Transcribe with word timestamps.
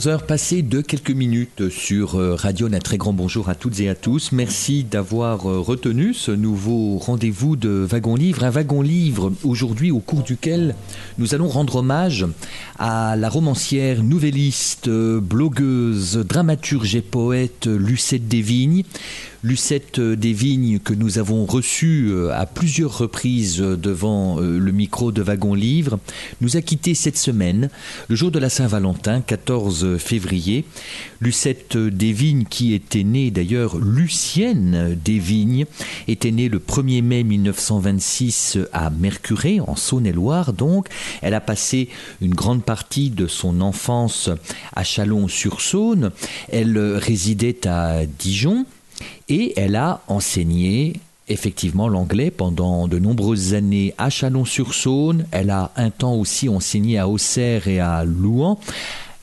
11 0.00 0.08
heures 0.08 0.26
passées 0.26 0.62
de 0.62 0.80
quelques 0.80 1.10
minutes 1.10 1.68
sur 1.68 2.14
euh, 2.14 2.34
Radio. 2.34 2.68
Un 2.72 2.78
très 2.78 2.96
grand 2.96 3.12
bonjour 3.12 3.50
à 3.50 3.54
toutes 3.54 3.80
et 3.80 3.90
à 3.90 3.94
tous. 3.94 4.32
Merci 4.32 4.82
d'avoir 4.82 5.46
euh, 5.46 5.58
retenu 5.58 6.14
ce 6.14 6.30
nouveau 6.30 6.96
rendez-vous 6.96 7.54
de 7.54 7.68
Wagon 7.68 8.16
Livre. 8.16 8.44
Un 8.44 8.48
wagon 8.48 8.80
livre 8.80 9.30
aujourd'hui 9.44 9.90
au 9.90 9.98
cours 9.98 10.22
duquel 10.22 10.74
nous 11.18 11.34
allons 11.34 11.48
rendre 11.48 11.76
hommage 11.76 12.24
à 12.78 13.14
la 13.14 13.28
romancière, 13.28 14.02
nouvelliste, 14.02 14.88
euh, 14.88 15.20
blogueuse, 15.20 16.16
dramaturge 16.16 16.96
et 16.96 17.02
poète 17.02 17.66
Lucette 17.66 18.26
Desvignes. 18.26 18.84
Lucette 19.42 20.00
Desvignes 20.00 20.78
que 20.80 20.92
nous 20.92 21.18
avons 21.18 21.46
reçue 21.46 22.12
à 22.32 22.44
plusieurs 22.44 22.98
reprises 22.98 23.58
devant 23.58 24.38
le 24.38 24.72
micro 24.72 25.12
de 25.12 25.22
Wagon 25.22 25.54
Livre 25.54 25.98
nous 26.42 26.56
a 26.56 26.60
quitté 26.60 26.94
cette 26.94 27.16
semaine, 27.16 27.70
le 28.08 28.16
jour 28.16 28.30
de 28.30 28.38
la 28.38 28.50
Saint-Valentin, 28.50 29.22
14 29.22 29.96
février. 29.98 30.64
Lucette 31.20 31.76
Desvignes, 31.76 32.44
qui 32.44 32.74
était 32.74 33.02
née 33.02 33.30
d'ailleurs 33.30 33.78
Lucienne 33.78 34.98
Desvignes, 35.02 35.66
était 36.06 36.30
née 36.32 36.48
le 36.48 36.58
1er 36.58 37.02
mai 37.02 37.22
1926 37.22 38.58
à 38.72 38.90
Mercurey, 38.90 39.60
en 39.60 39.76
Saône-et-Loire 39.76 40.52
donc. 40.52 40.88
Elle 41.22 41.34
a 41.34 41.40
passé 41.40 41.88
une 42.20 42.34
grande 42.34 42.62
partie 42.62 43.10
de 43.10 43.26
son 43.26 43.60
enfance 43.60 44.28
à 44.74 44.84
Chalon-sur-Saône. 44.84 46.10
Elle 46.50 46.78
résidait 46.78 47.66
à 47.66 48.04
Dijon 48.06 48.66
et 49.28 49.52
elle 49.56 49.76
a 49.76 50.02
enseigné 50.08 50.94
effectivement 51.28 51.88
l'anglais 51.88 52.30
pendant 52.30 52.88
de 52.88 52.98
nombreuses 52.98 53.54
années 53.54 53.94
à 53.98 54.10
Chalon-sur-Saône. 54.10 55.26
Elle 55.30 55.50
a 55.50 55.70
un 55.76 55.90
temps 55.90 56.14
aussi 56.14 56.48
enseigné 56.48 56.98
à 56.98 57.08
Auxerre 57.08 57.68
et 57.68 57.80
à 57.80 58.04
Louan 58.04 58.58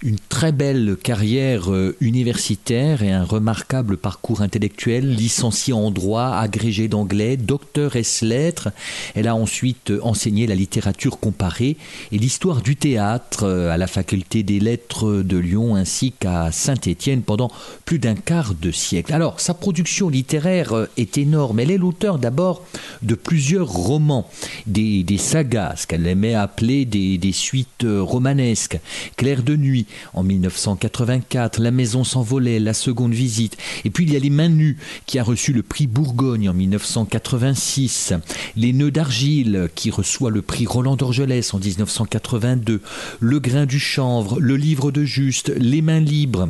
une 0.04 0.20
très 0.20 0.52
belle 0.52 0.96
carrière 1.02 1.72
euh, 1.72 1.96
universitaire 2.02 3.02
et 3.02 3.12
un 3.12 3.24
remarquable 3.24 3.98
parcours 3.98 4.42
intellectuel, 4.42 5.16
licenciée 5.16 5.74
en 5.74 5.90
droit, 5.90 6.36
agrégée 6.36 6.88
d'anglais, 6.88 7.36
docteur 7.36 7.96
S 7.96 8.22
lettres. 8.22 8.70
Elle 9.16 9.28
a 9.28 9.36
ensuite 9.36 9.92
enseigné 10.04 10.46
la 10.46 10.54
littérature 10.54 11.20
comparée 11.20 11.78
et 12.12 12.18
l'histoire 12.20 12.62
du 12.62 12.76
théâtre 12.76 13.44
euh, 13.44 13.72
à 13.72 13.78
la 13.78 13.88
faculté 13.88 14.44
des 14.44 14.60
lettres 14.60 15.24
de 15.24 15.38
Lyon 15.38 15.76
ainsi 15.76 16.12
qu'à 16.12 16.52
Saint-Étienne 16.52 17.24
pendant 17.24 17.52
plus 17.86 17.98
d'un 17.98 18.16
quart 18.16 18.54
de 18.54 18.70
siècle. 18.70 19.14
Alors, 19.14 19.40
sa 19.40 19.56
production 19.56 20.10
littéraire 20.10 20.74
euh, 20.74 20.86
est 20.98 21.18
énorme. 21.18 21.60
Elle 21.60 21.72
est 21.72 21.78
l'auteur 21.78 22.20
d'abord 22.20 22.64
de 23.02 23.16
plusieurs 23.16 23.70
romans, 23.70 24.30
des, 24.68 25.06
sagas, 25.18 25.78
ce 25.78 25.88
qu'elle 25.88 26.06
aimait 26.06 26.36
appeler 26.36 26.86
des, 26.86 27.18
des 27.18 27.32
suites 27.32 27.86
romanesques, 27.86 28.80
Clair 29.16 29.42
de 29.42 29.56
nuit, 29.56 29.87
en 30.14 30.24
1984, 30.24 31.60
La 31.60 31.72
Maison 31.72 32.04
s'envolait, 32.04 32.60
La 32.60 32.74
Seconde 32.74 33.14
Visite, 33.14 33.58
et 33.86 33.90
puis 33.90 34.06
il 34.06 34.14
y 34.14 34.16
a 34.16 34.20
Les 34.20 34.30
Mains 34.30 34.50
Nues 34.50 34.78
qui 35.06 35.20
a 35.20 35.24
reçu 35.24 35.54
le 35.54 35.64
prix 35.64 35.88
Bourgogne 35.88 36.50
en 36.50 36.54
1986, 36.54 38.14
Les 38.56 38.74
Nœuds 38.74 38.92
d'Argile 38.92 39.70
qui 39.76 39.92
reçoit 39.92 40.32
le 40.32 40.42
prix 40.42 40.66
Roland 40.66 40.96
d'Orgelès 40.96 41.54
en 41.54 41.60
1982, 41.60 42.82
Le 43.20 43.40
Grain 43.40 43.66
du 43.66 43.80
Chanvre, 43.80 44.40
Le 44.40 44.56
Livre 44.56 44.92
de 44.92 45.04
Juste, 45.04 45.52
Les 45.58 45.82
Mains 45.82 46.00
Libres 46.00 46.50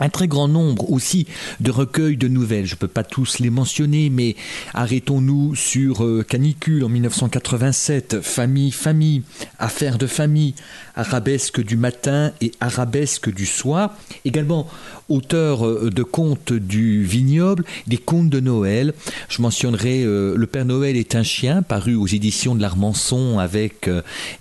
un 0.00 0.08
très 0.08 0.28
grand 0.28 0.48
nombre 0.48 0.90
aussi 0.90 1.26
de 1.60 1.70
recueils 1.70 2.16
de 2.16 2.28
nouvelles. 2.28 2.66
Je 2.66 2.74
ne 2.74 2.78
peux 2.78 2.88
pas 2.88 3.04
tous 3.04 3.38
les 3.38 3.50
mentionner, 3.50 4.10
mais 4.10 4.36
arrêtons-nous 4.72 5.54
sur 5.54 6.04
euh, 6.04 6.24
Canicule 6.28 6.84
en 6.84 6.88
1987, 6.88 8.20
Famille, 8.20 8.70
Famille, 8.70 9.22
Affaires 9.58 9.98
de 9.98 10.06
famille, 10.06 10.54
Arabesque 10.96 11.60
du 11.60 11.76
matin 11.76 12.32
et 12.40 12.52
Arabesque 12.60 13.32
du 13.32 13.46
soir. 13.46 13.94
Également 14.24 14.68
auteur 15.08 15.66
euh, 15.66 15.90
de 15.90 16.02
contes 16.02 16.52
du 16.52 17.04
vignoble, 17.04 17.64
des 17.86 17.98
contes 17.98 18.30
de 18.30 18.40
Noël. 18.40 18.94
Je 19.28 19.42
mentionnerai 19.42 20.04
euh, 20.04 20.34
Le 20.36 20.46
Père 20.46 20.64
Noël 20.64 20.96
est 20.96 21.14
un 21.14 21.22
chien, 21.22 21.62
paru 21.62 21.94
aux 21.94 22.06
éditions 22.06 22.54
de 22.54 22.60
l'Armançon 22.60 23.38
avec 23.38 23.90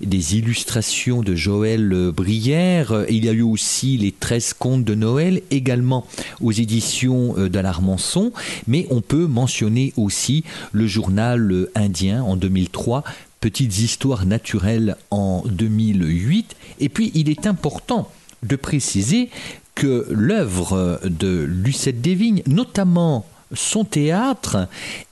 des 0.02 0.38
illustrations 0.38 1.22
de 1.22 1.36
Joël 1.36 2.12
Brière. 2.16 3.06
Il 3.10 3.26
y 3.26 3.30
a 3.30 3.34
eu 3.34 3.42
aussi 3.42 3.98
les 3.98 4.12
13 4.12 4.54
contes 4.54 4.84
de 4.84 4.96
Noël 4.96 5.42
également 5.52 6.06
aux 6.42 6.52
éditions 6.52 7.36
euh, 7.38 7.50
d'Alarmançon, 7.50 8.32
mais 8.68 8.88
on 8.90 9.02
peut 9.02 9.28
mentionner 9.28 9.94
aussi 9.98 10.44
le 10.72 10.88
journal 10.88 11.52
euh, 11.52 11.72
indien 11.76 12.24
en 12.24 12.36
2003, 12.36 13.04
Petites 13.40 13.80
histoires 13.80 14.26
naturelles 14.26 14.96
en 15.12 15.44
2008, 15.46 16.56
et 16.80 16.88
puis 16.88 17.12
il 17.14 17.30
est 17.30 17.46
important 17.46 18.10
de 18.42 18.56
préciser 18.56 19.30
que 19.76 20.06
l'œuvre 20.10 21.00
de 21.04 21.44
Lucette 21.44 22.02
Desvignes, 22.02 22.44
notamment 22.48 23.26
son 23.54 23.86
théâtre, 23.86 24.68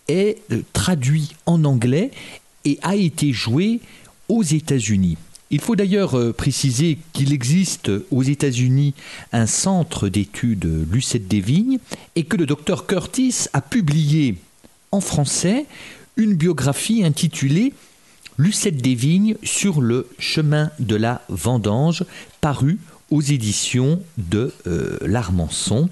est 0.07 0.39
euh, 0.51 0.61
traduit 0.73 1.35
en 1.45 1.63
anglais 1.63 2.11
et 2.65 2.79
a 2.81 2.95
été 2.95 3.31
joué 3.31 3.79
aux 4.29 4.43
États-Unis. 4.43 5.17
Il 5.49 5.59
faut 5.59 5.75
d'ailleurs 5.75 6.17
euh, 6.17 6.31
préciser 6.31 6.97
qu'il 7.13 7.33
existe 7.33 7.91
aux 8.09 8.23
États-Unis 8.23 8.93
un 9.33 9.45
centre 9.45 10.07
d'études 10.07 10.87
Lucette 10.91 11.27
Desvignes 11.27 11.79
et 12.15 12.23
que 12.23 12.37
le 12.37 12.45
docteur 12.45 12.87
Curtis 12.87 13.47
a 13.53 13.61
publié 13.61 14.37
en 14.91 15.01
français 15.01 15.65
une 16.15 16.35
biographie 16.35 17.03
intitulée 17.03 17.73
Lucette 18.37 18.81
Desvignes 18.81 19.35
sur 19.43 19.81
le 19.81 20.07
chemin 20.17 20.71
de 20.79 20.95
la 20.95 21.21
vendange, 21.29 22.05
parue 22.39 22.79
aux 23.11 23.21
éditions 23.21 24.01
de 24.17 24.53
euh, 24.65 24.97
l'Armançon 25.01 25.89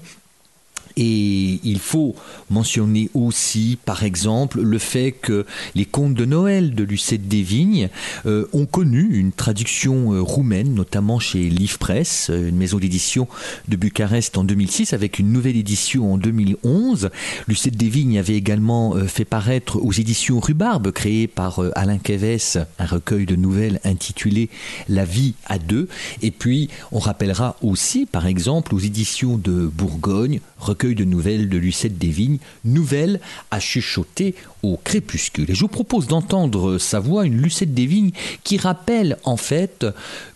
et 1.00 1.60
il 1.64 1.78
faut 1.78 2.14
mentionner 2.50 3.08
aussi, 3.14 3.78
par 3.86 4.04
exemple, 4.04 4.60
le 4.60 4.78
fait 4.78 5.12
que 5.12 5.46
les 5.74 5.86
contes 5.86 6.12
de 6.12 6.26
Noël 6.26 6.74
de 6.74 6.84
Lucette 6.84 7.26
Desvignes 7.26 7.88
euh, 8.26 8.46
ont 8.52 8.66
connu 8.66 9.08
une 9.16 9.32
traduction 9.32 10.12
euh, 10.12 10.20
roumaine, 10.20 10.74
notamment 10.74 11.18
chez 11.18 11.48
Livre 11.48 11.78
Press, 11.78 12.28
euh, 12.28 12.50
une 12.50 12.56
maison 12.56 12.76
d'édition 12.76 13.28
de 13.68 13.76
Bucarest 13.76 14.36
en 14.36 14.44
2006, 14.44 14.92
avec 14.92 15.18
une 15.18 15.32
nouvelle 15.32 15.56
édition 15.56 16.12
en 16.12 16.18
2011. 16.18 17.08
Lucette 17.48 17.78
Desvignes 17.78 18.18
avait 18.18 18.36
également 18.36 18.94
fait 19.06 19.24
paraître 19.24 19.78
aux 19.82 19.92
éditions 19.92 20.38
Rhubarbe, 20.38 20.90
créées 20.92 21.28
par 21.28 21.62
Alain 21.76 21.98
Keves, 21.98 22.66
un 22.78 22.86
recueil 22.86 23.24
de 23.24 23.36
nouvelles 23.36 23.80
intitulé 23.84 24.50
La 24.90 25.06
vie 25.06 25.32
à 25.46 25.58
deux. 25.58 25.88
Et 26.20 26.30
puis, 26.30 26.68
on 26.92 26.98
rappellera 26.98 27.56
aussi, 27.62 28.04
par 28.04 28.26
exemple, 28.26 28.74
aux 28.74 28.78
éditions 28.78 29.38
de 29.38 29.66
Bourgogne, 29.66 30.40
recueil 30.58 30.89
de 30.94 31.04
nouvelles 31.04 31.48
de 31.48 31.58
Lucette 31.58 31.98
Desvignes, 31.98 32.38
nouvelles 32.64 33.20
à 33.50 33.60
chuchoter 33.60 34.34
au 34.62 34.76
crépuscule. 34.76 35.50
Et 35.50 35.54
je 35.54 35.60
vous 35.60 35.68
propose 35.68 36.06
d'entendre 36.06 36.78
sa 36.78 37.00
voix, 37.00 37.26
une 37.26 37.40
Lucette 37.40 37.74
Desvignes, 37.74 38.12
qui 38.44 38.56
rappelle 38.56 39.18
en 39.24 39.36
fait 39.36 39.86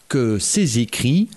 que 0.08 0.38
ses 0.38 0.78
écrits, 0.78 1.28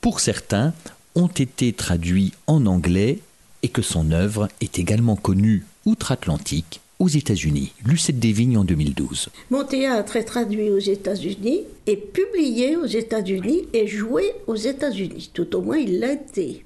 pour 0.00 0.20
certains, 0.20 0.72
ont 1.14 1.28
été 1.28 1.72
traduits 1.72 2.32
en 2.46 2.66
anglais 2.66 3.18
et 3.62 3.68
que 3.68 3.82
son 3.82 4.12
œuvre 4.12 4.48
est 4.60 4.78
également 4.78 5.16
connue 5.16 5.64
outre-Atlantique 5.84 6.80
aux 6.98 7.08
États-Unis. 7.08 7.72
Lucette 7.84 8.20
Desvignes 8.20 8.58
en 8.58 8.64
2012. 8.64 9.30
Mon 9.50 9.64
théâtre 9.64 10.16
est 10.16 10.24
traduit 10.24 10.70
aux 10.70 10.78
États-Unis, 10.78 11.62
et 11.86 11.96
publié 11.96 12.76
aux 12.76 12.86
États-Unis 12.86 13.62
et 13.72 13.86
joué 13.88 14.32
aux 14.46 14.54
États-Unis. 14.54 15.30
Tout 15.32 15.56
au 15.56 15.62
moins, 15.62 15.78
il 15.78 15.98
l'a 15.98 16.12
été. 16.12 16.62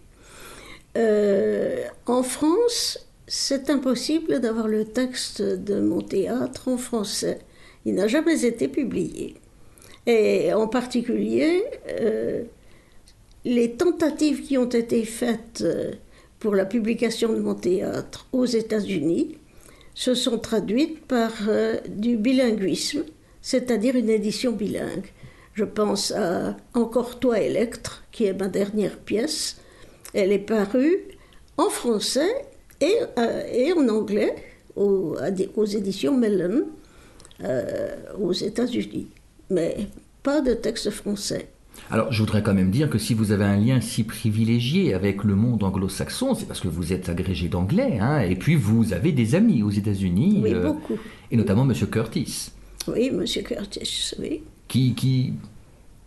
Euh, 0.96 1.84
en 2.06 2.22
France, 2.22 3.06
c'est 3.26 3.70
impossible 3.70 4.40
d'avoir 4.40 4.68
le 4.68 4.84
texte 4.84 5.42
de 5.42 5.80
mon 5.80 6.00
théâtre 6.00 6.68
en 6.68 6.76
français. 6.76 7.38
Il 7.84 7.94
n'a 7.94 8.06
jamais 8.06 8.44
été 8.44 8.68
publié. 8.68 9.34
Et 10.06 10.52
en 10.52 10.68
particulier, 10.68 11.64
euh, 11.88 12.44
les 13.44 13.72
tentatives 13.72 14.42
qui 14.42 14.58
ont 14.58 14.68
été 14.68 15.04
faites 15.04 15.62
euh, 15.62 15.92
pour 16.38 16.54
la 16.54 16.64
publication 16.64 17.32
de 17.32 17.40
mon 17.40 17.54
théâtre 17.54 18.26
aux 18.32 18.44
États-Unis 18.44 19.38
se 19.94 20.14
sont 20.14 20.38
traduites 20.38 21.06
par 21.06 21.30
du 21.88 22.16
bilinguisme, 22.16 23.04
c'est-à-dire 23.40 23.94
une 23.94 24.10
édition 24.10 24.50
bilingue. 24.50 25.06
Je 25.54 25.64
pense 25.64 26.10
à 26.10 26.56
Encore 26.74 27.20
toi, 27.20 27.38
Electre, 27.38 28.02
qui 28.10 28.24
est 28.24 28.32
ma 28.32 28.48
dernière 28.48 28.98
pièce. 28.98 29.56
Elle 30.14 30.32
est 30.32 30.38
parue 30.38 30.96
en 31.56 31.68
français 31.68 32.32
et, 32.80 32.94
euh, 33.18 33.42
et 33.52 33.72
en 33.72 33.88
anglais 33.88 34.34
aux, 34.76 35.16
aux 35.56 35.64
éditions 35.64 36.16
Mellon 36.16 36.62
euh, 37.42 37.96
aux 38.18 38.32
États-Unis. 38.32 39.08
Mais 39.50 39.88
pas 40.22 40.40
de 40.40 40.54
texte 40.54 40.90
français. 40.90 41.48
Alors, 41.90 42.12
je 42.12 42.20
voudrais 42.20 42.42
quand 42.42 42.54
même 42.54 42.70
dire 42.70 42.88
que 42.88 42.98
si 42.98 43.12
vous 43.12 43.32
avez 43.32 43.44
un 43.44 43.56
lien 43.56 43.80
si 43.80 44.04
privilégié 44.04 44.94
avec 44.94 45.24
le 45.24 45.34
monde 45.34 45.62
anglo-saxon, 45.64 46.34
c'est 46.34 46.46
parce 46.46 46.60
que 46.60 46.68
vous 46.68 46.92
êtes 46.92 47.08
agrégé 47.08 47.48
d'anglais, 47.48 47.98
hein, 48.00 48.20
et 48.20 48.36
puis 48.36 48.54
vous 48.54 48.92
avez 48.92 49.12
des 49.12 49.34
amis 49.34 49.62
aux 49.62 49.70
États-Unis. 49.70 50.40
Oui, 50.42 50.54
euh, 50.54 50.72
beaucoup. 50.72 50.96
Et 51.30 51.36
notamment 51.36 51.68
M. 51.68 51.74
Curtis. 51.90 52.52
Oui, 52.86 53.08
M. 53.08 53.24
Curtis, 53.44 54.12
oui. 54.20 54.42
Qui, 54.68 54.94
qui 54.94 55.34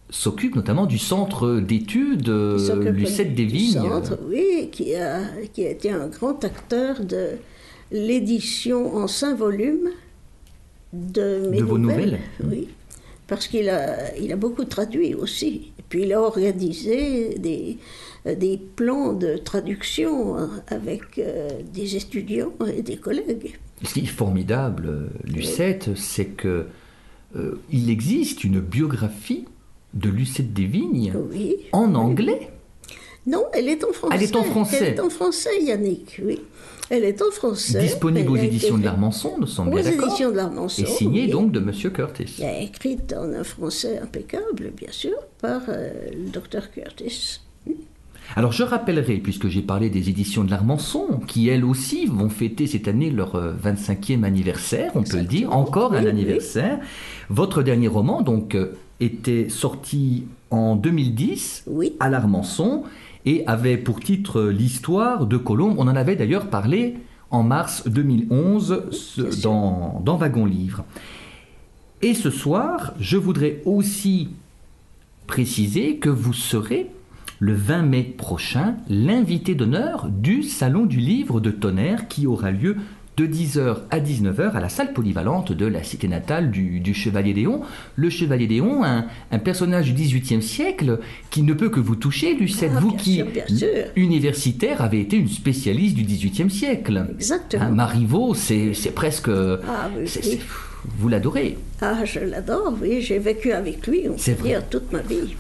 s'occupe 0.09 0.55
notamment 0.55 0.85
du 0.85 0.97
centre 0.97 1.59
d'études 1.59 2.29
euh, 2.29 2.91
Lucette 2.91 3.35
des 3.35 3.45
Vignes. 3.45 3.73
Centre, 3.73 4.19
oui, 4.27 4.69
qui 4.71 4.95
a, 4.95 5.21
qui 5.53 5.65
a 5.65 5.69
été 5.69 5.91
un 5.91 6.07
grand 6.07 6.43
acteur 6.43 7.03
de 7.03 7.31
l'édition 7.91 8.95
en 8.95 9.07
cinq 9.07 9.37
volumes 9.37 9.89
de 10.93 11.47
mes 11.49 11.59
de 11.59 11.63
vos 11.63 11.77
nouvelles. 11.77 12.19
Oui 12.43 12.67
parce 13.27 13.47
qu'il 13.47 13.69
a, 13.69 14.15
il 14.17 14.31
a 14.31 14.35
beaucoup 14.35 14.65
traduit 14.65 15.13
aussi. 15.13 15.71
Et 15.77 15.83
puis 15.87 16.03
il 16.03 16.13
a 16.13 16.21
organisé 16.21 17.37
des, 17.37 17.77
des 18.25 18.59
plans 18.75 19.13
de 19.13 19.37
traduction 19.37 20.37
avec 20.67 21.19
euh, 21.19 21.49
des 21.73 21.95
étudiants 21.95 22.53
et 22.73 22.81
des 22.81 22.97
collègues. 22.97 23.57
Ce 23.83 23.93
qui 23.93 24.01
est 24.01 24.05
formidable, 24.05 25.09
Lucette, 25.23 25.95
c'est 25.95 26.25
que 26.25 26.67
euh, 27.35 27.59
il 27.71 27.89
existe 27.89 28.43
une 28.43 28.59
biographie 28.59 29.45
de 29.97 30.09
Lucette 30.09 30.53
Desvignes 30.53 31.13
oui. 31.31 31.57
en 31.71 31.95
anglais. 31.95 32.49
Non, 33.25 33.43
elle 33.53 33.67
est 33.67 33.83
en 33.83 33.91
français. 33.91 34.15
Elle 34.15 34.23
est 34.23 34.35
en 34.35 34.43
français. 34.43 34.77
Elle 34.79 34.93
est 34.93 34.99
en 35.01 35.09
français, 35.09 35.61
Yannick, 35.61 36.21
oui. 36.23 36.39
Elle 36.89 37.03
est 37.03 37.21
en 37.21 37.29
français. 37.31 37.81
Disponible 37.81 38.31
aux 38.31 38.37
éditions 38.37 38.77
de 38.77 38.85
l'Armançon, 38.85 39.35
nous 39.37 39.47
sommes 39.47 39.69
bien 39.69 39.83
d'accord. 39.83 40.05
Aux 40.05 40.07
éditions 40.07 40.31
de 40.31 40.37
l'Armançon. 40.37 40.83
Et 40.83 40.85
signée 40.85 41.27
donc 41.27 41.51
de 41.51 41.59
Monsieur 41.59 41.89
Curtis. 41.89 42.35
Elle 42.39 42.63
est 42.63 42.65
écrite 42.65 43.13
en 43.13 43.33
un 43.33 43.43
français 43.43 43.99
impeccable, 43.99 44.71
bien 44.75 44.91
sûr, 44.91 45.17
par 45.41 45.63
euh, 45.67 45.91
le 46.13 46.29
docteur 46.29 46.71
Curtis. 46.71 47.41
Alors 48.35 48.51
je 48.51 48.63
rappellerai, 48.63 49.17
puisque 49.17 49.47
j'ai 49.47 49.61
parlé 49.61 49.89
des 49.89 50.09
éditions 50.09 50.43
de 50.43 50.51
l'Armançon, 50.51 51.19
qui 51.27 51.49
elles 51.49 51.65
aussi 51.65 52.05
vont 52.05 52.29
fêter 52.29 52.67
cette 52.67 52.87
année 52.87 53.09
leur 53.09 53.35
25e 53.35 54.23
euh, 54.23 54.25
anniversaire, 54.25 54.91
on 54.95 55.03
peut 55.03 55.17
le 55.17 55.23
dire, 55.23 55.51
encore 55.53 55.93
un 55.93 56.05
anniversaire. 56.05 56.79
Votre 57.29 57.63
dernier 57.63 57.87
roman, 57.87 58.21
donc, 58.21 58.55
euh, 58.55 58.73
était 58.99 59.49
sorti 59.49 60.25
en 60.49 60.75
2010 60.75 61.63
oui. 61.67 61.93
à 61.99 62.09
l'Armançon 62.09 62.83
et 63.25 63.45
avait 63.45 63.77
pour 63.77 63.99
titre 63.99 64.43
L'histoire 64.43 65.25
de 65.25 65.37
Colombe. 65.37 65.75
On 65.77 65.87
en 65.87 65.95
avait 65.95 66.15
d'ailleurs 66.15 66.49
parlé 66.49 66.95
en 67.29 67.43
mars 67.43 67.87
2011 67.87 69.41
dans, 69.43 70.01
dans 70.03 70.15
Wagon 70.15 70.45
Livre. 70.45 70.85
Et 72.01 72.13
ce 72.13 72.29
soir, 72.29 72.93
je 72.99 73.17
voudrais 73.17 73.61
aussi 73.65 74.29
préciser 75.25 75.97
que 75.97 76.09
vous 76.09 76.33
serez 76.33 76.89
le 77.39 77.53
20 77.53 77.81
mai 77.83 78.03
prochain 78.03 78.77
l'invité 78.87 79.55
d'honneur 79.55 80.07
du 80.09 80.43
Salon 80.43 80.85
du 80.85 80.97
Livre 80.97 81.39
de 81.39 81.51
Tonnerre 81.51 82.07
qui 82.07 82.25
aura 82.25 82.51
lieu 82.51 82.77
de 83.17 83.25
10h 83.25 83.77
à 83.89 83.99
19h 83.99 84.51
à 84.51 84.59
la 84.59 84.69
salle 84.69 84.93
polyvalente 84.93 85.51
de 85.51 85.65
la 85.65 85.83
cité 85.83 86.07
natale 86.07 86.51
du, 86.51 86.93
Chevalier 86.93 87.33
Déon. 87.33 87.61
Le 87.95 88.09
Chevalier 88.11 88.45
Déon, 88.45 88.83
un, 88.83 89.07
un, 89.31 89.39
personnage 89.39 89.91
du 89.91 89.93
XVIIIe 89.93 90.41
siècle 90.41 90.99
qui 91.31 91.41
ne 91.41 91.53
peut 91.53 91.69
que 91.69 91.79
vous 91.79 91.95
toucher, 91.95 92.35
Lucette, 92.35 92.71
ah, 92.75 92.79
vous 92.79 92.91
qui, 92.91 93.23
sûr, 93.47 93.69
universitaire, 93.95 94.81
avez 94.81 95.01
été 95.01 95.17
une 95.17 95.27
spécialiste 95.27 95.95
du 95.95 96.03
XVIIIe 96.03 96.51
siècle. 96.51 97.07
Exactement. 97.15 97.63
Hein, 97.63 97.71
Marivaux, 97.71 98.35
c'est 98.35 98.93
presque... 98.93 99.29
Ah, 99.29 99.89
oui. 99.97 100.39
Vous 100.99 101.09
l'adorez 101.09 101.57
Ah, 101.81 102.05
je 102.05 102.19
l'adore, 102.19 102.77
oui, 102.81 103.01
j'ai 103.01 103.19
vécu 103.19 103.51
avec 103.51 103.87
lui, 103.87 104.03
on 104.07 104.15
peut 104.15 104.43
dire, 104.43 104.63
toute 104.69 104.91
ma 104.91 105.01
vie. 105.01 105.35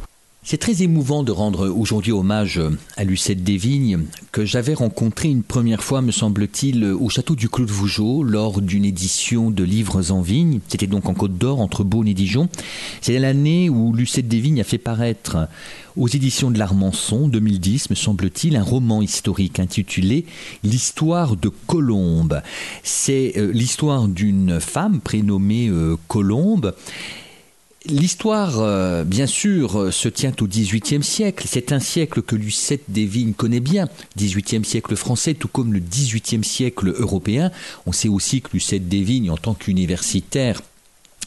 C'est 0.49 0.55
très 0.55 0.81
émouvant 0.81 1.23
de 1.23 1.33
rendre 1.33 1.67
aujourd'hui 1.67 2.13
hommage 2.13 2.61
à 2.95 3.03
Lucette 3.03 3.43
Desvignes, 3.43 4.05
que 4.31 4.45
j'avais 4.45 4.75
rencontré 4.75 5.27
une 5.27 5.43
première 5.43 5.83
fois, 5.83 6.01
me 6.01 6.13
semble-t-il, 6.13 6.85
au 6.85 7.09
château 7.09 7.35
du 7.35 7.49
Clos 7.49 7.65
de 7.65 7.71
Vougeot, 7.73 8.23
lors 8.23 8.61
d'une 8.61 8.85
édition 8.85 9.51
de 9.51 9.65
Livres 9.65 10.09
en 10.09 10.21
Vigne. 10.21 10.61
C'était 10.69 10.87
donc 10.87 11.09
en 11.09 11.13
Côte 11.13 11.37
d'Or, 11.37 11.59
entre 11.59 11.83
Beaune 11.83 12.07
et 12.07 12.13
Dijon. 12.13 12.47
C'est 13.01 13.19
l'année 13.19 13.69
où 13.69 13.91
Lucette 13.91 14.29
Desvignes 14.29 14.61
a 14.61 14.63
fait 14.63 14.77
paraître 14.77 15.49
aux 15.97 16.07
éditions 16.07 16.49
de 16.49 16.57
l'Armançon, 16.57 17.27
2010, 17.27 17.89
me 17.89 17.95
semble-t-il, 17.95 18.55
un 18.55 18.63
roman 18.63 19.01
historique 19.01 19.59
intitulé 19.59 20.23
L'histoire 20.63 21.35
de 21.35 21.49
Colombe. 21.49 22.41
C'est 22.83 23.33
euh, 23.35 23.51
l'histoire 23.51 24.07
d'une 24.07 24.61
femme 24.61 25.01
prénommée 25.01 25.67
euh, 25.67 25.97
Colombe 26.07 26.73
L'histoire, 27.89 28.59
euh, 28.59 29.05
bien 29.05 29.27
sûr, 29.27 29.79
euh, 29.79 29.91
se 29.91 30.09
tient 30.09 30.33
au 30.41 30.47
XVIIIe 30.47 31.03
siècle. 31.03 31.45
C'est 31.47 31.71
un 31.71 31.79
siècle 31.79 32.21
que 32.21 32.35
Lucette 32.35 32.83
Desvignes 32.89 33.33
connaît 33.33 33.61
bien, 33.61 33.87
XVIIIe 34.17 34.65
siècle 34.65 34.95
français, 34.97 35.33
tout 35.35 35.47
comme 35.47 35.71
le 35.71 35.79
XVIIIe 35.79 36.43
siècle 36.43 36.93
européen. 36.97 37.49
On 37.85 37.93
sait 37.93 38.09
aussi 38.09 38.41
que 38.41 38.49
Lucette 38.53 38.89
Desvignes, 38.89 39.31
en 39.31 39.37
tant 39.37 39.53
qu'universitaire, 39.53 40.61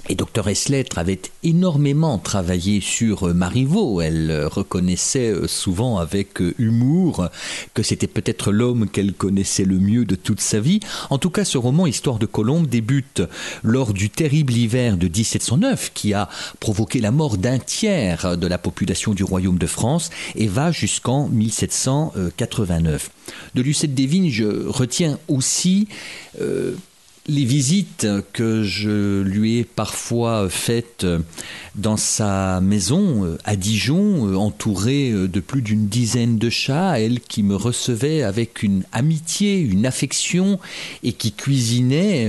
et 0.08 0.14
Dr 0.14 0.48
Eslettre 0.48 0.98
avait 0.98 1.20
énormément 1.42 2.18
travaillé 2.18 2.80
sur 2.80 3.28
euh, 3.28 3.34
Marivaux. 3.34 4.00
Elle 4.00 4.30
euh, 4.30 4.48
reconnaissait 4.48 5.30
euh, 5.30 5.46
souvent 5.46 5.98
avec 5.98 6.40
humour 6.58 7.28
que 7.74 7.82
c'était 7.82 8.06
peut-être 8.06 8.50
l'homme 8.52 8.88
qu'elle 8.88 9.12
connaissait 9.12 9.64
le 9.64 9.78
mieux 9.78 10.04
de 10.04 10.14
toute 10.14 10.40
sa 10.40 10.60
vie. 10.60 10.80
En 11.10 11.18
tout 11.18 11.30
cas, 11.30 11.44
ce 11.44 11.58
roman 11.58 11.86
Histoire 11.86 12.18
de 12.18 12.26
Colombe 12.26 12.66
débute 12.66 13.22
lors 13.62 13.92
du 13.92 14.10
terrible 14.10 14.52
hiver 14.52 14.96
de 14.96 15.06
1709 15.06 15.92
qui 15.94 16.14
a 16.14 16.28
provoqué 16.60 17.00
la 17.00 17.10
mort 17.10 17.36
d'un 17.36 17.58
tiers 17.58 18.36
de 18.36 18.46
la 18.46 18.58
population 18.58 19.14
du 19.14 19.24
royaume 19.24 19.58
de 19.58 19.66
France 19.66 20.10
et 20.34 20.46
va 20.46 20.72
jusqu'en 20.72 21.28
1789. 21.28 23.10
De 23.54 23.62
Lucette 23.62 23.94
Desvignes, 23.94 24.30
je 24.30 24.66
retiens 24.66 25.18
aussi 25.28 25.88
les 27.30 27.44
visites 27.44 28.06
que 28.32 28.64
je 28.64 29.22
lui 29.22 29.58
ai 29.58 29.64
parfois 29.64 30.48
faites 30.50 31.06
dans 31.76 31.96
sa 31.96 32.60
maison 32.60 33.38
à 33.44 33.54
Dijon, 33.54 34.34
entourée 34.36 35.12
de 35.12 35.40
plus 35.40 35.62
d'une 35.62 35.86
dizaine 35.86 36.38
de 36.38 36.50
chats, 36.50 36.98
elle 36.98 37.20
qui 37.20 37.44
me 37.44 37.54
recevait 37.54 38.22
avec 38.22 38.64
une 38.64 38.82
amitié, 38.90 39.60
une 39.60 39.86
affection, 39.86 40.58
et 41.04 41.12
qui 41.12 41.30
cuisinait, 41.30 42.28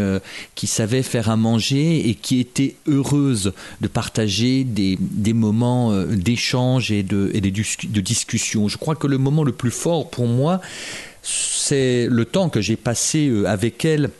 qui 0.53 0.67
savait 0.67 1.03
faire 1.03 1.29
à 1.29 1.35
manger, 1.35 2.07
et 2.07 2.13
qui 2.13 2.39
était 2.39 2.75
heureuse 2.87 3.53
de 3.81 3.87
partager 3.87 4.63
des, 4.63 4.97
moments 5.33 5.95
d'échange 6.05 6.91
et, 6.91 7.01
de, 7.01 7.31
de, 7.33 7.39
de 7.39 8.01
discussion. 8.01 8.67
Je 8.67 8.77
crois 8.77 8.95
que 8.95 9.07
le 9.07 9.17
moment 9.17 9.43
le 9.43 9.51
plus 9.51 9.71
fort 9.71 10.11
pour 10.11 10.27
moi, 10.27 10.61
c'est 11.23 12.07
le 12.07 12.25
temps 12.25 12.49
que 12.49 12.61
j'ai 12.61 12.75
passé 12.75 13.31
avec 13.45 13.85
elle 13.85 14.11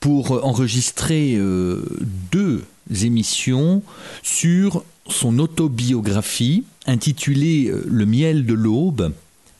pour 0.00 0.44
enregistrer 0.44 1.34
euh, 1.36 1.84
deux 2.30 2.64
émissions 3.02 3.82
sur 4.22 4.84
son 5.08 5.38
autobiographie 5.38 6.64
intitulée 6.86 7.66
euh, 7.68 7.84
Le 7.86 8.06
miel 8.06 8.46
de 8.46 8.54
l'aube, 8.54 9.12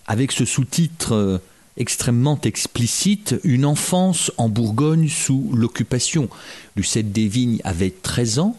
avec 0.07 0.33
ce 0.33 0.45
sous-titre 0.45 1.13
euh, 1.13 1.39
extrêmement 1.77 2.41
explicite 2.43 3.37
Une 3.45 3.65
enfance 3.65 4.33
en 4.37 4.49
Bourgogne 4.49 5.09
sous 5.09 5.51
l'occupation. 5.55 6.29
Lucette 6.77 7.13
Desvignes 7.13 7.61
avait 7.65 7.91
13 7.91 8.39
ans 8.39 8.57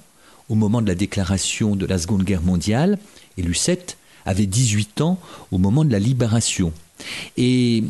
au 0.50 0.55
moment 0.55 0.81
de 0.81 0.88
la 0.88 0.95
déclaration 0.95 1.75
de 1.75 1.86
la 1.86 1.98
Seconde 1.98 2.24
Guerre 2.24 2.41
mondiale 2.41 2.98
et 3.38 3.41
Lucette 3.41 3.98
avait 4.25 4.48
18 4.48 5.01
ans 5.01 5.19
au 5.51 5.57
moment 5.57 5.86
de 5.86 5.91
la 5.91 6.00
libération. 6.00 6.74
Et 7.38 7.83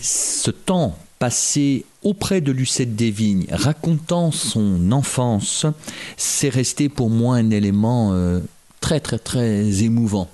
ce 0.00 0.50
temps 0.50 0.96
passé 1.18 1.84
auprès 2.06 2.40
de 2.40 2.52
Lucette 2.52 2.94
Desvignes, 2.94 3.46
racontant 3.50 4.30
son 4.30 4.92
enfance, 4.92 5.66
c'est 6.16 6.48
resté 6.48 6.88
pour 6.88 7.10
moi 7.10 7.34
un 7.34 7.50
élément 7.50 8.12
euh, 8.12 8.38
très 8.80 9.00
très 9.00 9.18
très 9.18 9.82
émouvant, 9.82 10.28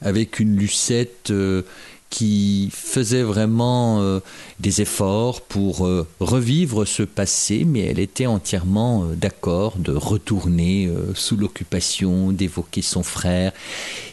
avec 0.00 0.38
une 0.38 0.56
Lucette 0.56 1.32
euh, 1.32 1.62
qui 2.10 2.70
faisait 2.72 3.22
vraiment 3.22 4.00
euh, 4.00 4.20
des 4.60 4.80
efforts 4.80 5.42
pour 5.42 5.86
euh, 5.86 6.06
revivre 6.20 6.86
ce 6.86 7.02
passé, 7.02 7.64
mais 7.66 7.80
elle 7.80 7.98
était 7.98 8.26
entièrement 8.26 9.04
euh, 9.04 9.14
d'accord 9.14 9.76
de 9.78 9.92
retourner 9.92 10.90
sous 11.14 11.36
l'occupation, 11.36 12.32
d'évoquer 12.32 12.82
son 12.82 13.02
frère, 13.02 13.52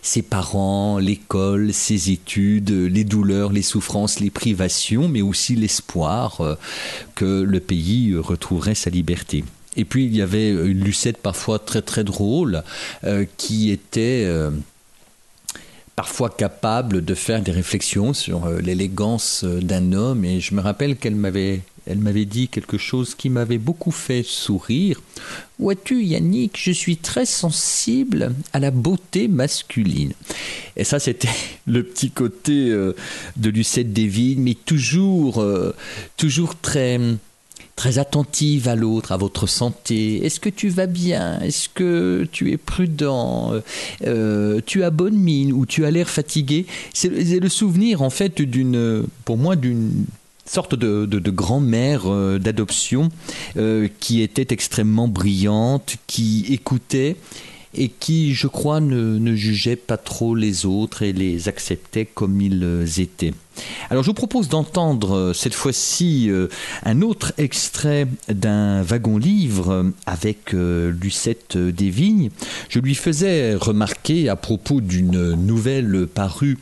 ses 0.01 0.21
parents, 0.21 0.97
l'école, 0.99 1.73
ses 1.73 2.11
études, 2.11 2.69
les 2.69 3.03
douleurs, 3.03 3.51
les 3.51 3.61
souffrances, 3.61 4.19
les 4.19 4.29
privations, 4.29 5.07
mais 5.07 5.21
aussi 5.21 5.55
l'espoir 5.55 6.57
que 7.15 7.41
le 7.41 7.59
pays 7.59 8.15
retrouverait 8.15 8.75
sa 8.75 8.89
liberté. 8.89 9.43
Et 9.77 9.85
puis 9.85 10.05
il 10.05 10.15
y 10.15 10.21
avait 10.21 10.49
une 10.49 10.83
Lucette 10.83 11.17
parfois 11.17 11.59
très 11.59 11.81
très 11.81 12.03
drôle 12.03 12.63
qui 13.37 13.71
était 13.71 14.27
parfois 15.95 16.29
capable 16.29 17.03
de 17.03 17.15
faire 17.15 17.41
des 17.41 17.51
réflexions 17.51 18.13
sur 18.13 18.45
euh, 18.45 18.59
l'élégance 18.59 19.43
euh, 19.43 19.61
d'un 19.61 19.93
homme. 19.93 20.25
Et 20.25 20.41
je 20.41 20.53
me 20.53 20.61
rappelle 20.61 20.97
qu'elle 20.97 21.15
m'avait 21.15 21.61
dit 22.25 22.49
quelque 22.49 22.77
chose 22.77 23.15
qui 23.15 23.29
m'avait 23.29 23.57
beaucoup 23.57 23.91
fait 23.91 24.23
sourire. 24.23 25.01
Vois-tu, 25.57 26.03
Yannick, 26.03 26.59
je 26.61 26.71
suis 26.71 26.97
très 26.97 27.25
sensible 27.25 28.33
à 28.51 28.59
la 28.59 28.71
beauté 28.71 29.29
masculine. 29.29 30.11
Et 30.75 30.83
ça, 30.83 30.99
c'était 30.99 31.29
le 31.65 31.83
petit 31.83 32.11
côté 32.11 32.69
euh, 32.69 32.93
de 33.37 33.49
Lucette 33.49 33.93
Desvignes, 33.93 34.41
mais 34.41 34.55
toujours, 34.55 35.45
toujours 36.17 36.55
très 36.55 36.99
très 37.75 37.99
attentive 37.99 38.67
à 38.67 38.75
l'autre, 38.75 39.11
à 39.11 39.17
votre 39.17 39.47
santé. 39.47 40.25
Est-ce 40.25 40.39
que 40.39 40.49
tu 40.49 40.69
vas 40.69 40.87
bien? 40.87 41.39
Est-ce 41.41 41.69
que 41.69 42.27
tu 42.31 42.51
es 42.51 42.57
prudent? 42.57 43.53
Euh, 44.05 44.61
Tu 44.65 44.83
as 44.83 44.89
bonne 44.91 45.17
mine 45.17 45.51
ou 45.51 45.65
tu 45.65 45.85
as 45.85 45.91
l'air 45.91 46.09
fatigué? 46.09 46.65
C'est 46.93 47.09
le 47.09 47.49
souvenir 47.49 48.01
en 48.01 48.09
fait 48.09 48.41
d'une, 48.41 49.05
pour 49.25 49.37
moi, 49.37 49.55
d'une 49.55 50.05
sorte 50.45 50.75
de, 50.75 51.29
grand-mère 51.29 52.03
euh, 52.05 52.39
d'adoption 52.39 53.09
euh, 53.57 53.87
qui 53.99 54.21
était 54.21 54.53
extrêmement 54.53 55.07
brillante, 55.07 55.97
qui 56.07 56.45
écoutait 56.49 57.17
et 57.77 57.89
qui, 57.89 58.33
je 58.33 58.47
crois, 58.47 58.79
ne, 58.79 59.35
jugeait 59.35 59.75
pas 59.75 59.97
trop 59.97 60.35
les 60.35 60.65
autres 60.65 61.01
et 61.01 61.13
les 61.13 61.47
acceptait 61.47 62.05
comme 62.05 62.41
ils 62.41 62.99
étaient. 62.99 63.33
Alors 63.89 64.03
je 64.03 64.09
vous 64.09 64.13
propose 64.13 64.49
d'entendre 64.49 65.15
euh, 65.15 65.33
cette 65.33 65.53
fois-ci 65.53 66.29
euh, 66.29 66.47
un 66.83 67.01
autre 67.01 67.33
extrait 67.37 68.07
d'un 68.27 68.81
wagon-livre 68.81 69.71
euh, 69.71 69.83
avec 70.05 70.51
Lucette 70.51 71.57
Desvignes. 71.57 72.31
Je 72.69 72.79
lui 72.79 72.95
faisais 72.95 73.55
remarquer 73.55 74.29
à 74.29 74.35
propos 74.35 74.81
d'une 74.81 75.33
nouvelle 75.33 76.07
parue 76.07 76.57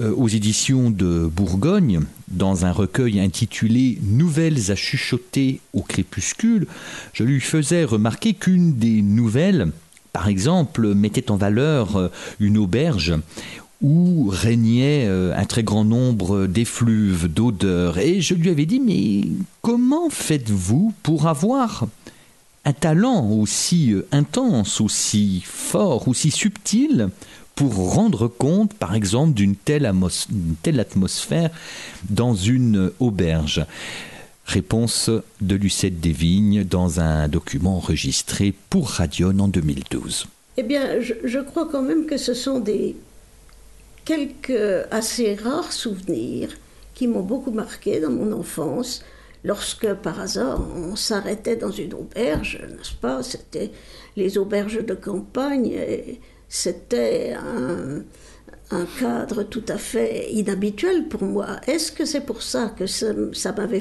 aux 0.00 0.28
éditions 0.28 0.90
de 0.90 1.26
Bourgogne, 1.26 2.00
dans 2.28 2.64
un 2.64 2.72
recueil 2.72 3.20
intitulé 3.20 3.98
Nouvelles 4.02 4.70
à 4.70 4.74
chuchoter 4.74 5.60
au 5.72 5.82
crépuscule, 5.82 6.66
je 7.12 7.22
lui 7.22 7.40
faisais 7.40 7.84
remarquer 7.84 8.34
qu'une 8.34 8.74
des 8.74 9.02
nouvelles 9.02 9.70
par 10.14 10.28
exemple, 10.28 10.94
mettait 10.94 11.30
en 11.30 11.36
valeur 11.36 12.10
une 12.40 12.56
auberge 12.56 13.14
où 13.84 14.28
régnait 14.30 15.04
euh, 15.06 15.36
un 15.36 15.44
très 15.44 15.62
grand 15.62 15.84
nombre 15.84 16.46
d'effluves, 16.46 17.28
d'odeurs. 17.28 17.98
Et 17.98 18.22
je 18.22 18.32
lui 18.34 18.48
avais 18.48 18.64
dit, 18.64 18.80
mais 18.80 19.28
comment 19.60 20.08
faites-vous 20.08 20.94
pour 21.02 21.26
avoir 21.26 21.86
un 22.64 22.72
talent 22.72 23.28
aussi 23.28 23.92
euh, 23.92 24.06
intense, 24.10 24.80
aussi 24.80 25.42
fort, 25.44 26.08
aussi 26.08 26.30
subtil 26.30 27.10
pour 27.54 27.92
rendre 27.92 28.26
compte, 28.26 28.72
par 28.72 28.94
exemple, 28.94 29.34
d'une 29.34 29.54
telle, 29.54 29.84
atmosphère 30.80 31.50
dans 32.08 32.34
une 32.34 32.90
auberge? 33.00 33.66
Réponse 34.46 35.10
de 35.40 35.56
Lucette 35.56 36.00
Desvignes 36.00 36.64
dans 36.64 37.00
un 37.00 37.28
document 37.28 37.76
enregistré 37.76 38.54
pour 38.70 38.88
Radion 38.88 39.38
en 39.38 39.48
2012. 39.48 40.26
Eh 40.56 40.62
bien, 40.62 41.00
je 41.00 41.38
crois 41.40 41.68
quand 41.70 41.82
même 41.82 42.06
que 42.06 42.16
ce 42.16 42.34
sont 42.34 42.60
des 42.60 42.96
quelques 44.04 44.86
assez 44.90 45.34
rares 45.34 45.72
souvenirs 45.72 46.50
qui 46.94 47.08
m'ont 47.08 47.22
beaucoup 47.22 47.50
marqué 47.50 48.00
dans 48.00 48.10
mon 48.10 48.32
enfance. 48.32 49.02
Lorsque 49.42 49.92
par 49.94 50.20
hasard 50.20 50.66
on 50.74 50.96
s'arrêtait 50.96 51.56
dans 51.56 51.70
une 51.70 51.92
auberge, 51.94 52.60
n'est-ce 52.62 52.94
pas? 52.94 53.22
C'était 53.22 53.70
les 54.16 54.38
auberges 54.38 54.84
de 54.84 54.94
campagne. 54.94 55.72
C'était 56.48 57.34
un, 57.34 58.02
un, 58.70 58.86
cadre 58.98 59.42
tout 59.42 59.64
à 59.68 59.76
fait 59.76 60.32
inhabituel 60.32 61.08
pour 61.08 61.24
moi. 61.24 61.60
Est-ce 61.66 61.92
que 61.92 62.06
c'est 62.06 62.22
pour 62.22 62.40
ça 62.40 62.72
que 62.78 62.86
ça, 62.86 63.08
ça 63.32 63.52
m'avait 63.52 63.80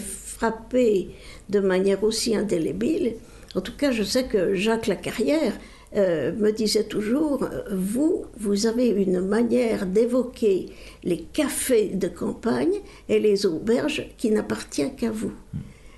de 1.50 1.60
manière 1.60 2.04
aussi 2.04 2.36
indélébile 2.36 3.16
En 3.56 3.62
tout 3.62 3.76
cas, 3.76 3.92
je 3.92 4.04
sais 4.04 4.26
que 4.26 4.56
Jacques 4.56 4.88
Lacarrière 4.88 5.54
euh, 5.96 6.32
me 6.34 6.52
disait 6.52 6.86
toujours, 6.86 7.48
vous, 7.72 8.26
vous 8.38 8.66
avez 8.66 8.88
une 8.88 9.22
manière 9.22 9.86
d'évoquer 9.86 10.68
les 11.04 11.20
cafés 11.20 11.90
de 11.94 12.08
campagne 12.08 12.80
et 13.10 13.20
les 13.20 13.46
auberges 13.46 14.08
qui 14.18 14.32
n'appartient 14.32 14.96
qu'à 14.96 15.12
vous. 15.12 15.34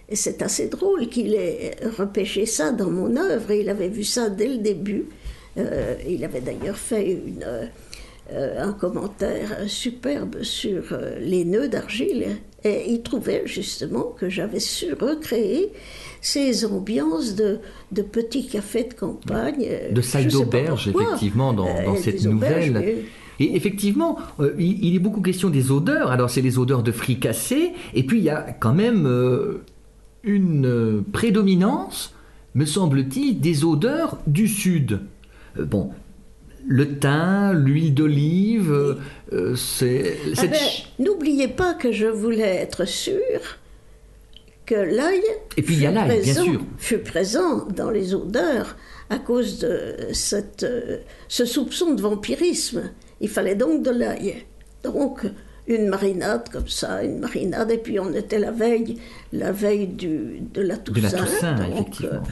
Et 0.10 0.16
c'est 0.16 0.42
assez 0.42 0.68
drôle 0.68 1.08
qu'il 1.08 1.34
ait 1.34 1.78
repêché 1.98 2.46
ça 2.46 2.72
dans 2.72 2.92
mon 2.92 3.16
œuvre, 3.16 3.52
il 3.52 3.70
avait 3.70 3.90
vu 3.90 4.04
ça 4.04 4.30
dès 4.30 4.48
le 4.48 4.58
début. 4.58 5.06
Euh, 5.58 5.96
il 6.08 6.24
avait 6.26 6.42
d'ailleurs 6.42 6.78
fait 6.78 7.18
euh, 7.44 8.62
un 8.62 8.74
commentaire 8.74 9.60
superbe 9.68 10.44
sur 10.44 10.84
les 11.22 11.46
nœuds 11.46 11.70
d'argile, 11.70 12.28
et 12.66 12.92
il 12.92 13.04
trouvait 13.04 13.44
justement 13.46 14.14
que 14.18 14.28
j'avais 14.28 14.60
su 14.60 14.94
recréer 14.94 15.72
ces 16.20 16.66
ambiances 16.66 17.36
de, 17.36 17.60
de 17.92 18.02
petits 18.02 18.48
cafés 18.48 18.86
de 18.86 18.94
campagne. 18.96 19.68
De 19.92 20.02
salles 20.02 20.28
d'auberge, 20.28 20.88
effectivement, 20.88 21.54
dans, 21.54 21.66
dans 21.66 21.94
euh, 21.94 21.98
cette 22.02 22.26
nouvelle. 22.26 23.04
Et 23.40 23.56
effectivement, 23.56 24.18
euh, 24.40 24.56
il, 24.58 24.96
est 24.96 25.00
beaucoup 25.00 25.22
question 25.22 25.50
des 25.50 25.70
odeurs. 25.70 26.10
Alors, 26.10 26.30
c'est 26.32 26.42
les 26.42 26.58
odeurs 26.58 26.82
de 26.82 26.92
fricassés, 26.92 27.74
et 27.94 28.04
puis 28.04 28.18
il 28.18 28.24
y 28.24 28.30
a 28.30 28.42
quand 28.60 28.74
même 28.74 29.06
euh, 29.06 29.64
une 30.24 31.04
prédominance, 31.14 32.16
me 32.56 32.66
semble-t-il, 32.66 33.40
des 33.40 33.64
odeurs 33.64 34.18
du 34.26 34.48
Sud. 34.48 35.02
bon, 35.60 35.92
le 36.68 36.98
thym, 36.98 37.54
l'huile 37.66 37.94
d'olive, 37.94 38.98
c'est. 39.56 40.18
Ah 40.38 40.48
ben, 40.48 40.58
n'oubliez 41.00 41.48
pas 41.48 41.74
que 41.74 41.92
je 41.92 42.08
voulais 42.08 42.56
être 42.56 42.86
sûre 42.86 43.58
que 44.66 44.76
l'œil 44.76 45.24
fut 46.78 46.98
présent 47.00 47.66
dans 47.76 47.92
les 47.92 48.16
odeurs 48.16 48.76
à 49.10 49.20
cause 49.20 49.60
de 49.60 49.96
cette, 50.14 50.66
ce 51.28 51.46
soupçon 51.46 51.94
de 51.94 52.02
vampirisme. 52.02 52.92
Il 53.22 53.30
fallait 53.30 53.56
donc 53.56 53.84
de 53.84 53.92
l'œil. 53.92 54.46
Donc, 54.84 55.26
une 55.68 55.88
marinade 55.88 56.50
comme 56.50 56.68
ça, 56.68 57.04
une 57.04 57.20
marinade, 57.20 57.72
et 57.72 57.78
puis 57.78 58.00
on 58.00 58.14
était 58.14 58.40
la 58.40 58.52
veille, 58.52 58.98
la 59.34 59.52
veille 59.52 59.88
du, 59.88 60.40
de 60.54 60.62
la 60.62 60.78
Toussaint. 60.78 61.00
De 61.00 61.04
la 61.04 61.12
Toussaint, 61.12 61.56
donc, 61.56 61.74
effectivement. 61.74 62.24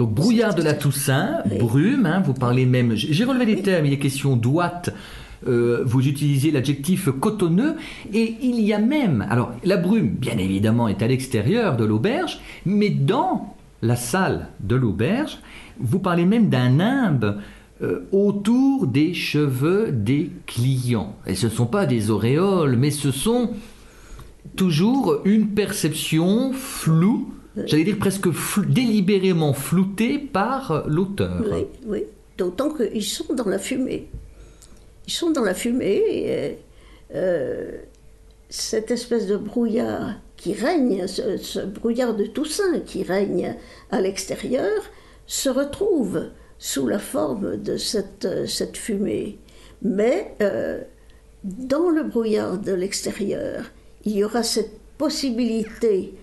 Donc 0.00 0.14
brouillard 0.14 0.54
de 0.54 0.62
la 0.62 0.72
Toussaint, 0.72 1.42
brume, 1.58 2.06
hein, 2.06 2.22
vous 2.24 2.32
parlez 2.32 2.64
même, 2.64 2.94
j'ai 2.94 3.22
relevé 3.22 3.44
des 3.44 3.60
termes, 3.60 3.84
il 3.84 3.92
est 3.92 3.98
question 3.98 4.34
d'ouate, 4.34 4.94
euh, 5.46 5.82
vous 5.84 6.08
utilisez 6.08 6.50
l'adjectif 6.50 7.10
cotonneux, 7.10 7.76
et 8.10 8.36
il 8.40 8.62
y 8.62 8.72
a 8.72 8.78
même, 8.78 9.26
alors 9.28 9.52
la 9.62 9.76
brume, 9.76 10.08
bien 10.08 10.38
évidemment, 10.38 10.88
est 10.88 11.02
à 11.02 11.06
l'extérieur 11.06 11.76
de 11.76 11.84
l'auberge, 11.84 12.40
mais 12.64 12.88
dans 12.88 13.54
la 13.82 13.94
salle 13.94 14.48
de 14.60 14.74
l'auberge, 14.74 15.36
vous 15.78 15.98
parlez 15.98 16.24
même 16.24 16.48
d'un 16.48 16.70
nimbe 16.70 17.36
euh, 17.82 18.08
autour 18.10 18.86
des 18.86 19.12
cheveux 19.12 19.92
des 19.92 20.30
clients. 20.46 21.14
Et 21.26 21.34
ce 21.34 21.44
ne 21.44 21.50
sont 21.50 21.66
pas 21.66 21.84
des 21.84 22.10
auréoles, 22.10 22.76
mais 22.76 22.90
ce 22.90 23.10
sont 23.10 23.50
toujours 24.56 25.20
une 25.26 25.48
perception 25.48 26.54
floue, 26.54 27.34
j'allais 27.66 27.84
dire 27.84 27.98
presque 27.98 28.28
délibérément 28.66 29.52
floutée 29.52 30.18
par 30.18 30.84
l'auteur. 30.86 31.44
Oui, 31.50 31.66
oui. 31.86 32.04
D'autant 32.38 32.70
qu'ils 32.70 33.04
sont 33.04 33.34
dans 33.34 33.48
la 33.48 33.58
fumée 33.58 34.08
ils 35.10 35.12
sont 35.12 35.30
dans 35.30 35.42
la 35.42 35.54
fumée. 35.54 36.02
Et, 36.06 36.58
euh, 37.14 37.78
cette 38.48 38.92
espèce 38.92 39.26
de 39.26 39.36
brouillard 39.36 40.14
qui 40.36 40.54
règne, 40.54 41.06
ce, 41.08 41.66
brouillard 41.66 42.14
de 42.14 42.26
Toussaint 42.26 42.80
qui 42.86 43.02
règne 43.02 43.56
à 43.90 44.00
l'extérieur, 44.00 44.82
se 45.26 45.48
retrouve 45.48 46.30
sous 46.58 46.86
la 46.86 47.00
forme 47.00 47.56
de 47.56 47.76
cette, 47.76 48.46
cette 48.46 48.76
fumée. 48.76 49.38
Mais 49.82 50.34
euh, 50.42 50.80
dans 51.42 51.90
le 51.90 52.04
brouillard 52.04 52.58
de 52.58 52.72
l'extérieur, 52.72 53.64
il 54.04 54.16
y 54.16 54.24
aura 54.24 54.44
cette 54.44 54.78
possibilité 54.96 56.14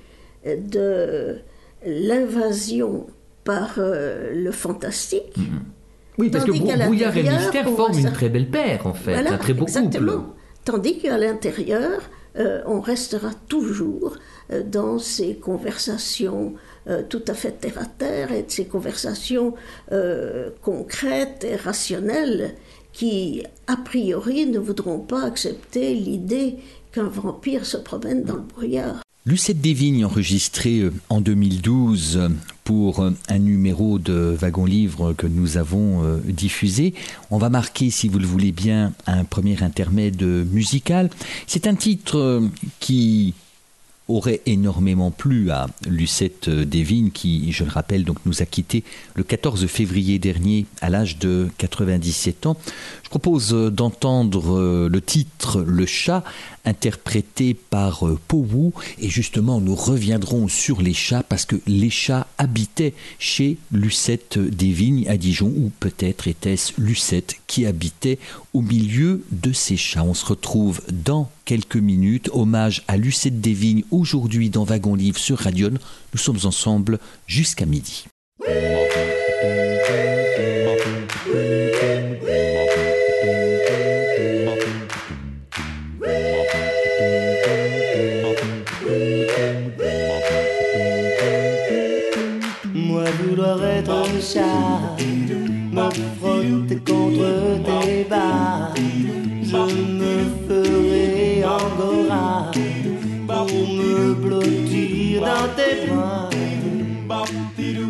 de 0.45 1.37
l'invasion 1.85 3.07
par 3.43 3.75
euh, 3.77 4.33
le 4.33 4.51
fantastique. 4.51 5.37
Mm-hmm. 5.37 5.77
Oui, 6.17 6.29
parce 6.29 6.45
que 6.45 6.51
Brouillard 6.51 7.15
et 7.15 7.23
Mystère 7.23 7.69
forment 7.69 7.99
une 7.99 8.11
très 8.11 8.29
belle 8.29 8.49
paire, 8.49 8.87
en 8.87 8.93
fait, 8.93 9.13
un 9.13 9.37
très 9.37 9.53
beau 9.53 9.63
exactement. 9.63 10.33
Tandis 10.65 10.97
qu'à 10.97 11.17
l'intérieur, 11.17 12.01
euh, 12.37 12.61
on 12.65 12.81
restera 12.81 13.31
toujours 13.47 14.17
euh, 14.51 14.61
dans 14.63 14.99
ces 14.99 15.35
conversations 15.35 16.53
euh, 16.87 17.01
tout 17.07 17.23
à 17.27 17.33
fait 17.33 17.51
terre 17.51 17.79
à 17.79 17.85
terre 17.85 18.31
et 18.31 18.43
de 18.43 18.51
ces 18.51 18.65
conversations 18.65 19.53
concrètes 20.61 21.43
et 21.43 21.55
rationnelles 21.55 22.55
qui, 22.93 23.43
a 23.67 23.77
priori, 23.77 24.45
ne 24.45 24.59
voudront 24.59 24.99
pas 24.99 25.23
accepter 25.23 25.93
l'idée 25.93 26.55
qu'un 26.91 27.07
vampire 27.07 27.65
se 27.65 27.77
promène 27.77 28.23
dans 28.23 28.35
le 28.35 28.41
brouillard. 28.41 29.06
Lucette 29.27 29.59
Desvignes, 29.59 30.05
enregistrée 30.05 30.79
euh, 30.79 30.93
en 31.09 31.19
2012 31.19 32.29
pour 32.63 33.01
euh, 33.01 33.11
un 33.27 33.39
numéro 33.39 33.99
de 33.99 34.13
Wagon 34.39 34.63
Livre 34.63 35.11
que 35.11 35.27
nous 35.27 35.57
avons 35.57 36.01
euh, 36.01 36.19
diffusé. 36.23 36.93
On 37.29 37.37
va 37.37 37.49
marquer, 37.49 37.89
si 37.89 38.07
vous 38.07 38.19
le 38.19 38.25
voulez 38.25 38.53
bien, 38.53 38.93
un 39.05 39.25
premier 39.25 39.61
intermède 39.63 40.23
musical. 40.23 41.09
C'est 41.45 41.67
un 41.67 41.75
titre 41.75 42.41
qui 42.79 43.33
aurait 44.07 44.39
énormément 44.45 45.11
plu 45.11 45.51
à 45.51 45.67
Lucette 45.85 46.49
Desvignes 46.49 47.11
qui, 47.11 47.51
je 47.51 47.65
le 47.65 47.69
rappelle, 47.69 48.05
donc 48.05 48.19
nous 48.25 48.41
a 48.41 48.45
quittés 48.45 48.85
le 49.15 49.23
14 49.23 49.67
février 49.67 50.19
dernier 50.19 50.65
à 50.79 50.89
l'âge 50.89 51.17
de 51.17 51.49
97 51.57 52.45
ans. 52.45 52.57
Je 53.07 53.09
propose 53.09 53.53
d'entendre 53.71 54.89
le 54.89 55.01
titre 55.01 55.61
Le 55.61 55.85
chat 55.85 56.25
interprété 56.65 57.53
par 57.53 58.05
euh, 58.05 58.19
Powou. 58.27 58.73
Et 58.99 59.07
justement, 59.07 59.61
nous 59.61 59.75
reviendrons 59.75 60.49
sur 60.49 60.81
les 60.81 60.93
chats 60.93 61.23
parce 61.23 61.45
que 61.45 61.55
les 61.67 61.89
chats 61.89 62.27
habitaient 62.37 62.93
chez 63.17 63.59
Lucette 63.71 64.37
des 64.37 64.73
Vignes 64.73 65.07
à 65.07 65.15
Dijon, 65.15 65.53
ou 65.55 65.71
peut-être 65.79 66.27
était-ce 66.27 66.73
Lucette 66.77 67.37
qui 67.47 67.65
habitait 67.65 68.19
au 68.53 68.61
milieu 68.61 69.23
de 69.31 69.53
ces 69.53 69.77
chats. 69.77 70.03
On 70.03 70.13
se 70.13 70.25
retrouve 70.25 70.81
dans 70.91 71.31
quelques 71.45 71.77
minutes. 71.77 72.29
Hommage 72.33 72.83
à 72.89 72.97
Lucette 72.97 73.39
des 73.39 73.53
Vignes 73.53 73.85
aujourd'hui 73.89 74.49
dans 74.49 74.65
Wagon 74.65 74.95
Livre 74.95 75.17
sur 75.17 75.37
Radion. 75.37 75.75
Nous 76.13 76.19
sommes 76.19 76.39
ensemble 76.43 76.99
jusqu'à 77.25 77.65
midi. 77.65 78.03
Me 94.35 95.89
frotter 96.19 96.79
contre 96.85 97.61
tes 97.63 98.03
bas. 98.09 98.73
Je 99.41 99.57
me 99.99 100.15
ferai 100.47 101.43
angora 101.45 102.51
pour 103.27 103.47
me 103.47 104.13
blottir 104.13 105.21
dans 105.21 105.47
tes 105.55 105.87
bras. 105.87 106.29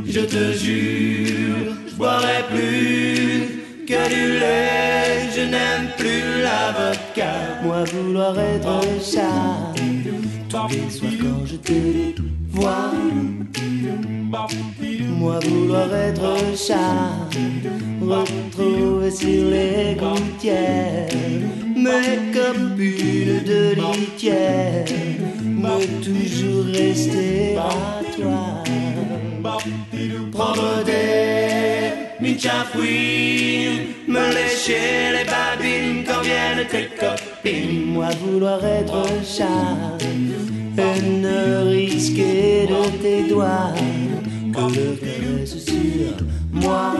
Je 0.06 0.22
te 0.22 0.51
jure, 0.53 1.75
je 1.88 1.96
boirai 1.96 2.44
plus 2.50 3.86
que 3.88 4.08
du 4.10 4.39
lait, 4.39 5.29
je 5.36 5.41
n'aime 5.41 5.89
plus 5.98 6.41
la 6.44 6.72
vodka. 6.77 7.34
Moi 7.63 7.84
vouloir 7.86 8.39
être 8.39 8.82
chat, 9.01 9.74
tous 10.50 10.67
les 10.70 10.89
soirs 10.89 11.12
quand 11.22 11.46
je 11.46 11.56
te 11.56 12.22
vois. 12.51 12.91
Moi 15.20 15.40
vouloir 15.46 15.94
être 15.94 16.38
chat, 16.56 17.30
retrouver 18.02 19.12
sur 19.12 19.50
les 19.50 19.96
gouttières 19.96 21.08
mes 21.78 22.34
copines 22.34 23.44
de 23.46 23.76
litière, 23.76 24.86
mais 25.44 25.86
toujours 26.02 26.66
rester 26.66 27.56
à 27.58 28.02
toi. 28.16 28.64
Prendre 30.32 30.84
des 30.84 31.94
minchafouines, 32.20 33.88
me 34.08 34.34
lécher 34.34 35.12
les 35.16 35.26
babines 35.34 36.04
quand 36.06 36.22
viennent 36.22 36.68
tes 36.68 36.90
copines. 37.00 37.86
Moi 37.94 38.10
vouloir 38.22 38.64
être 38.66 39.06
chat, 39.24 39.98
ne 40.77 41.69
risquer 41.69 42.67
de 42.67 42.98
tes 43.01 43.29
doigts 43.29 43.74
que 44.53 44.62
le 44.75 44.96
caresse 44.96 45.57
sur 45.66 46.13
moi. 46.51 46.94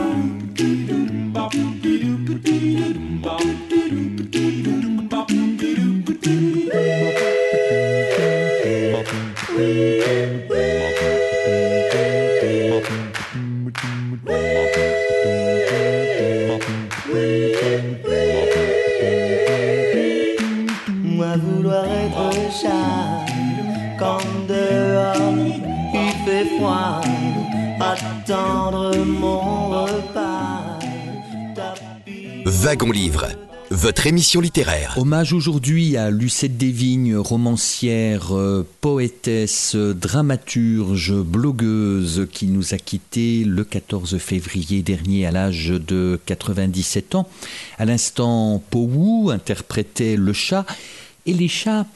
Moi 21.04 21.36
vouloir 21.36 21.84
être 21.84 22.32
chat 22.62 23.28
quand 23.98 24.20
dehors 24.48 25.34
il 25.94 26.24
fait 26.24 26.56
froid 26.56 27.00
attendre 27.80 28.96
mon 29.04 29.70
repas. 29.70 30.78
Wagon 32.44 32.90
Livre, 32.90 33.26
votre 33.70 34.06
émission 34.06 34.40
littéraire. 34.40 34.94
Hommage 34.96 35.32
aujourd'hui 35.32 35.96
à 35.96 36.10
Lucette 36.10 36.56
Desvignes, 36.56 37.16
romancière, 37.16 38.36
euh, 38.36 38.66
poétesse, 38.80 39.74
dramaturge, 39.74 41.14
blogueuse 41.14 42.26
qui 42.32 42.46
nous 42.46 42.74
a 42.74 42.78
quittés 42.78 43.44
le 43.44 43.64
14 43.64 44.18
février 44.18 44.82
dernier 44.82 45.26
à 45.26 45.30
l'âge 45.30 45.68
de 45.68 46.20
97 46.26 47.14
ans. 47.14 47.28
À 47.78 47.84
l'instant, 47.84 48.62
Powou 48.70 49.30
interprétait 49.30 50.16
le 50.16 50.32
chat 50.32 50.66
et 51.26 51.32
les 51.32 51.48
chats 51.48 51.86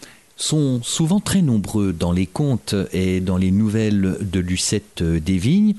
sont 0.42 0.82
souvent 0.82 1.20
très 1.20 1.40
nombreux 1.40 1.92
dans 1.92 2.10
les 2.10 2.26
contes 2.26 2.74
et 2.92 3.20
dans 3.20 3.36
les 3.36 3.52
nouvelles 3.52 4.16
de 4.20 4.40
Lucette 4.40 5.02
Desvignes. 5.02 5.74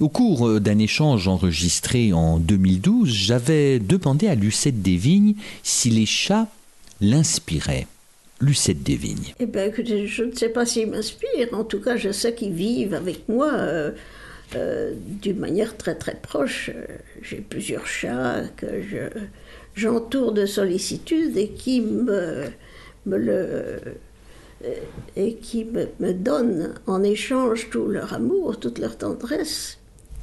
Au 0.00 0.08
cours 0.08 0.58
d'un 0.58 0.78
échange 0.78 1.28
enregistré 1.28 2.14
en 2.14 2.38
2012, 2.38 3.10
j'avais 3.10 3.78
demandé 3.78 4.26
à 4.28 4.34
Lucette 4.34 4.80
Desvignes 4.80 5.34
si 5.62 5.90
les 5.90 6.06
chats 6.06 6.48
l'inspiraient. 7.00 7.86
Lucette 8.40 8.82
Desvignes. 8.82 9.34
Eh 9.38 9.46
bien, 9.46 9.64
écoutez, 9.64 10.06
je 10.06 10.24
ne 10.24 10.34
sais 10.34 10.48
pas 10.48 10.64
s'ils 10.64 10.90
m'inspirent. 10.90 11.52
En 11.52 11.64
tout 11.64 11.80
cas, 11.80 11.96
je 11.96 12.10
sais 12.10 12.34
qu'ils 12.34 12.52
vivent 12.52 12.94
avec 12.94 13.28
moi 13.28 13.52
euh, 13.52 13.92
euh, 14.54 14.92
d'une 15.22 15.38
manière 15.38 15.76
très 15.76 15.94
très 15.94 16.14
proche. 16.14 16.70
J'ai 17.22 17.38
plusieurs 17.38 17.86
chats 17.86 18.44
que 18.56 18.66
j'entoure 19.74 20.32
de 20.32 20.46
sollicitude 20.46 21.36
et 21.36 21.48
qui 21.48 21.80
me 21.80 22.44
le, 23.06 23.32
euh, 23.32 23.78
et 25.16 25.34
qui 25.34 25.64
me, 25.64 25.86
me, 26.00 26.12
donnent 26.12 26.74
en 26.86 27.02
échange 27.02 27.70
tout 27.70 27.86
leur 27.86 28.14
amour, 28.14 28.58
toute 28.58 28.78
leur 28.78 28.96
tendresse, 28.96 29.78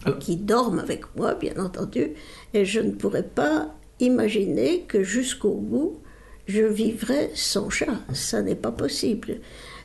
ah. 0.06 0.12
qui 0.20 0.36
dorment 0.36 0.80
avec 0.80 1.16
moi, 1.16 1.36
bien 1.36 1.58
entendu, 1.58 2.14
et 2.54 2.66
je 2.66 2.80
ne 2.80 2.92
pourrais 2.92 3.24
pas 3.24 3.74
imaginer 4.00 4.82
que 4.82 5.04
jusqu'au 5.04 5.54
bout, 5.54 6.00
je 6.48 6.64
vivrais 6.64 7.32
sans 7.36 7.70
chat. 7.70 8.00
Ça 8.14 8.42
n'est 8.42 8.56
pas 8.56 8.72
possible. 8.72 9.40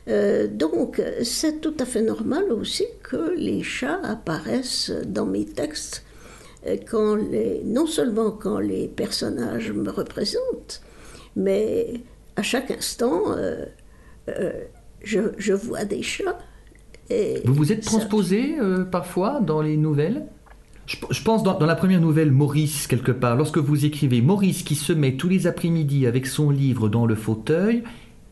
Euh, 0.07 0.47
donc, 0.47 1.01
c'est 1.23 1.61
tout 1.61 1.75
à 1.79 1.85
fait 1.85 2.01
normal 2.01 2.51
aussi 2.51 2.85
que 3.03 3.33
les 3.35 3.63
chats 3.63 3.99
apparaissent 4.03 4.91
dans 5.05 5.25
mes 5.25 5.45
textes, 5.45 6.03
euh, 6.65 6.77
quand 6.89 7.15
les, 7.15 7.61
non 7.63 7.85
seulement 7.85 8.31
quand 8.31 8.59
les 8.59 8.87
personnages 8.87 9.71
me 9.71 9.89
représentent, 9.91 10.81
mais 11.35 12.01
à 12.35 12.43
chaque 12.43 12.71
instant, 12.71 13.33
euh, 13.37 13.65
euh, 14.37 14.51
je, 15.03 15.53
vois 15.53 15.85
des 15.85 16.03
chats. 16.03 16.37
Et 17.09 17.41
vous 17.45 17.53
vous 17.53 17.71
êtes 17.71 17.83
transposé 17.83 18.55
euh, 18.59 18.83
parfois 18.83 19.39
dans 19.41 19.61
les 19.61 19.77
nouvelles? 19.77 20.25
Je, 20.85 21.21
pense 21.21 21.43
dans, 21.43 21.59
la 21.59 21.75
première 21.75 22.01
nouvelle, 22.01 22.31
Maurice, 22.31 22.87
quelque 22.87 23.11
part, 23.11 23.35
lorsque 23.35 23.59
vous 23.59 23.85
écrivez 23.85 24.21
Maurice 24.21 24.63
qui 24.63 24.73
se 24.73 24.91
met 24.91 25.13
tous 25.13 25.29
les 25.29 25.45
après-midi 25.45 26.07
avec 26.07 26.25
son 26.25 26.49
livre 26.49 26.89
dans 26.89 27.05
le 27.05 27.13
fauteuil, 27.13 27.83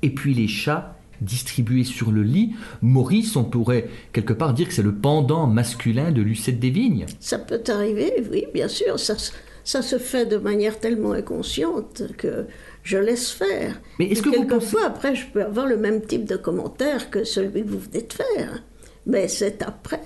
et 0.01 0.09
puis 0.09 0.33
les 0.33 0.47
chats 0.47 0.97
distribués 1.21 1.83
sur 1.83 2.11
le 2.11 2.23
lit, 2.23 2.55
Maurice, 2.81 3.35
on 3.35 3.43
pourrait 3.43 3.89
quelque 4.11 4.33
part 4.33 4.55
dire 4.55 4.67
que 4.67 4.73
c'est 4.73 4.83
le 4.83 4.95
pendant 4.95 5.45
masculin 5.45 6.11
de 6.11 6.21
Lucette 6.21 6.59
Desvignes. 6.59 7.05
Ça 7.19 7.37
peut 7.37 7.61
arriver, 7.67 8.11
oui, 8.31 8.45
bien 8.53 8.67
sûr. 8.67 8.99
Ça, 8.99 9.15
ça 9.67 9.81
se 9.81 9.97
fait 9.97 10.25
de 10.25 10.37
manière 10.37 10.79
tellement 10.79 11.11
inconsciente 11.11 12.03
que 12.15 12.45
je 12.83 12.97
laisse 12.97 13.31
faire. 13.31 13.81
Mais 13.99 14.05
est-ce 14.05 14.21
que 14.21 14.29
quelquefois, 14.29 14.85
après, 14.85 15.13
je 15.13 15.25
peux 15.27 15.43
avoir 15.43 15.67
le 15.67 15.75
même 15.75 15.99
type 16.05 16.23
de 16.23 16.37
commentaire 16.37 17.09
que 17.09 17.25
celui 17.25 17.63
que 17.63 17.67
vous 17.67 17.79
venez 17.79 18.03
de 18.03 18.13
faire. 18.13 18.63
Mais 19.05 19.27
c'est 19.27 19.61
après. 19.61 20.01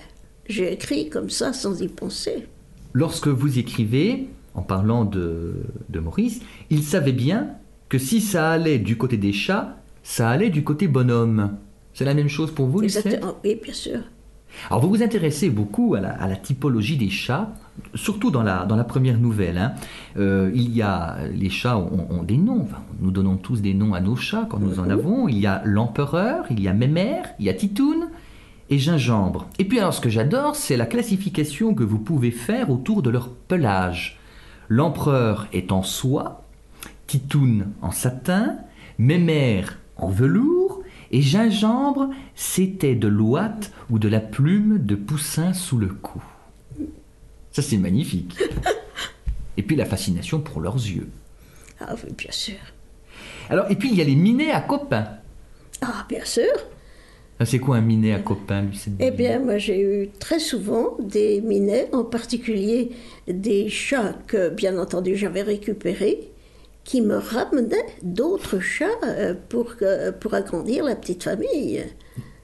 J'ai 0.47 0.73
écrit 0.73 1.09
comme 1.09 1.29
ça 1.29 1.53
sans 1.53 1.79
y 1.79 1.87
penser. 1.89 2.47
Lorsque 2.93 3.27
vous 3.27 3.59
écrivez, 3.59 4.29
en 4.55 4.63
parlant 4.63 5.05
de, 5.05 5.53
de 5.89 5.99
Maurice, 5.99 6.39
il 6.71 6.81
savait 6.81 7.11
bien 7.11 7.51
que 7.87 7.99
si 7.99 8.19
ça 8.19 8.49
allait 8.49 8.79
du 8.79 8.97
côté 8.97 9.17
des 9.17 9.31
chats, 9.31 9.77
ça 10.01 10.27
allait 10.27 10.49
du 10.49 10.63
côté 10.63 10.87
bonhomme. 10.87 11.55
C'est 11.93 12.05
la 12.05 12.15
même 12.15 12.29
chose 12.29 12.49
pour 12.49 12.65
vous, 12.65 12.81
Exactement. 12.81 13.37
Oui, 13.43 13.59
bien 13.61 13.73
sûr. 13.73 13.99
Alors 14.69 14.81
vous 14.81 14.89
vous 14.89 15.03
intéressez 15.03 15.49
beaucoup 15.49 15.95
à 15.95 16.01
la, 16.01 16.11
à 16.11 16.27
la 16.27 16.35
typologie 16.35 16.97
des 16.97 17.09
chats, 17.09 17.51
surtout 17.95 18.31
dans 18.31 18.43
la, 18.43 18.65
dans 18.65 18.75
la 18.75 18.83
première 18.83 19.17
nouvelle. 19.17 19.57
hein. 19.57 19.73
Euh, 20.17 20.51
il 20.53 20.75
y 20.75 20.81
a 20.81 21.17
les 21.33 21.49
chats 21.49 21.77
ont, 21.77 22.07
ont 22.09 22.23
des 22.23 22.37
noms. 22.37 22.61
Enfin, 22.61 22.83
nous 22.99 23.11
donnons 23.11 23.37
tous 23.37 23.61
des 23.61 23.73
noms 23.73 23.93
à 23.93 23.99
nos 23.99 24.15
chats 24.15 24.47
quand 24.49 24.59
nous 24.59 24.79
en 24.79 24.89
avons. 24.89 25.27
Il 25.27 25.39
y 25.39 25.47
a 25.47 25.61
l'empereur, 25.65 26.45
il 26.49 26.61
y 26.61 26.67
a 26.67 26.73
Mémère, 26.73 27.25
il 27.39 27.45
y 27.45 27.49
a 27.49 27.53
Titoun 27.53 28.09
et 28.69 28.77
Gingembre. 28.77 29.47
Et 29.59 29.65
puis 29.65 29.79
alors 29.79 29.93
ce 29.93 29.99
que 30.01 30.09
j'adore, 30.09 30.55
c'est 30.55 30.77
la 30.77 30.85
classification 30.85 31.73
que 31.73 31.83
vous 31.83 31.99
pouvez 31.99 32.31
faire 32.31 32.69
autour 32.69 33.01
de 33.01 33.09
leur 33.09 33.29
pelage. 33.29 34.19
L'empereur 34.69 35.47
est 35.51 35.73
en 35.73 35.83
soie, 35.83 36.43
Titoun 37.07 37.67
en 37.81 37.91
satin, 37.91 38.55
Mémère 38.97 39.77
en 39.97 40.07
velours 40.07 40.70
et 41.11 41.21
Gingembre 41.21 42.09
c'était 42.35 42.95
de 42.95 43.07
l'ouate 43.07 43.71
ou 43.89 43.99
de 43.99 44.07
la 44.07 44.19
plume 44.19 44.79
de 44.79 44.95
poussin 44.95 45.53
sous 45.53 45.77
le 45.77 45.87
cou. 45.87 46.23
Ça 47.51 47.61
c'est 47.61 47.77
magnifique. 47.77 48.37
Et 49.57 49.63
puis 49.63 49.75
la 49.75 49.85
fascination 49.85 50.39
pour 50.39 50.61
leurs 50.61 50.75
yeux. 50.75 51.09
Ah 51.79 51.93
oui, 52.03 52.13
bien 52.17 52.31
sûr. 52.31 52.55
Alors, 53.49 53.69
et 53.69 53.75
puis 53.75 53.89
il 53.89 53.95
y 53.95 54.01
a 54.01 54.05
les 54.05 54.15
minets 54.15 54.51
à 54.51 54.61
copains. 54.61 55.07
Ah, 55.81 56.05
bien 56.07 56.23
sûr. 56.23 56.51
Ah, 57.39 57.45
C'est 57.45 57.59
quoi 57.59 57.77
un 57.77 57.81
minet 57.81 58.13
à 58.13 58.19
copains, 58.19 58.61
Lucette 58.61 58.93
Eh 58.99 59.11
bien, 59.11 59.39
moi, 59.39 59.57
j'ai 59.57 59.81
eu 59.81 60.09
très 60.19 60.39
souvent 60.39 60.95
des 60.99 61.41
minets, 61.41 61.89
en 61.91 62.03
particulier 62.03 62.91
des 63.27 63.67
chats 63.67 64.15
que, 64.27 64.49
bien 64.49 64.77
entendu, 64.77 65.15
j'avais 65.15 65.41
récupérés, 65.41 66.30
qui 66.83 67.01
me 67.01 67.17
ramenaient 67.17 67.85
d'autres 68.01 68.59
chats 68.59 68.85
euh, 69.05 69.33
pour, 69.49 69.75
pour 70.19 70.33
agrandir 70.33 70.83
la 70.83 70.95
petite 70.95 71.23
famille. 71.23 71.85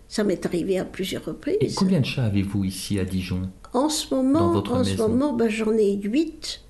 Ça 0.08 0.24
m'est 0.24 0.46
arrivé 0.46 0.80
à 0.80 0.86
plusieurs 0.86 1.24
Et 1.24 1.32
reprises. 1.32 1.76
combien 1.76 2.00
de 2.00 2.06
chats 2.06 2.26
avez-vous 2.26 2.64
ici 2.64 3.00
à 3.00 3.04
Dijon 3.06 3.50
En 3.74 3.90
ce 3.90 4.14
moment, 4.14 5.34
ben, 5.34 5.50
j'en 5.50 5.74
ai 5.74 5.94
huit. 5.94 6.62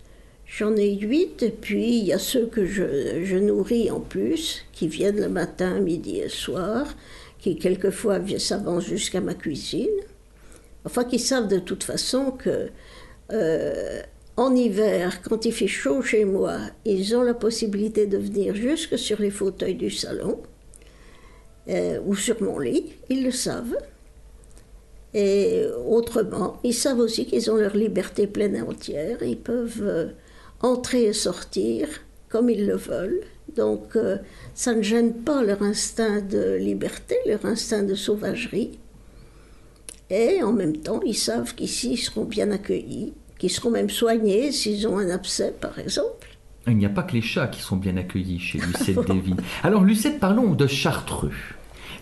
J'en 0.45 0.75
ai 0.77 0.95
huit, 0.95 1.43
et 1.43 1.49
puis 1.49 1.99
il 1.99 2.05
y 2.05 2.13
a 2.13 2.19
ceux 2.19 2.45
que 2.47 2.65
je, 2.65 3.21
je 3.25 3.35
nourris 3.37 3.91
en 3.91 3.99
plus, 3.99 4.65
qui 4.71 4.87
viennent 4.87 5.19
le 5.19 5.27
matin, 5.27 5.81
midi 5.81 6.19
et 6.19 6.29
soir, 6.29 6.87
qui 7.37 7.57
quelquefois 7.57 8.19
s'avancent 8.39 8.85
jusqu'à 8.85 9.19
ma 9.19 9.33
cuisine. 9.33 9.89
Enfin, 10.85 11.03
qui 11.03 11.19
savent 11.19 11.49
de 11.49 11.59
toute 11.59 11.83
façon 11.83 12.31
que 12.31 12.69
euh, 13.33 14.01
en 14.37 14.55
hiver, 14.55 15.21
quand 15.23 15.45
il 15.45 15.51
fait 15.51 15.67
chaud 15.67 16.03
chez 16.03 16.23
moi, 16.23 16.59
ils 16.85 17.15
ont 17.15 17.23
la 17.23 17.33
possibilité 17.33 18.05
de 18.05 18.19
venir 18.19 18.55
jusque 18.55 18.97
sur 18.97 19.19
les 19.19 19.31
fauteuils 19.31 19.75
du 19.75 19.89
salon 19.89 20.41
euh, 21.69 21.99
ou 22.05 22.15
sur 22.15 22.41
mon 22.41 22.59
lit, 22.59 22.93
ils 23.09 23.23
le 23.23 23.31
savent. 23.31 23.75
Et 25.15 25.65
autrement, 25.87 26.59
ils 26.63 26.75
savent 26.75 26.99
aussi 26.99 27.25
qu'ils 27.25 27.49
ont 27.49 27.55
leur 27.55 27.75
liberté 27.75 28.27
pleine 28.27 28.55
et 28.55 28.61
entière. 28.61 29.17
Ils 29.23 29.39
peuvent 29.39 29.81
euh, 29.81 30.09
entrer 30.61 31.05
et 31.05 31.13
sortir 31.13 31.87
comme 32.29 32.51
ils 32.51 32.67
le 32.67 32.75
veulent. 32.75 33.21
Donc, 33.55 33.95
euh, 33.95 34.17
ça 34.53 34.75
ne 34.75 34.83
gêne 34.83 35.13
pas 35.13 35.41
leur 35.41 35.63
instinct 35.63 36.21
de 36.21 36.55
liberté, 36.55 37.15
leur 37.25 37.43
instinct 37.45 37.83
de 37.83 37.95
sauvagerie. 37.95 38.77
Et 40.11 40.43
en 40.43 40.53
même 40.53 40.77
temps, 40.77 41.01
ils 41.03 41.17
savent 41.17 41.55
qu'ici, 41.55 41.93
ils 41.93 41.97
seront 41.97 42.25
bien 42.25 42.51
accueillis, 42.51 43.13
qu'ils 43.37 43.51
seront 43.51 43.71
même 43.71 43.89
soignés 43.89 44.51
s'ils 44.51 44.87
ont 44.87 44.97
un 44.97 45.09
abcès, 45.09 45.53
par 45.59 45.77
exemple. 45.79 46.27
Il 46.67 46.77
n'y 46.77 46.85
a 46.85 46.89
pas 46.89 47.03
que 47.03 47.13
les 47.13 47.21
chats 47.21 47.47
qui 47.47 47.61
sont 47.61 47.77
bien 47.77 47.95
accueillis 47.97 48.39
chez 48.39 48.59
Lucette 48.59 48.99
Davy. 49.07 49.33
Alors, 49.63 49.83
Lucette, 49.83 50.19
parlons 50.19 50.53
de 50.53 50.67
Chartreux. 50.67 51.31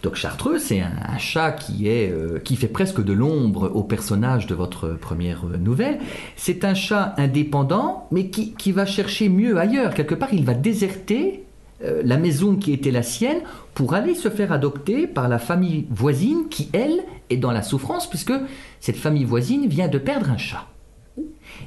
Donc, 0.02 0.15
Chartreux, 0.15 0.60
c'est 0.60 0.82
un, 0.82 0.91
un 1.08 1.17
chat 1.17 1.52
qui, 1.52 1.88
est, 1.88 2.12
euh, 2.12 2.39
qui 2.39 2.56
fait 2.56 2.67
presque 2.67 3.04
de 3.04 3.13
l'ombre 3.13 3.71
au 3.74 3.84
personnage 3.84 4.48
de 4.48 4.56
votre 4.56 4.89
première 4.89 5.45
nouvelle. 5.60 6.00
C'est 6.36 6.63
un 6.63 6.74
chat 6.74 7.13
indépendant, 7.17 8.08
mais 8.12 8.30
qui, 8.30 8.54
qui 8.54 8.71
va 8.71 8.86
chercher 8.86 9.30
mieux 9.30 9.58
ailleurs. 9.58 9.93
Quelque 9.93 10.15
part, 10.15 10.34
il 10.34 10.45
va 10.45 10.54
déserter 10.54 11.43
euh, 11.84 12.02
la 12.06 12.17
maison 12.17 12.56
qui 12.56 12.71
était 12.71 12.91
la 12.91 13.04
sienne 13.04 13.39
pour 13.74 13.93
aller 13.93 14.15
se 14.15 14.30
faire 14.30 14.52
adopter 14.52 15.08
par 15.08 15.28
la 15.28 15.39
famille 15.39 15.86
voisine 15.89 16.50
qui, 16.50 16.69
elle, 16.74 17.04
est 17.30 17.38
dans 17.38 17.52
la 17.52 17.62
souffrance, 17.62 18.10
puisque 18.10 18.34
cette 18.80 18.98
famille 18.98 19.26
voisine 19.26 19.67
vient 19.67 19.88
de 19.88 19.98
perdre 19.98 20.30
un 20.30 20.38
chat. 20.38 20.67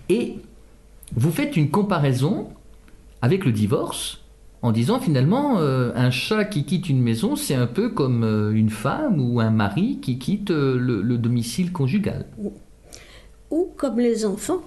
Et 0.09 0.37
vous 1.15 1.31
faites 1.31 1.57
une 1.57 1.71
comparaison 1.71 2.49
avec 3.23 3.45
le 3.45 3.53
divorce 3.53 4.21
en 4.63 4.73
disant 4.73 5.01
finalement 5.01 5.61
euh, 5.61 5.93
un 5.95 6.11
chat 6.11 6.45
qui 6.45 6.65
quitte 6.65 6.89
une 6.89 7.01
maison 7.01 7.37
c'est 7.37 7.55
un 7.55 7.67
peu 7.67 7.91
comme 7.91 8.25
euh, 8.25 8.51
une 8.51 8.71
femme 8.71 9.21
ou 9.21 9.41
un 9.41 9.51
mari 9.51 10.01
qui 10.03 10.19
quitte 10.19 10.51
euh, 10.51 10.77
le, 10.77 11.01
le 11.03 11.19
domicile 11.19 11.73
conjugal. 11.73 12.27
Ou 13.51 13.69
comme 13.77 13.99
les 13.99 14.27
enfants, 14.27 14.63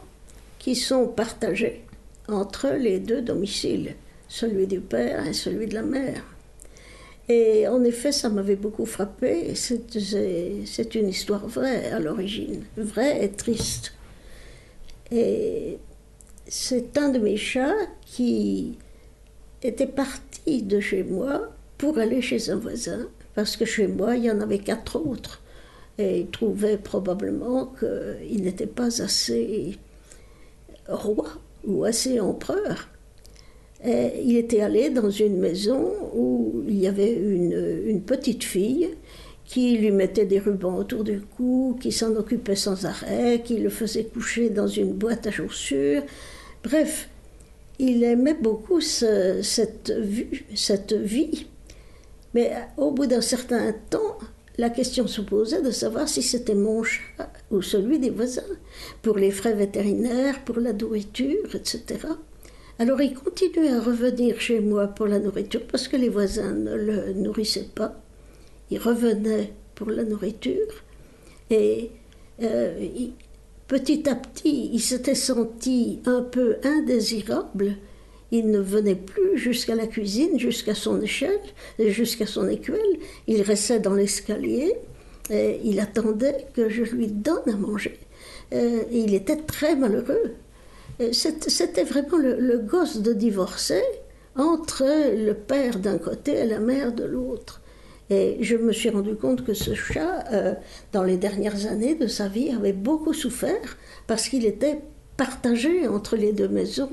qui 0.57 0.75
sont 0.75 1.07
partagés 1.07 1.83
entre 2.27 2.69
les 2.79 2.99
deux 2.99 3.21
domiciles, 3.21 3.95
celui 4.27 4.67
du 4.67 4.79
père 4.79 5.27
et 5.27 5.33
celui 5.33 5.67
de 5.67 5.73
la 5.73 5.83
mère. 5.83 6.23
Et 7.29 7.67
en 7.67 7.83
effet, 7.83 8.11
ça 8.11 8.29
m'avait 8.29 8.55
beaucoup 8.55 8.85
frappé. 8.85 9.53
c'est 9.55 10.95
une 10.95 11.09
histoire 11.09 11.47
vraie 11.47 11.91
à 11.91 11.99
l'origine, 11.99 12.63
vraie 12.77 13.23
et 13.23 13.31
triste. 13.31 13.93
Et 15.11 15.77
c'est 16.47 16.97
un 16.97 17.09
de 17.09 17.19
mes 17.19 17.37
chats 17.37 17.75
qui 18.05 18.77
était 19.61 19.87
parti 19.87 20.63
de 20.63 20.79
chez 20.79 21.03
moi 21.03 21.49
pour 21.77 21.97
aller 21.97 22.21
chez 22.21 22.49
un 22.49 22.55
voisin, 22.55 23.07
parce 23.35 23.57
que 23.57 23.65
chez 23.65 23.87
moi, 23.87 24.15
il 24.15 24.25
y 24.25 24.31
en 24.31 24.41
avait 24.41 24.59
quatre 24.59 24.99
autres. 24.99 25.41
Et 25.97 26.21
il 26.21 26.27
trouvait 26.27 26.77
probablement 26.77 27.73
qu'il 27.79 28.43
n'était 28.43 28.67
pas 28.67 29.01
assez 29.01 29.77
roi 30.87 31.27
ou 31.65 31.83
assez 31.83 32.19
empereur. 32.19 32.89
Et 33.83 34.21
il 34.23 34.37
était 34.37 34.61
allé 34.61 34.89
dans 34.89 35.09
une 35.09 35.37
maison 35.37 35.91
où 36.13 36.63
il 36.67 36.79
y 36.79 36.87
avait 36.87 37.13
une, 37.13 37.83
une 37.85 38.01
petite 38.01 38.43
fille 38.43 38.89
qui 39.51 39.77
lui 39.77 39.91
mettait 39.91 40.25
des 40.25 40.39
rubans 40.39 40.77
autour 40.77 41.03
du 41.03 41.21
cou, 41.21 41.77
qui 41.81 41.91
s'en 41.91 42.15
occupait 42.15 42.55
sans 42.55 42.85
arrêt, 42.85 43.41
qui 43.43 43.57
le 43.57 43.69
faisait 43.69 44.05
coucher 44.05 44.49
dans 44.49 44.67
une 44.67 44.93
boîte 44.93 45.27
à 45.27 45.31
chaussures. 45.31 46.03
Bref, 46.63 47.09
il 47.79 48.03
aimait 48.03 48.33
beaucoup 48.47 48.81
ce- 48.81 49.41
cette, 49.43 49.91
vue, 49.91 50.45
cette 50.55 50.93
vie. 50.93 51.47
Mais 52.33 52.51
au 52.77 52.91
bout 52.91 53.07
d'un 53.07 53.21
certain 53.21 53.73
temps, 53.89 54.17
la 54.57 54.69
question 54.69 55.07
se 55.07 55.21
posait 55.21 55.61
de 55.61 55.71
savoir 55.71 56.07
si 56.07 56.21
c'était 56.21 56.55
mon 56.55 56.83
chat 56.83 57.31
ou 57.51 57.61
celui 57.61 57.99
des 57.99 58.09
voisins, 58.09 58.53
pour 59.01 59.17
les 59.17 59.31
frais 59.31 59.53
vétérinaires, 59.53 60.43
pour 60.45 60.59
la 60.59 60.73
nourriture, 60.73 61.53
etc. 61.55 62.07
Alors 62.79 63.01
il 63.01 63.13
continuait 63.13 63.73
à 63.73 63.81
revenir 63.81 64.39
chez 64.39 64.61
moi 64.61 64.87
pour 64.87 65.07
la 65.07 65.19
nourriture 65.19 65.61
parce 65.71 65.87
que 65.89 65.97
les 65.97 66.09
voisins 66.09 66.53
ne 66.53 66.75
le 66.75 67.13
nourrissaient 67.13 67.69
pas. 67.75 68.00
Il 68.71 68.79
revenait 68.79 69.53
pour 69.75 69.89
la 69.91 70.03
nourriture 70.03 70.67
et 71.49 71.91
euh, 72.41 72.87
petit 73.67 74.07
à 74.09 74.15
petit, 74.15 74.69
il 74.73 74.79
s'était 74.79 75.15
senti 75.15 75.99
un 76.05 76.21
peu 76.21 76.57
indésirable. 76.63 77.75
Il 78.31 78.49
ne 78.49 78.59
venait 78.59 78.95
plus 78.95 79.37
jusqu'à 79.37 79.75
la 79.75 79.87
cuisine, 79.87 80.39
jusqu'à 80.39 80.73
son 80.73 81.01
échelle, 81.01 81.39
jusqu'à 81.79 82.25
son 82.25 82.47
écuelle. 82.47 82.97
Il 83.27 83.41
restait 83.41 83.79
dans 83.81 83.93
l'escalier 83.93 84.73
et 85.29 85.59
il 85.65 85.79
attendait 85.81 86.47
que 86.53 86.69
je 86.69 86.83
lui 86.83 87.07
donne 87.07 87.43
à 87.47 87.57
manger. 87.57 87.99
Euh, 88.53 88.83
et 88.89 88.99
il 88.99 89.13
était 89.13 89.35
très 89.37 89.75
malheureux. 89.75 90.33
C'est- 91.11 91.49
C'était 91.49 91.83
vraiment 91.83 92.17
le, 92.17 92.39
le 92.39 92.57
gosse 92.59 93.01
de 93.01 93.11
divorcé 93.13 93.81
entre 94.35 94.85
le 94.85 95.33
père 95.33 95.79
d'un 95.79 95.97
côté 95.97 96.31
et 96.37 96.45
la 96.45 96.59
mère 96.59 96.93
de 96.93 97.03
l'autre. 97.03 97.60
Et 98.11 98.37
je 98.41 98.57
me 98.57 98.73
suis 98.73 98.89
rendu 98.89 99.15
compte 99.15 99.45
que 99.45 99.53
ce 99.53 99.73
chat, 99.73 100.25
euh, 100.33 100.53
dans 100.91 101.03
les 101.03 101.15
dernières 101.15 101.65
années 101.67 101.95
de 101.95 102.07
sa 102.07 102.27
vie, 102.27 102.49
avait 102.49 102.73
beaucoup 102.73 103.13
souffert 103.13 103.77
parce 104.05 104.27
qu'il 104.27 104.45
était 104.45 104.81
partagé 105.15 105.87
entre 105.87 106.17
les 106.17 106.33
deux 106.33 106.49
maisons. 106.49 106.91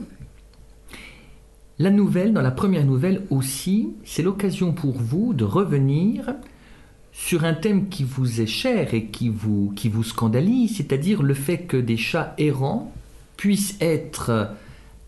La 1.81 1.91
nouvelle, 1.91 2.33
dans 2.33 2.41
la 2.41 2.53
première 2.53 2.85
nouvelle 2.85 3.23
aussi, 3.31 3.95
c'est 4.05 4.23
l'occasion 4.23 4.73
pour 4.73 4.93
vous 4.93 5.35
de 5.35 5.43
revenir 5.43 6.37
sur 7.11 7.45
un 7.45 7.55
thème 7.55 7.89
qui 7.89 8.05
vous 8.05 8.41
est 8.41 8.47
cher 8.47 8.95
et 8.95 9.07
qui 9.07 9.29
vous, 9.29 9.73
qui 9.75 9.89
vous 9.89 10.05
scandalise, 10.05 10.77
c'est-à-dire 10.77 11.25
le 11.25 11.35
fait 11.35 11.59
que 11.59 11.77
des 11.77 11.97
chats 11.97 12.35
errants 12.39 12.93
puissent 13.37 13.77
être 13.81 14.51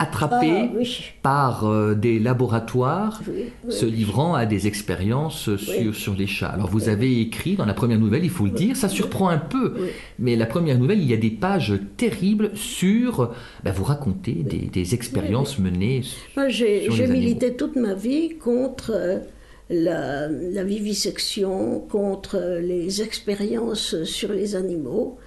attrapé 0.00 0.50
Ah, 0.52 0.84
par 1.22 1.66
euh, 1.66 1.94
des 1.94 2.18
laboratoires 2.18 3.20
Oui, 3.28 3.44
oui. 3.64 3.72
se 3.72 3.86
livrant 3.86 4.34
à 4.34 4.46
des 4.46 4.66
expériences 4.66 5.54
sur, 5.56 5.94
sur 5.94 6.14
les 6.14 6.26
chats. 6.26 6.48
Alors 6.48 6.68
vous 6.68 6.88
avez 6.88 7.20
écrit 7.20 7.54
dans 7.56 7.66
la 7.66 7.74
première 7.74 7.98
nouvelle, 7.98 8.24
il 8.24 8.30
faut 8.30 8.46
le 8.46 8.50
dire, 8.64 8.74
ça 8.76 8.88
surprend 8.88 9.28
un 9.28 9.38
peu, 9.38 9.74
mais 10.18 10.34
la 10.36 10.46
première 10.46 10.78
nouvelle, 10.78 11.00
il 11.00 11.08
y 11.08 11.14
a 11.14 11.18
des 11.28 11.30
pages 11.30 11.74
terribles 11.96 12.50
sur... 12.54 13.32
ben, 13.64 13.72
vous 13.72 13.84
racontez 13.84 14.32
des, 14.32 14.64
des 14.78 14.94
expériences 14.94 15.58
menées. 15.58 16.00
Moi, 16.36 16.48
j'ai 16.48 16.88
milité 17.06 17.54
toute 17.54 17.76
ma 17.76 17.94
vie 17.94 18.30
contre 18.38 18.92
euh, 18.94 19.18
la, 19.68 20.28
la 20.28 20.64
vivisection, 20.64 21.80
contre 21.80 22.36
euh, 22.36 22.60
les 22.60 23.02
expériences 23.02 24.02
sur 24.04 24.32
les 24.32 24.56
animaux. 24.56 25.18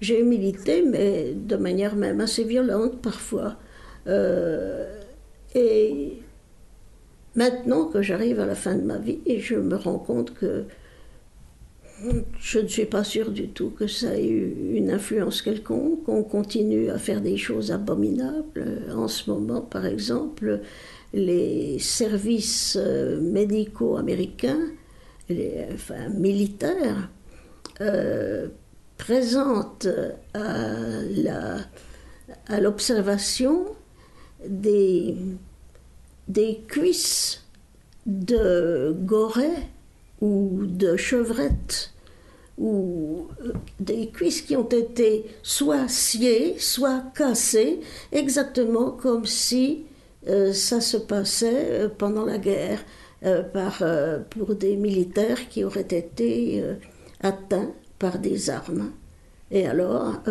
J'ai 0.00 0.22
milité, 0.22 0.82
mais 0.88 1.34
de 1.34 1.56
manière 1.56 1.94
même 1.96 2.20
assez 2.20 2.44
violente 2.44 3.02
parfois. 3.02 3.56
Euh, 4.10 5.00
et 5.54 6.20
maintenant 7.34 7.86
que 7.86 8.02
j'arrive 8.02 8.40
à 8.40 8.46
la 8.46 8.54
fin 8.54 8.74
de 8.74 8.82
ma 8.82 8.98
vie, 8.98 9.20
je 9.38 9.54
me 9.54 9.76
rends 9.76 9.98
compte 9.98 10.34
que 10.34 10.64
je 12.38 12.58
ne 12.58 12.66
suis 12.66 12.86
pas 12.86 13.04
sûre 13.04 13.30
du 13.30 13.48
tout 13.48 13.70
que 13.70 13.86
ça 13.86 14.16
ait 14.16 14.26
eu 14.26 14.74
une 14.74 14.90
influence 14.90 15.42
quelconque. 15.42 16.08
On 16.08 16.22
continue 16.22 16.90
à 16.90 16.98
faire 16.98 17.20
des 17.20 17.36
choses 17.36 17.72
abominables. 17.72 18.82
En 18.94 19.06
ce 19.06 19.30
moment, 19.30 19.60
par 19.60 19.86
exemple, 19.86 20.60
les 21.12 21.78
services 21.78 22.78
euh, 22.80 23.20
médicaux 23.20 23.96
américains, 23.96 24.70
enfin 25.74 26.08
militaires, 26.08 27.10
euh, 27.80 28.48
présentent 28.96 29.88
à 30.34 31.00
l'observation 32.60 33.66
des, 34.46 35.16
des 36.28 36.60
cuisses 36.68 37.44
de 38.06 38.96
gorée 38.98 39.68
ou 40.20 40.60
de 40.66 40.96
chevrette 40.96 41.92
ou 42.60 43.26
euh, 43.42 43.52
des 43.80 44.10
cuisses 44.10 44.42
qui 44.42 44.54
ont 44.54 44.68
été 44.68 45.24
soit 45.42 45.88
sciées, 45.88 46.56
soit 46.58 47.02
cassées, 47.14 47.80
exactement 48.12 48.90
comme 48.90 49.24
si 49.24 49.84
euh, 50.28 50.52
ça 50.52 50.80
se 50.80 50.98
passait 50.98 51.70
euh, 51.70 51.88
pendant 51.88 52.24
la 52.24 52.38
guerre 52.38 52.84
par, 53.52 53.82
pour 54.30 54.54
des 54.54 54.76
militaires 54.76 55.50
qui 55.50 55.62
auraient 55.62 55.82
été 55.82 56.64
atteints 57.20 57.70
par 57.98 58.18
des 58.18 58.48
armes. 58.48 58.92
Et 59.50 59.66
alors, 59.66 60.22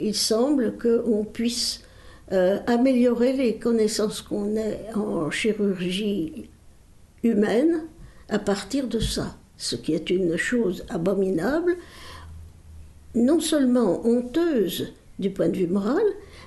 il 0.00 0.16
semble 0.16 0.76
qu'on 0.78 1.24
puisse 1.24 1.81
euh, 2.30 2.58
améliorer 2.66 3.32
les 3.32 3.56
connaissances 3.56 4.22
qu'on 4.22 4.56
a 4.56 4.96
en 4.96 5.30
chirurgie 5.30 6.48
humaine 7.22 7.82
à 8.28 8.38
partir 8.38 8.86
de 8.86 9.00
ça, 9.00 9.36
ce 9.56 9.76
qui 9.76 9.92
est 9.92 10.10
une 10.10 10.36
chose 10.36 10.84
abominable, 10.88 11.76
non 13.14 13.40
seulement 13.40 14.06
honteuse 14.06 14.92
du 15.18 15.30
point 15.30 15.48
de 15.48 15.56
vue 15.56 15.66
moral, 15.66 16.04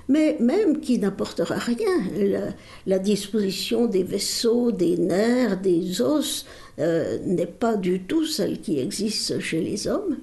mais 0.08 0.36
même 0.40 0.80
qui 0.80 0.98
n'apportera 0.98 1.56
rien. 1.56 2.52
La, 2.86 2.98
disposition 2.98 3.86
des 3.86 4.02
vaisseaux, 4.02 4.72
des 4.72 4.96
nerfs, 4.96 5.60
des 5.60 6.00
os 6.00 6.46
euh, 6.78 7.18
n'est 7.24 7.46
pas 7.46 7.76
du 7.76 8.02
tout 8.02 8.24
celle 8.24 8.60
qui 8.60 8.78
existe 8.78 9.40
chez 9.40 9.60
les 9.60 9.88
hommes. 9.88 10.18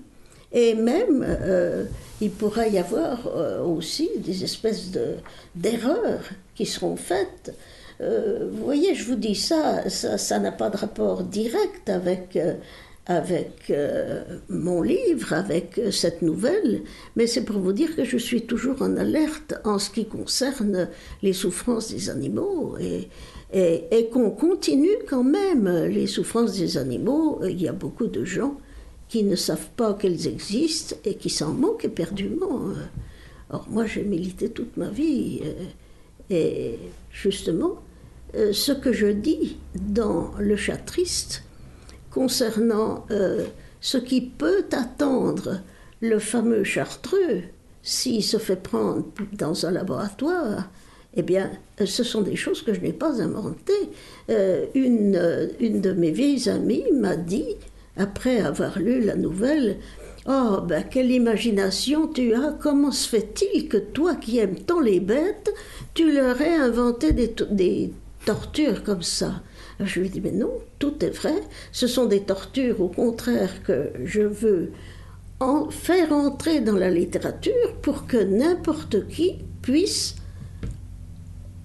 Et 0.53 0.75
même, 0.75 1.25
euh, 1.27 1.85
il 2.21 2.31
pourrait 2.31 2.71
y 2.71 2.77
avoir 2.77 3.27
euh, 3.27 3.63
aussi 3.63 4.09
des 4.17 4.43
espèces 4.43 4.91
de- 4.91 5.15
d'erreurs 5.55 6.21
qui 6.55 6.65
seront 6.65 6.95
faites. 6.95 7.55
Euh, 8.01 8.49
vous 8.51 8.63
voyez, 8.63 8.93
je 8.95 9.03
vous 9.05 9.15
dis 9.15 9.35
ça, 9.35 9.89
ça 9.89 10.39
n'a 10.39 10.51
pas 10.51 10.69
de 10.69 10.77
rapport 10.77 11.23
direct 11.23 11.89
avec, 11.89 12.37
avec 13.05 13.71
mon 14.49 14.81
livre, 14.81 15.33
avec 15.33 15.79
cette 15.91 16.21
nouvelle, 16.21 16.81
mais 17.15 17.27
c'est 17.27 17.43
pour 17.43 17.59
vous 17.59 17.73
dire 17.73 17.95
que 17.95 18.03
je 18.03 18.17
suis 18.17 18.43
toujours 18.45 18.81
en 18.81 18.97
alerte 18.97 19.53
en 19.63 19.77
ce 19.79 19.89
qui 19.89 20.05
concerne 20.05 20.89
les 21.21 21.33
souffrances 21.33 21.91
des 21.91 22.09
animaux 22.09 22.75
et, 22.79 23.09
et 23.53 24.09
qu'on 24.09 24.31
continue 24.31 24.97
quand 25.07 25.23
même 25.23 25.85
les 25.85 26.07
souffrances 26.07 26.57
des 26.57 26.77
animaux. 26.77 27.41
Il 27.47 27.61
y 27.61 27.67
a 27.67 27.73
beaucoup 27.73 28.07
de 28.07 28.23
gens 28.25 28.57
qui 29.13 29.23
ne 29.23 29.35
savent 29.35 29.69
pas 29.77 29.93
qu'elles 29.93 30.25
existent 30.25 30.95
et 31.05 31.13
qui 31.13 31.29
s'en 31.29 31.53
moquent 31.53 31.85
éperdument. 31.85 32.61
Or, 33.51 33.67
moi, 33.69 33.85
j'ai 33.85 34.01
milité 34.01 34.49
toute 34.49 34.75
ma 34.75 34.89
vie. 34.89 35.39
euh, 35.43 36.31
Et 36.31 36.79
justement, 37.11 37.83
euh, 38.33 38.53
ce 38.53 38.71
que 38.71 38.91
je 38.91 39.05
dis 39.05 39.57
dans 39.75 40.31
Le 40.39 40.55
chat 40.55 40.77
triste 40.77 41.43
concernant 42.09 43.05
euh, 43.11 43.45
ce 43.81 43.99
qui 43.99 44.19
peut 44.21 44.65
attendre 44.71 45.61
le 46.01 46.17
fameux 46.17 46.63
chartreux 46.63 47.43
s'il 47.83 48.23
se 48.23 48.37
fait 48.37 48.55
prendre 48.55 49.05
dans 49.33 49.67
un 49.67 49.69
laboratoire, 49.69 50.71
eh 51.15 51.21
bien, 51.21 51.51
ce 51.85 52.03
sont 52.03 52.23
des 52.23 52.35
choses 52.35 52.63
que 52.63 52.73
je 52.73 52.79
n'ai 52.79 52.93
pas 52.93 53.21
inventées. 53.21 53.89
Une, 54.73 55.51
une 55.59 55.81
de 55.81 55.91
mes 55.91 56.09
vieilles 56.09 56.49
amies 56.49 56.91
m'a 56.91 57.15
dit, 57.15 57.57
après 57.97 58.39
avoir 58.41 58.79
lu 58.79 59.01
la 59.01 59.15
nouvelle, 59.15 59.77
Oh, 60.25 60.59
ben 60.65 60.83
quelle 60.89 61.11
imagination 61.11 62.07
tu 62.07 62.33
as 62.33 62.55
Comment 62.61 62.91
se 62.93 63.09
fait-il 63.09 63.67
que 63.67 63.75
toi 63.75 64.15
qui 64.15 64.37
aimes 64.39 64.55
tant 64.55 64.79
les 64.79 65.01
bêtes, 65.01 65.53
tu 65.93 66.13
leur 66.13 66.39
aies 66.39 66.55
inventé 66.55 67.11
des, 67.11 67.31
to- 67.31 67.43
des 67.51 67.91
tortures 68.25 68.83
comme 68.83 69.01
ça? 69.03 69.41
Je 69.81 69.99
lui 69.99 70.09
dis 70.09 70.21
Mais 70.21 70.31
non, 70.31 70.53
tout 70.79 71.03
est 71.03 71.09
vrai. 71.09 71.35
Ce 71.73 71.87
sont 71.87 72.05
des 72.05 72.21
tortures, 72.21 72.79
au 72.79 72.87
contraire, 72.87 73.63
que 73.63 73.91
je 74.05 74.21
veux 74.21 74.71
faire 75.71 76.13
entrer 76.13 76.61
dans 76.61 76.77
la 76.77 76.89
littérature 76.89 77.75
pour 77.81 78.07
que 78.07 78.15
n'importe 78.15 79.05
qui 79.09 79.39
puisse, 79.61 80.15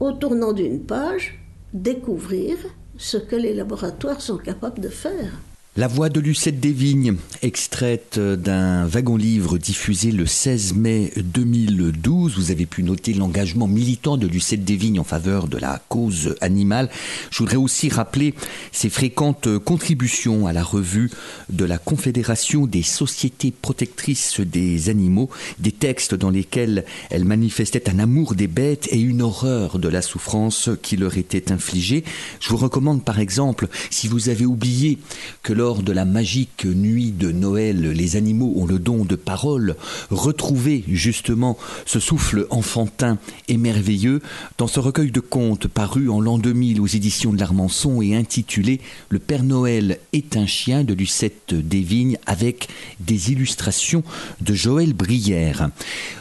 au 0.01 0.11
tournant 0.11 0.53
d'une 0.53 0.83
page, 0.85 1.41
découvrir 1.73 2.57
ce 2.97 3.19
que 3.19 3.37
les 3.37 3.55
laboratoires 3.55 4.21
sont 4.21 4.39
capables 4.39 4.81
de 4.81 4.89
faire. 4.89 5.31
La 5.79 5.87
voix 5.87 6.09
de 6.09 6.19
Lucette 6.19 6.59
Desvignes, 6.59 7.15
extraite 7.41 8.19
d'un 8.19 8.85
wagon-livre 8.87 9.59
diffusé 9.59 10.11
le 10.11 10.27
16 10.27 10.75
mai 10.75 11.13
2012. 11.15 12.35
Vous 12.37 12.51
avez 12.51 12.67
pu 12.67 12.83
noter 12.83 13.15
l'engagement 13.15 13.69
militant 13.69 14.17
de 14.17 14.27
Lucette 14.27 14.65
Desvignes 14.65 14.99
en 14.99 15.05
faveur 15.05 15.47
de 15.47 15.57
la 15.57 15.81
cause 15.89 16.35
animale. 16.41 16.91
Je 17.31 17.39
voudrais 17.39 17.59
aussi 17.59 17.91
rappeler 17.91 18.35
ses 18.73 18.91
fréquentes 18.91 19.57
contributions 19.59 20.49
à 20.49 20.53
la 20.53 20.65
revue 20.65 21.13
de 21.49 21.65
la 21.65 21.79
Confédération 21.79 22.67
des 22.67 22.83
sociétés 22.83 23.53
protectrices 23.53 24.41
des 24.41 24.89
animaux, 24.89 25.31
des 25.61 25.71
textes 25.71 26.17
dans 26.17 26.31
lesquels 26.31 26.87
elle 27.09 27.25
manifestait 27.25 27.89
un 27.89 28.01
amour 28.01 28.35
des 28.35 28.49
bêtes 28.49 28.89
et 28.91 28.99
une 28.99 29.23
horreur 29.23 29.79
de 29.79 29.87
la 29.87 30.03
souffrance 30.03 30.71
qui 30.83 30.97
leur 30.97 31.19
était 31.19 31.53
infligée. 31.53 32.03
Je 32.41 32.49
vous 32.49 32.57
recommande 32.57 33.05
par 33.05 33.21
exemple, 33.21 33.69
si 33.91 34.09
vous 34.09 34.29
avez 34.29 34.45
oublié 34.45 34.99
que 35.45 35.53
lors 35.53 35.68
de 35.77 35.93
la 35.93 36.07
magique 36.07 36.65
nuit 36.65 37.13
de 37.13 37.31
Noël, 37.31 37.83
les 37.91 38.17
animaux 38.17 38.55
ont 38.57 38.65
le 38.65 38.79
don 38.79 39.05
de 39.05 39.17
parole, 39.17 39.77
retrouvez 40.11 40.83
justement 40.89 41.59
ce 41.85 42.01
souffle 42.01 42.47
enfantin 42.49 43.19
et 43.49 43.59
merveilleux 43.59 44.23
dans 44.57 44.67
ce 44.67 44.81
recueil 44.81 45.11
de 45.11 45.21
contes 45.21 45.69
paru 45.69 46.09
en 46.09 46.21
l'an 46.21 46.39
2000 46.39 46.81
aux 46.81 46.87
éditions 46.87 47.35
de 47.35 47.39
l'Armançon 47.39 48.01
et 48.01 48.17
intitulé 48.17 48.81
Le 49.11 49.19
Père 49.19 49.45
Noël 49.45 49.99
est 50.15 50.39
un 50.39 50.47
chien 50.47 50.85
de 50.85 50.95
Lucette 50.95 51.53
Desvignes 51.55 52.19
avec 52.25 52.69
des 53.01 53.31
illustrations 53.33 54.03
de 54.41 54.55
Joël 54.55 54.95
Brière. 54.95 55.69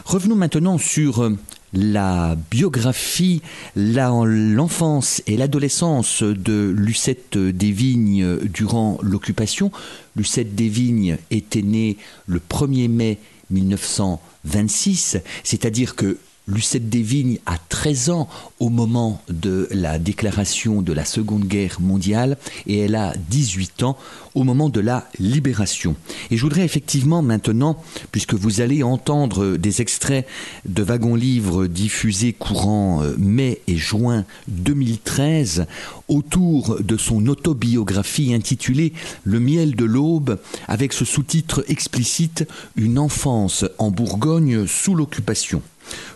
Revenons 0.04 0.36
maintenant 0.36 0.78
sur 0.78 1.24
euh, 1.24 1.38
la 1.74 2.36
biographie, 2.50 3.42
l'enfance 3.76 5.22
et 5.28 5.38
l'adolescence 5.38 6.24
de 6.24 6.74
Lucette 6.76 7.38
Desvignes 7.38 8.38
durant 8.46 8.98
l'occupation. 9.02 9.72
Lucette 10.16 10.56
Desvignes 10.56 11.18
était 11.32 11.62
née 11.62 11.98
le 12.26 12.40
1er 12.40 12.90
mai 12.90 13.18
1926, 13.50 15.18
c'est-à-dire 15.44 15.96
que 15.96 16.18
Lucette 16.48 16.88
Desvignes 16.88 17.40
a 17.46 17.58
13 17.58 18.10
ans 18.10 18.30
au 18.60 18.70
moment 18.70 19.22
de 19.28 19.68
la 19.72 20.00
déclaration 20.00 20.82
de 20.82 20.94
la 20.94 21.04
Seconde 21.04 21.46
Guerre 21.46 21.82
mondiale 21.82 22.38
et 22.68 22.80
elle 22.80 22.96
a 22.96 23.14
18 23.30 23.84
ans 23.84 23.98
au 24.34 24.44
moment 24.44 24.70
de 24.70 24.80
la 24.80 25.10
libération. 25.20 25.96
Et 26.32 26.38
je 26.38 26.42
voudrais 26.42 26.64
effectivement 26.64 27.22
maintenant, 27.22 27.82
puisque 28.12 28.34
vous 28.34 28.62
allez 28.62 28.82
entendre 28.82 29.58
des 29.58 29.82
extraits 29.82 30.26
de 30.66 30.84
wagons-livres 30.84 31.68
diffusés 31.68 32.32
courant 32.32 33.04
euh, 33.04 33.16
mai 33.18 33.62
et 33.68 33.76
juin 33.78 34.24
2013 34.48 35.66
autour 36.08 36.82
de 36.82 36.96
son 36.96 37.28
autobiographie 37.28 38.34
intitulée 38.34 38.94
Le 39.26 39.42
miel 39.42 39.76
de 39.76 39.86
l'aube 39.86 40.40
avec 40.68 40.94
ce 40.94 41.04
sous-titre 41.04 41.66
explicite 41.68 42.48
Une 42.78 43.00
enfance 43.00 43.66
en 43.80 43.92
Bourgogne 43.92 44.66
sous 44.66 44.96
l'occupation. 44.96 45.62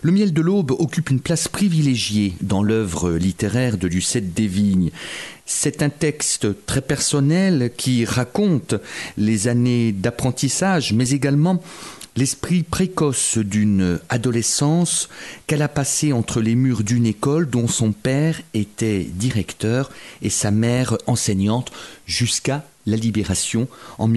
Le 0.02 0.12
miel 0.12 0.32
de 0.32 0.40
l'aube 0.40 0.72
occupe 0.72 1.10
une 1.10 1.20
place 1.20 1.48
privilégiée 1.48 2.34
dans 2.40 2.62
l'œuvre 2.62 3.12
littéraire 3.12 3.78
de 3.78 3.88
Lucette 3.88 4.34
Desvignes. 4.34 4.90
C'est 5.46 5.82
un 5.82 5.90
texte 5.90 6.48
très 6.66 6.80
personnel 6.80 7.72
qui 7.76 8.04
raconte 8.04 8.74
les 9.16 9.48
années 9.48 9.92
d'apprentissage, 9.92 10.92
mais 10.92 11.10
également 11.10 11.62
l'esprit 12.16 12.62
précoce 12.62 13.38
d'une 13.38 13.98
adolescence 14.08 15.08
qu'elle 15.46 15.62
a 15.62 15.68
passée 15.68 16.12
entre 16.12 16.40
les 16.40 16.54
murs 16.54 16.82
d'une 16.82 17.06
école 17.06 17.48
dont 17.48 17.68
son 17.68 17.92
père 17.92 18.40
était 18.54 19.04
directeur 19.04 19.90
et 20.20 20.30
sa 20.30 20.50
mère 20.50 20.96
enseignante 21.06 21.72
jusqu'à 22.06 22.64
la 22.86 22.96
libération 22.96 23.68
en 23.98 24.08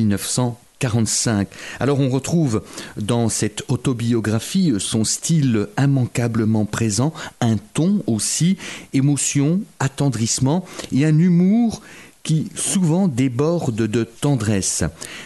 1945. 0.81 1.47
Alors 1.79 1.99
on 1.99 2.09
retrouve 2.09 2.61
dans 2.97 3.29
cette 3.29 3.63
autobiographie 3.67 4.73
son 4.79 5.03
style 5.03 5.67
immanquablement 5.77 6.65
présent, 6.65 7.13
un 7.41 7.57
ton 7.73 8.03
aussi, 8.07 8.57
émotion, 8.93 9.61
attendrissement 9.79 10.65
et 10.91 11.05
un 11.05 11.17
humour 11.17 11.81
qui 12.23 12.49
souvent 12.55 13.07
débordent 13.07 13.75
de 13.75 14.03
tendresse. 14.03 14.83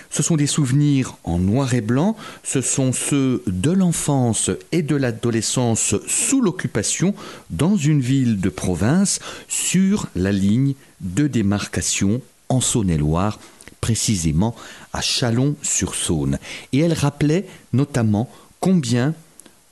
Ce 0.09 0.21
sont 0.21 0.35
des 0.35 0.47
souvenirs 0.47 1.15
en 1.23 1.39
noir 1.39 1.73
et 1.73 1.81
blanc, 1.81 2.17
ce 2.43 2.59
sont 2.59 2.91
ceux 2.91 3.41
de 3.47 3.71
l'enfance 3.71 4.51
et 4.73 4.81
de 4.81 4.97
l'adolescence 4.97 5.95
sous 6.07 6.41
l'occupation 6.41 7.15
dans 7.51 7.77
une 7.77 8.01
ville 8.01 8.41
de 8.41 8.49
province 8.49 9.19
sur 9.47 10.07
la 10.15 10.33
ligne 10.33 10.73
de 10.99 11.27
démarcation 11.27 12.21
en 12.49 12.59
Saône-et-Loire, 12.59 13.39
précisément 13.79 14.53
à 14.93 15.01
Chalon-sur-Saône. 15.01 16.39
Et 16.73 16.79
elle 16.79 16.93
rappelait 16.93 17.45
notamment 17.73 18.29
combien 18.59 19.13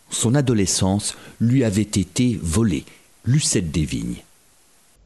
son 0.09 0.35
adolescence 0.35 1.15
lui 1.39 1.63
avait 1.63 1.81
été 1.81 2.37
volée. 2.41 2.85
Lucette 3.25 3.71
Desvignes. 3.71 4.23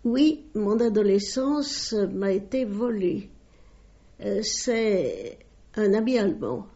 Oui, 0.04 0.42
mon 0.56 0.80
adolescence 0.80 1.94
m'a 1.94 2.32
été 2.32 2.66
volée. 2.66 3.30
Euh, 4.24 4.42
c'est 4.44 5.38
un 5.76 5.94
ami 5.94 6.18
allemand, 6.18 6.68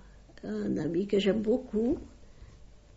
un 0.43 0.77
ami 0.77 1.05
que 1.07 1.19
j'aime 1.19 1.41
beaucoup, 1.41 1.97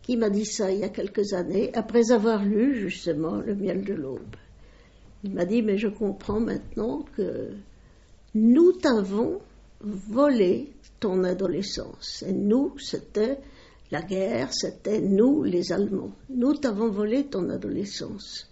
qui 0.01 0.17
m'a 0.17 0.29
dit 0.29 0.45
ça 0.45 0.71
il 0.71 0.79
y 0.79 0.83
a 0.83 0.89
quelques 0.89 1.33
années, 1.33 1.71
après 1.75 2.11
avoir 2.11 2.43
lu 2.43 2.79
justement 2.79 3.35
Le 3.35 3.55
miel 3.55 3.83
de 3.83 3.93
l'aube. 3.93 4.35
Il 5.23 5.33
m'a 5.33 5.45
dit, 5.45 5.61
mais 5.61 5.77
je 5.77 5.87
comprends 5.87 6.39
maintenant 6.39 7.05
que 7.15 7.49
nous 8.33 8.71
t'avons 8.73 9.41
volé 9.81 10.73
ton 10.99 11.23
adolescence. 11.23 12.23
Et 12.27 12.33
nous, 12.33 12.77
c'était 12.79 13.39
la 13.91 14.01
guerre, 14.01 14.49
c'était 14.51 15.01
nous, 15.01 15.43
les 15.43 15.71
Allemands. 15.71 16.11
Nous 16.29 16.55
t'avons 16.55 16.89
volé 16.89 17.25
ton 17.25 17.49
adolescence. 17.49 18.47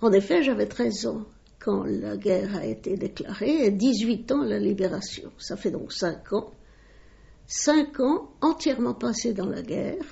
En 0.00 0.12
effet, 0.12 0.42
j'avais 0.42 0.66
13 0.66 1.06
ans 1.06 1.26
quand 1.58 1.84
la 1.84 2.16
guerre 2.16 2.56
a 2.56 2.66
été 2.66 2.96
déclarée 2.96 3.64
et 3.64 3.70
18 3.70 4.32
ans 4.32 4.42
la 4.42 4.58
libération. 4.58 5.30
Ça 5.38 5.56
fait 5.56 5.70
donc 5.70 5.92
5 5.92 6.32
ans. 6.32 6.52
5 7.46 8.00
ans 8.00 8.30
entièrement 8.40 8.94
passés 8.94 9.34
dans 9.34 9.48
la 9.48 9.62
guerre 9.62 10.04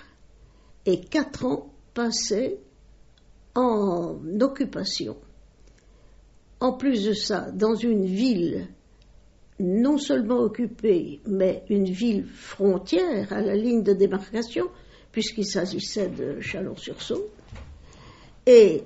et 0.86 1.00
4 1.00 1.44
ans 1.46 1.72
passés 1.94 2.60
en 3.54 4.18
occupation. 4.40 5.16
En 6.60 6.74
plus 6.74 7.04
de 7.04 7.12
ça, 7.12 7.50
dans 7.50 7.74
une 7.74 8.04
ville 8.04 8.68
non 9.62 9.98
seulement 9.98 10.40
occupée, 10.40 11.20
mais 11.26 11.64
une 11.70 11.90
ville 11.90 12.26
frontière 12.26 13.32
à 13.32 13.40
la 13.40 13.54
ligne 13.54 13.82
de 13.82 13.92
démarcation, 13.92 14.68
puisqu'il 15.12 15.46
s'agissait 15.46 16.08
de 16.08 16.40
Chalon-sur-Saône, 16.40 17.22
et 18.46 18.82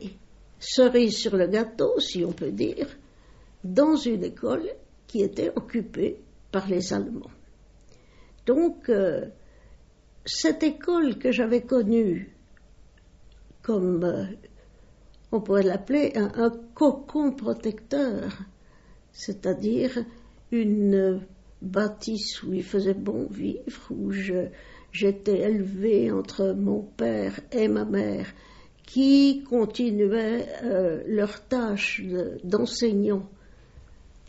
cerise 0.58 1.16
sur 1.16 1.36
le 1.36 1.46
gâteau, 1.46 1.98
si 1.98 2.24
on 2.24 2.32
peut 2.32 2.52
dire, 2.52 2.88
dans 3.64 3.96
une 3.96 4.24
école 4.24 4.68
qui 5.06 5.22
était 5.22 5.50
occupée 5.56 6.20
par 6.52 6.68
les 6.68 6.92
Allemands. 6.92 7.30
Donc, 8.44 8.88
euh, 8.88 9.26
cette 10.24 10.62
école 10.62 11.18
que 11.18 11.32
j'avais 11.32 11.62
connue 11.62 12.36
comme, 13.62 14.04
euh, 14.04 14.24
on 15.32 15.40
pourrait 15.40 15.64
l'appeler, 15.64 16.12
un, 16.14 16.50
cocon 16.74 17.32
protecteur, 17.32 18.30
c'est-à-dire 19.10 20.04
une 20.52 21.20
bâtisse 21.62 22.42
où 22.42 22.52
il 22.52 22.62
faisait 22.62 22.94
bon 22.94 23.26
vivre, 23.26 23.90
où 23.90 24.12
j'étais 24.92 25.40
élevée 25.40 26.10
entre 26.10 26.52
mon 26.52 26.82
père 26.82 27.40
et 27.52 27.68
ma 27.68 27.84
mère, 27.84 28.26
qui 28.84 29.42
continuaient 29.42 30.46
euh, 30.62 31.02
leur 31.06 31.46
tâche 31.48 32.02
d'enseignant 32.44 33.28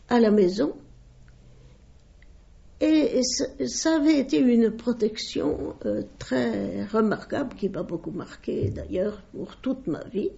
à 0.10 0.20
la 0.20 0.32
maison. 0.32 0.76
Et, 2.80 3.22
ça, 3.24 3.96
avait 3.96 4.20
été 4.20 4.38
une 4.38 4.72
protection 4.72 5.76
euh, 5.86 6.04
très 6.20 6.86
remarquable 6.86 7.56
qui 7.56 7.70
m'a 7.70 7.82
beaucoup 7.82 8.12
marqué 8.12 8.70
d'ailleurs 8.70 9.24
pour 9.32 9.56
toute 9.58 9.88
ma 9.88 10.04
vie. 10.04 10.30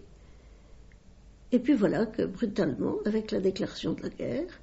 Et 1.52 1.60
puis 1.60 1.74
voilà 1.74 2.06
que 2.06 2.24
brutalement, 2.24 2.96
avec 3.06 3.32
la 3.32 3.40
déclaration 3.42 3.94
de 3.94 4.04
la 4.04 4.10
guerre, 4.10 4.60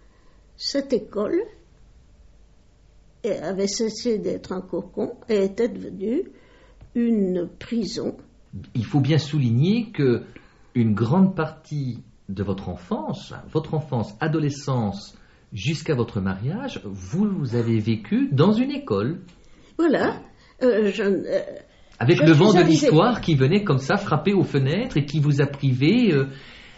cette 0.57 0.93
école 0.93 1.43
avait 3.25 3.67
cessé 3.67 4.19
d'être 4.19 4.53
un 4.53 4.61
cocon 4.61 5.15
et 5.29 5.45
était 5.45 5.69
devenue 5.69 6.31
une 6.95 7.49
prison 7.59 8.17
il 8.75 8.85
faut 8.85 9.01
bien 9.01 9.19
souligner 9.19 9.91
que 9.91 10.23
une 10.75 10.95
grande 10.95 11.35
partie 11.35 12.03
de 12.29 12.43
votre 12.43 12.69
enfance, 12.69 13.33
votre 13.53 13.75
enfance, 13.75 14.15
adolescence, 14.21 15.17
jusqu'à 15.53 15.95
votre 15.95 16.21
mariage, 16.21 16.81
vous, 16.85 17.55
avez 17.55 17.79
vécu 17.79 18.29
dans 18.33 18.53
une 18.53 18.71
école. 18.71 19.21
Voilà. 19.79 20.21
Euh, 20.63 20.91
euh, 20.99 21.41
Avec 21.99 22.19
le 22.21 22.33
vent 22.33 22.53
de 22.53 22.63
l'histoire 22.63 23.21
qui 23.21 23.37
venait 23.37 23.63
comme 23.63 23.79
ça 23.79 23.97
frapper 23.97 24.33
aux 24.33 24.43
fenêtres 24.43 24.97
et 24.97 25.05
qui 25.05 25.21
vous 25.21 25.41
a 25.41 25.47
privé 25.47 26.13
euh, 26.13 26.27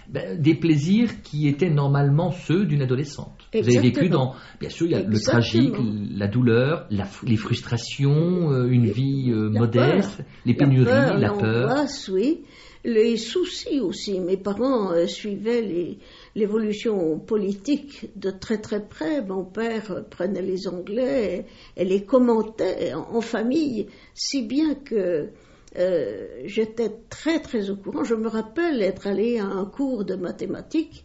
ben, 0.09 0.41
des 0.41 0.55
plaisirs 0.55 1.21
qui 1.23 1.49
étaient 1.49 1.69
normalement 1.69 2.31
ceux 2.31 2.65
d'une 2.65 2.81
adolescente. 2.81 3.39
Vous 3.53 3.61
avez 3.61 3.91
vécu 3.91 4.09
dans, 4.09 4.35
bien 4.59 4.71
sûr, 4.71 4.87
il 4.87 4.93
y 4.93 4.95
a 4.95 5.03
le 5.03 5.21
tragique, 5.21 5.75
la 6.15 6.29
douleur, 6.29 6.89
les 7.25 7.37
frustrations, 7.37 8.51
euh, 8.51 8.69
une 8.69 8.87
vie 8.87 9.31
euh, 9.31 9.51
modeste, 9.51 10.23
les 10.47 10.55
pénuries, 10.55 10.87
la 10.87 11.33
peur. 11.33 11.87
oui, 12.11 12.41
les 12.85 13.19
soucis 13.19 13.81
aussi. 13.81 14.19
Mes 14.21 14.39
parents 14.39 14.93
euh, 14.93 15.07
suivaient 15.07 15.99
l'évolution 16.35 17.19
politique 17.19 18.09
de 18.17 18.31
très 18.31 18.59
très 18.59 18.87
près. 18.87 19.23
Mon 19.23 19.45
père 19.45 20.05
prenait 20.09 20.41
les 20.41 20.69
Anglais 20.69 21.45
et, 21.77 21.85
les 21.85 22.05
commentait 22.05 22.95
en 22.95 23.21
famille, 23.21 23.89
si 24.15 24.43
bien 24.43 24.75
que 24.75 25.29
euh, 25.79 26.43
j'étais 26.45 26.91
très 27.09 27.41
très 27.41 27.71
au 27.71 27.77
courant. 27.77 28.05
Je 28.05 28.15
me 28.15 28.29
rappelle 28.29 28.83
être 28.83 29.07
allée 29.07 29.39
à 29.39 29.45
un 29.45 29.65
cours 29.65 30.05
de 30.05 30.17
mathématiques 30.17 31.05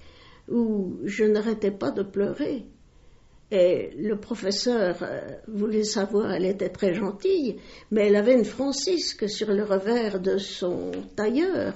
où 0.49 0.97
je 1.03 1.23
n'arrêtais 1.23 1.71
pas 1.71 1.91
de 1.91 2.03
pleurer. 2.03 2.65
Et 3.51 3.91
le 3.97 4.19
professeur 4.19 4.97
euh, 5.03 5.21
voulait 5.47 5.83
savoir, 5.83 6.31
elle 6.31 6.45
était 6.45 6.69
très 6.69 6.95
gentille, 6.95 7.59
mais 7.91 8.07
elle 8.07 8.15
avait 8.15 8.33
une 8.33 8.45
francisque 8.45 9.29
sur 9.29 9.51
le 9.51 9.63
revers 9.63 10.19
de 10.19 10.37
son 10.37 10.91
tailleur. 11.15 11.75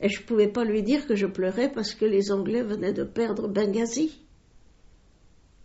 Et 0.00 0.08
je 0.08 0.20
ne 0.20 0.26
pouvais 0.26 0.48
pas 0.48 0.64
lui 0.64 0.82
dire 0.82 1.06
que 1.06 1.14
je 1.14 1.26
pleurais 1.26 1.70
parce 1.70 1.94
que 1.94 2.04
les 2.04 2.32
Anglais 2.32 2.64
venaient 2.64 2.92
de 2.92 3.04
perdre 3.04 3.46
Benghazi. 3.46 4.20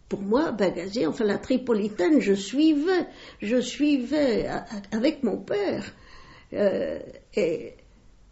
Pour 0.09 0.21
moi, 0.21 0.51
Benghazi, 0.51 1.07
enfin 1.07 1.25
la 1.25 1.39
Tripolitaine, 1.39 2.21
je 2.21 2.33
suivais, 2.33 3.07
je 3.41 3.59
suivais 3.59 4.47
avec 4.91 5.23
mon 5.23 5.37
père 5.37 5.91
euh, 6.53 6.99
et 7.35 7.73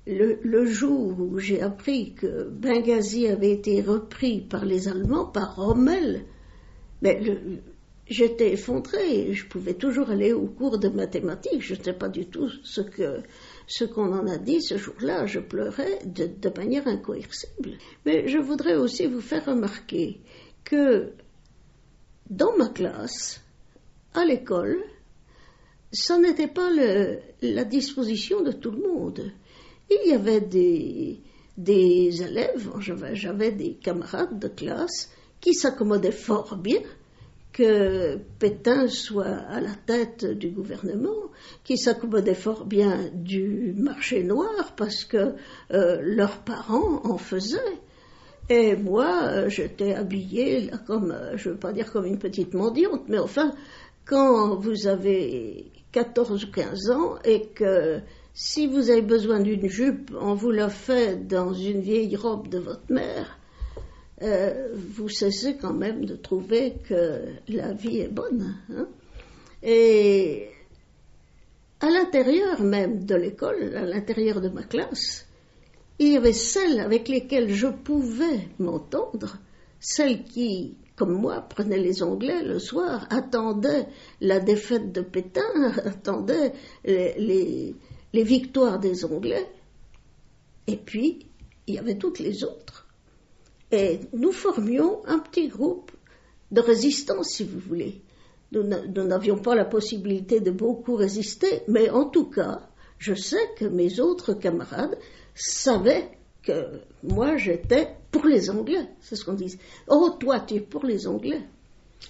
le, 0.07 0.65
jour 0.65 1.19
où 1.19 1.39
j'ai 1.39 1.61
appris 1.61 2.13
que 2.13 2.49
Benghazi 2.49 3.27
avait 3.27 3.51
été 3.51 3.81
repris 3.81 4.41
par 4.41 4.65
les 4.65 4.87
Allemands, 4.87 5.25
par 5.25 5.55
Rommel, 5.55 6.25
ben, 7.01 7.61
j'étais 8.07 8.53
effondrée. 8.53 9.33
Je 9.33 9.47
pouvais 9.47 9.73
toujours 9.73 10.09
aller 10.09 10.31
au 10.31 10.47
cours 10.47 10.77
de 10.77 10.89
mathématiques. 10.89 11.61
Je 11.61 11.75
ne 11.75 11.83
sais 11.83 11.93
pas 11.93 12.09
du 12.09 12.27
tout 12.27 12.49
ce 12.63 13.83
qu'on 13.85 14.13
en 14.13 14.27
a 14.27 14.37
dit 14.37 14.61
ce 14.61 14.77
jour-là. 14.77 15.25
Je 15.25 15.39
pleurais 15.39 15.99
de, 16.05 16.27
de 16.27 16.49
manière 16.55 16.87
incoercible. 16.87 17.71
Mais 18.05 18.27
je 18.27 18.37
voudrais 18.37 18.75
aussi 18.75 19.07
vous 19.07 19.21
faire 19.21 19.45
remarquer 19.45 20.21
que 20.63 21.11
dans 22.29 22.55
ma 22.57 22.69
classe, 22.69 23.41
à 24.13 24.25
l'école, 24.25 24.83
ça 25.95 26.19
n'était 26.19 26.47
pas 26.47 26.69
la 27.41 27.63
disposition 27.63 28.41
de 28.41 28.51
tout 28.51 28.71
le 28.71 28.81
monde. 28.81 29.31
Il 29.89 30.09
y 30.09 30.13
avait 30.13 30.41
des, 30.41 31.21
des 31.57 32.21
élèves, 32.21 32.69
j'avais 33.13 33.51
des 33.51 33.75
camarades 33.75 34.39
de 34.39 34.47
classe 34.47 35.11
qui 35.39 35.53
s'accommodaient 35.53 36.11
fort 36.11 36.57
bien, 36.57 36.81
que 37.55 38.17
Pétain 38.37 38.89
soit 38.89 39.23
à 39.25 39.61
la 39.61 39.73
tête 39.85 40.25
du 40.25 40.49
gouvernement, 40.49 41.31
qui 41.63 41.77
s'accommodait 41.77 42.35
fort 42.35 42.65
bien 42.65 43.09
du 43.13 43.73
marché 43.77 44.23
noir 44.23 44.73
parce 44.75 45.05
que 45.05 45.35
euh, 45.71 45.99
leurs 46.01 46.39
parents 46.39 47.01
en 47.05 47.17
faisaient. 47.17 47.79
Et 48.49 48.75
moi, 48.75 49.23
euh, 49.23 49.49
j'étais 49.49 49.93
habillée 49.93 50.69
comme, 50.85 51.11
euh, 51.11 51.37
je 51.37 51.47
ne 51.47 51.53
veux 51.53 51.59
pas 51.59 51.71
dire 51.71 51.93
comme 51.93 52.05
une 52.05 52.19
petite 52.19 52.53
mendiante, 52.53 53.03
mais 53.07 53.19
enfin, 53.19 53.53
quand 54.05 54.55
vous 54.55 54.87
avez 54.87 55.71
14 55.95 56.43
ou 56.43 56.51
15 56.51 56.89
ans 56.89 57.15
et 57.23 57.47
que 57.55 58.01
si 58.33 58.67
vous 58.67 58.89
avez 58.89 59.01
besoin 59.01 59.39
d'une 59.39 59.69
jupe, 59.69 60.11
on 60.19 60.33
vous 60.33 60.51
la 60.51 60.67
fait 60.67 61.25
dans 61.25 61.53
une 61.53 61.79
vieille 61.79 62.17
robe 62.17 62.49
de 62.49 62.59
votre 62.59 62.91
mère, 62.91 63.39
euh, 64.21 64.73
vous 64.75 65.07
cessez 65.07 65.55
quand 65.55 65.73
même 65.73 66.03
de 66.03 66.17
trouver 66.17 66.73
que 66.89 67.21
la 67.47 67.71
vie 67.71 67.99
est 67.99 68.13
bonne. 68.13 68.57
Hein. 68.73 68.87
Et 69.63 70.49
à 71.79 71.89
l'intérieur 71.89 72.61
même 72.61 73.05
de 73.05 73.15
l'école, 73.15 73.73
à 73.77 73.85
l'intérieur 73.85 74.41
de 74.41 74.49
ma 74.49 74.63
classe, 74.63 75.25
il 75.99 76.11
y 76.11 76.17
avait 76.17 76.33
celles 76.33 76.81
avec 76.81 77.07
lesquelles 77.07 77.53
je 77.53 77.67
pouvais 77.67 78.49
m'entendre, 78.59 79.37
celles 79.79 80.25
qui, 80.25 80.75
comme 80.95 81.13
moi, 81.13 81.41
prenaient 81.41 81.77
les 81.77 82.03
Anglais 82.03 82.43
le 82.43 82.59
soir, 82.59 83.07
attendaient 83.09 83.87
la 84.21 84.39
défaite 84.39 84.91
de 84.91 85.01
Pétain, 85.01 85.41
attendaient 85.85 86.53
les, 86.85 87.75
les 88.13 88.23
victoires 88.23 88.79
des 88.79 89.05
Anglais, 89.05 89.47
et 90.67 90.77
puis 90.77 91.27
il 91.67 91.75
y 91.75 91.77
avait 91.77 91.97
toutes 91.97 92.19
les 92.19 92.43
autres 92.43 92.85
et 93.71 93.99
nous 94.13 94.31
formions 94.31 95.05
un 95.05 95.19
petit 95.19 95.47
groupe 95.47 95.91
de 96.51 96.61
résistance, 96.61 97.29
si 97.29 97.43
vous 97.43 97.59
voulez. 97.59 98.01
Nous 98.51 98.63
n'avions 98.63 99.37
pas 99.37 99.55
la 99.55 99.65
possibilité 99.65 100.39
de 100.39 100.51
beaucoup 100.51 100.95
résister, 100.95 101.63
mais 101.67 101.89
en 101.89 102.05
tout 102.05 102.29
cas, 102.29 102.69
je 102.99 103.13
sais 103.13 103.49
que 103.57 103.65
mes 103.65 103.99
autres 103.99 104.33
camarades 104.33 104.97
savaient 105.33 106.14
que 106.45 106.81
moi 107.03 107.37
j'étais 107.37 107.87
pour 108.11 108.25
les 108.25 108.49
Anglais, 108.49 108.87
c'est 109.01 109.15
ce 109.15 109.25
qu'on 109.25 109.33
dit. 109.33 109.57
Oh, 109.87 110.11
toi, 110.19 110.39
tu 110.39 110.55
es 110.55 110.59
pour 110.59 110.85
les 110.85 111.07
Anglais. 111.07 111.41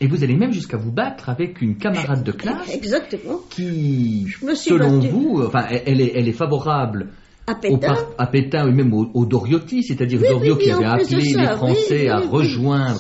Et 0.02 0.08
vous 0.08 0.24
allez 0.24 0.36
même 0.36 0.52
jusqu'à 0.52 0.78
vous 0.78 0.92
battre 0.92 1.30
avec 1.30 1.62
une 1.62 1.78
camarade 1.78 2.24
de 2.24 2.32
classe. 2.32 2.74
Exactement. 2.74 3.40
Qui, 3.50 4.28
selon 4.56 5.00
vous, 5.00 5.44
enfin, 5.46 5.66
elle 5.70 6.02
est, 6.02 6.12
elle 6.16 6.28
est 6.28 6.34
favorable 6.34 7.12
à 7.48 7.56
Pétain. 7.56 7.96
à 8.18 8.28
Pétain, 8.28 8.68
ou 8.68 8.74
même 8.74 8.94
au, 8.94 9.26
Doriotti, 9.26 9.84
c'est-à-dire 9.84 10.20
Doriot 10.20 10.58
qui 10.58 10.72
avait 10.72 10.86
appelé 10.86 11.34
les 11.34 11.46
Français 11.46 12.08
à 12.10 12.20
rejoindre 12.20 13.00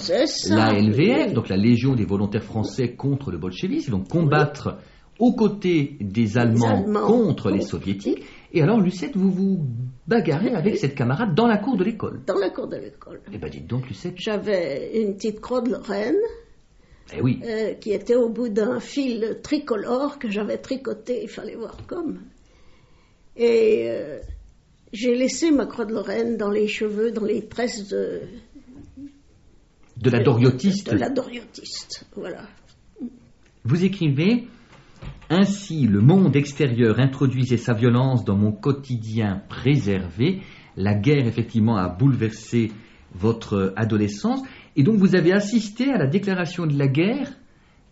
la 0.49 0.79
LVF, 0.79 1.33
donc 1.33 1.49
la 1.49 1.57
Légion 1.57 1.95
des 1.95 2.05
volontaires 2.05 2.43
français 2.43 2.93
contre 2.93 3.31
le 3.31 3.37
bolchevisme, 3.37 3.91
donc 3.91 4.07
combattre 4.07 4.77
aux 5.17 5.33
côtés 5.33 5.97
des 5.99 6.37
Allemands, 6.37 6.83
contre 7.07 7.49
les 7.49 7.61
Soviétiques. 7.61 8.23
Et 8.55 8.61
alors, 8.61 8.79
Lucette, 8.79 9.17
vous 9.17 9.29
vous 9.29 9.65
bagarrez 10.07 10.55
avec 10.55 10.77
cette 10.77 10.95
camarade 10.95 11.35
dans 11.35 11.45
la 11.45 11.57
cour 11.57 11.75
de 11.75 11.83
l'école 11.83 12.21
Dans 12.25 12.37
la 12.37 12.49
cour 12.49 12.69
de 12.69 12.77
l'école. 12.77 13.19
Eh 13.33 13.37
bien, 13.37 13.49
dites 13.49 13.67
donc, 13.67 13.85
Lucette. 13.89 14.13
J'avais 14.15 15.01
une 15.01 15.15
petite 15.15 15.41
croix 15.41 15.59
de 15.59 15.71
Lorraine. 15.71 16.15
Eh 17.13 17.21
oui. 17.21 17.41
Euh, 17.43 17.73
qui 17.73 17.91
était 17.91 18.15
au 18.15 18.29
bout 18.29 18.47
d'un 18.47 18.79
fil 18.79 19.39
tricolore 19.43 20.19
que 20.19 20.29
j'avais 20.29 20.57
tricoté, 20.57 21.23
il 21.23 21.27
fallait 21.27 21.55
voir 21.55 21.75
comme. 21.85 22.21
Et 23.35 23.89
euh, 23.89 24.19
j'ai 24.93 25.15
laissé 25.15 25.51
ma 25.51 25.65
croix 25.65 25.83
de 25.83 25.91
Lorraine 25.91 26.37
dans 26.37 26.49
les 26.49 26.69
cheveux, 26.69 27.11
dans 27.11 27.25
les 27.25 27.47
tresses 27.47 27.89
de. 27.89 28.21
De 29.97 30.09
la 30.09 30.23
doriotiste. 30.23 30.91
De 30.91 30.97
la 30.97 31.09
doriotiste, 31.09 32.05
voilà. 32.15 32.47
Vous 33.65 33.83
écrivez 33.83 34.47
Ainsi, 35.29 35.87
le 35.87 36.01
monde 36.01 36.35
extérieur 36.35 36.99
introduisait 36.99 37.57
sa 37.57 37.73
violence 37.73 38.23
dans 38.23 38.35
mon 38.35 38.51
quotidien 38.51 39.41
préservé. 39.49 40.41
La 40.77 40.93
guerre, 40.93 41.25
effectivement, 41.25 41.77
a 41.77 41.89
bouleversé 41.89 42.71
votre 43.13 43.73
adolescence. 43.75 44.41
Et 44.75 44.83
donc, 44.83 44.97
vous 44.97 45.15
avez 45.15 45.31
assisté 45.31 45.91
à 45.91 45.97
la 45.97 46.07
déclaration 46.07 46.67
de 46.67 46.77
la 46.77 46.87
guerre 46.87 47.31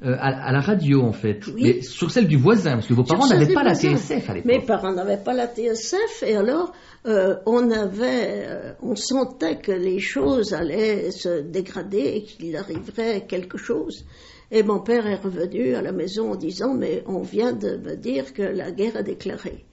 euh, 0.06 0.18
à, 0.20 0.52
la 0.52 0.60
radio 0.60 1.02
en 1.02 1.14
fait, 1.14 1.48
mais 1.56 1.82
sur 1.82 2.12
celle 2.12 2.28
du 2.28 2.36
voisin, 2.36 2.74
parce 2.74 2.88
que 2.88 2.94
vos 2.94 3.06
parents 3.06 3.26
n'avaient 3.26 3.54
pas 3.54 3.64
la 3.64 3.74
TSF 3.74 4.30
à 4.30 4.34
l'époque. 4.34 4.52
Mes 4.52 4.60
parents 4.60 4.92
n'avaient 4.92 5.24
pas 5.24 5.32
la 5.34 5.48
TSF 5.48 6.24
et 6.24 6.36
alors 6.36 6.74
euh, 7.06 7.36
on 7.46 7.72
avait, 7.72 8.44
euh, 8.50 8.74
on 8.82 8.98
sentait 8.98 9.60
que 9.60 9.72
les 9.72 10.00
choses 10.00 10.54
allaient 10.54 11.10
se 11.12 11.42
dégrader 11.44 12.16
et 12.16 12.24
qu'il 12.24 12.58
arriverait 12.58 13.26
quelque 13.28 13.58
chose. 13.58 14.04
Et 14.56 14.62
mon 14.62 14.80
père 14.80 15.08
est 15.08 15.16
revenu 15.16 15.74
à 15.74 15.82
la 15.82 15.92
maison 15.92 16.32
en 16.32 16.36
disant 16.36 16.76
mais 16.76 17.04
on 17.08 17.22
vient 17.22 17.54
de 17.54 17.76
me 17.78 17.96
dire 17.96 18.34
que 18.34 18.44
la 18.44 18.72
guerre 18.72 18.98
est 18.98 19.04
déclarée. 19.04 19.66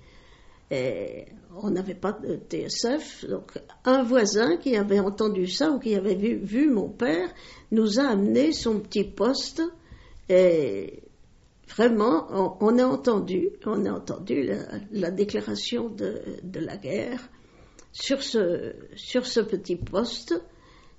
Et 0.70 1.26
on 1.62 1.70
n'avait 1.70 1.94
pas 1.94 2.12
de 2.12 2.36
TSF, 2.36 3.26
donc 3.28 3.52
un 3.84 4.02
voisin 4.02 4.56
qui 4.56 4.76
avait 4.76 5.00
entendu 5.00 5.46
ça 5.48 5.70
ou 5.70 5.78
qui 5.78 5.94
avait 5.94 6.14
vu, 6.14 6.36
vu 6.36 6.70
mon 6.70 6.88
père 6.88 7.28
nous 7.70 8.00
a 8.00 8.04
amené 8.04 8.52
son 8.52 8.80
petit 8.80 9.04
poste 9.04 9.62
et 10.30 11.02
vraiment, 11.68 12.56
on, 12.60 12.78
a 12.78 12.84
entendu, 12.84 13.50
on 13.66 13.84
a 13.84 13.90
entendu 13.90 14.48
la, 14.92 15.10
déclaration 15.10 15.90
de, 15.90 16.22
la 16.54 16.76
guerre 16.76 17.20
sur 17.92 18.22
ce, 18.22 18.74
sur 18.94 19.26
ce 19.26 19.40
petit 19.40 19.76
poste. 19.76 20.40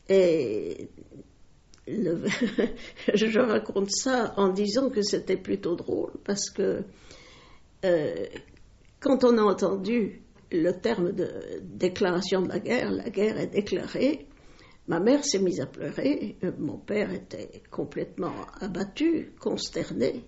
Et 0.10 0.90
je 3.14 3.40
raconte 3.40 3.92
ça 3.92 4.34
en 4.38 4.50
disant 4.50 4.90
que 4.90 5.02
c'était 5.02 5.38
plutôt 5.38 5.76
drôle 5.76 6.14
parce 6.24 6.50
que 6.50 6.84
euh, 7.86 8.26
quand 9.00 9.24
on 9.24 9.38
a 9.38 9.42
entendu 9.42 10.22
le 10.52 10.72
terme 10.72 11.12
de 11.12 11.30
déclaration 11.62 12.42
de 12.42 12.50
la 12.50 12.60
guerre, 12.60 12.92
la 12.92 13.10
guerre 13.10 13.40
est 13.40 13.48
déclarée, 13.48 14.28
Ma 14.88 15.00
mère 15.00 15.24
s'est 15.24 15.40
mise 15.40 15.62
à 15.62 15.68
pleurer, 15.68 16.38
mon 16.58 16.78
père 16.78 17.14
était 17.14 17.62
complètement 17.70 18.34
abattu, 18.60 19.32
consterné, 19.40 20.26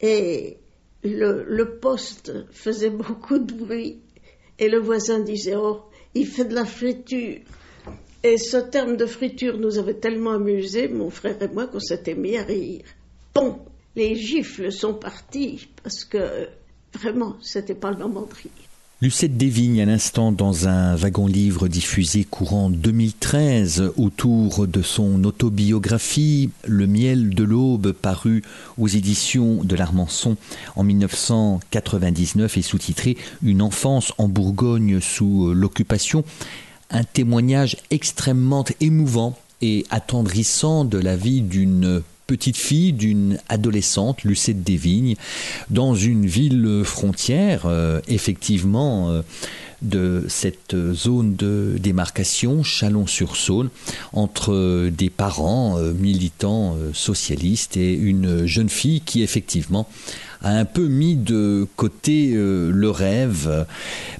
et 0.00 0.58
le, 1.02 1.78
poste 1.78 2.32
faisait 2.50 2.90
beaucoup 3.04 3.38
de 3.38 3.52
bruit, 3.52 4.00
et 4.58 4.68
le 4.68 4.80
voisin 4.80 5.20
disait 5.20 5.54
Oh, 5.56 5.82
il 6.14 6.26
fait 6.26 6.46
de 6.46 6.54
la 6.54 6.64
friture. 6.64 7.40
Et 8.26 8.38
ce 8.38 8.56
terme 8.56 8.96
de 8.96 9.04
friture 9.04 9.58
nous 9.58 9.76
avait 9.76 9.92
tellement 9.92 10.32
amusés, 10.32 10.88
mon 10.88 11.10
frère 11.10 11.36
et 11.42 11.48
moi, 11.48 11.66
qu'on 11.66 11.78
s'était 11.78 12.14
mis 12.14 12.38
à 12.38 12.42
rire. 12.42 12.80
Bon, 13.34 13.58
les 13.96 14.16
gifles 14.16 14.72
sont 14.72 14.94
partis 14.94 15.68
parce 15.82 16.04
que 16.04 16.48
vraiment, 16.94 17.36
c'était 17.42 17.74
pas 17.74 17.90
le 17.90 17.98
moment 17.98 18.22
de 18.22 18.34
rire. 18.34 18.50
Lucette 19.02 19.36
Desvignes 19.36 19.82
à 19.82 19.84
l'instant 19.84 20.32
dans 20.32 20.68
un 20.68 20.96
wagon-livre 20.96 21.68
diffusé 21.68 22.24
courant 22.24 22.70
2013 22.70 23.92
autour 23.98 24.66
de 24.66 24.80
son 24.80 25.22
autobiographie 25.24 26.48
Le 26.66 26.86
miel 26.86 27.34
de 27.34 27.44
l'aube 27.44 27.92
paru 27.92 28.42
aux 28.78 28.88
éditions 28.88 29.62
de 29.62 29.76
l'Armançon 29.76 30.38
en 30.76 30.84
1999 30.84 32.56
et 32.56 32.62
sous-titré 32.62 33.18
Une 33.42 33.60
enfance 33.60 34.14
en 34.16 34.28
Bourgogne 34.28 35.00
sous 35.02 35.52
l'occupation. 35.52 36.24
Un 36.94 37.02
témoignage 37.02 37.76
extrêmement 37.90 38.64
émouvant 38.80 39.36
et 39.60 39.84
attendrissant 39.90 40.84
de 40.84 40.96
la 40.96 41.16
vie 41.16 41.40
d'une 41.40 42.02
petite 42.28 42.56
fille 42.56 42.92
d'une 42.92 43.40
adolescente, 43.48 44.22
Lucette 44.22 44.62
Desvignes, 44.62 45.16
dans 45.70 45.96
une 45.96 46.24
ville 46.24 46.82
frontière, 46.84 47.62
euh, 47.66 48.00
effectivement, 48.06 49.10
euh, 49.10 49.22
de 49.82 50.24
cette 50.28 50.76
zone 50.92 51.34
de 51.34 51.76
démarcation, 51.80 52.62
Chalon-sur-Saône, 52.62 53.70
entre 54.12 54.88
des 54.88 55.10
parents 55.10 55.76
euh, 55.76 55.92
militants 55.92 56.76
socialistes 56.92 57.76
et 57.76 57.92
une 57.92 58.46
jeune 58.46 58.68
fille 58.70 59.00
qui, 59.00 59.24
effectivement, 59.24 59.88
a 60.44 60.50
un 60.50 60.64
peu 60.64 60.86
mis 60.86 61.16
de 61.16 61.66
côté 61.76 62.32
le 62.34 62.90
rêve 62.90 63.66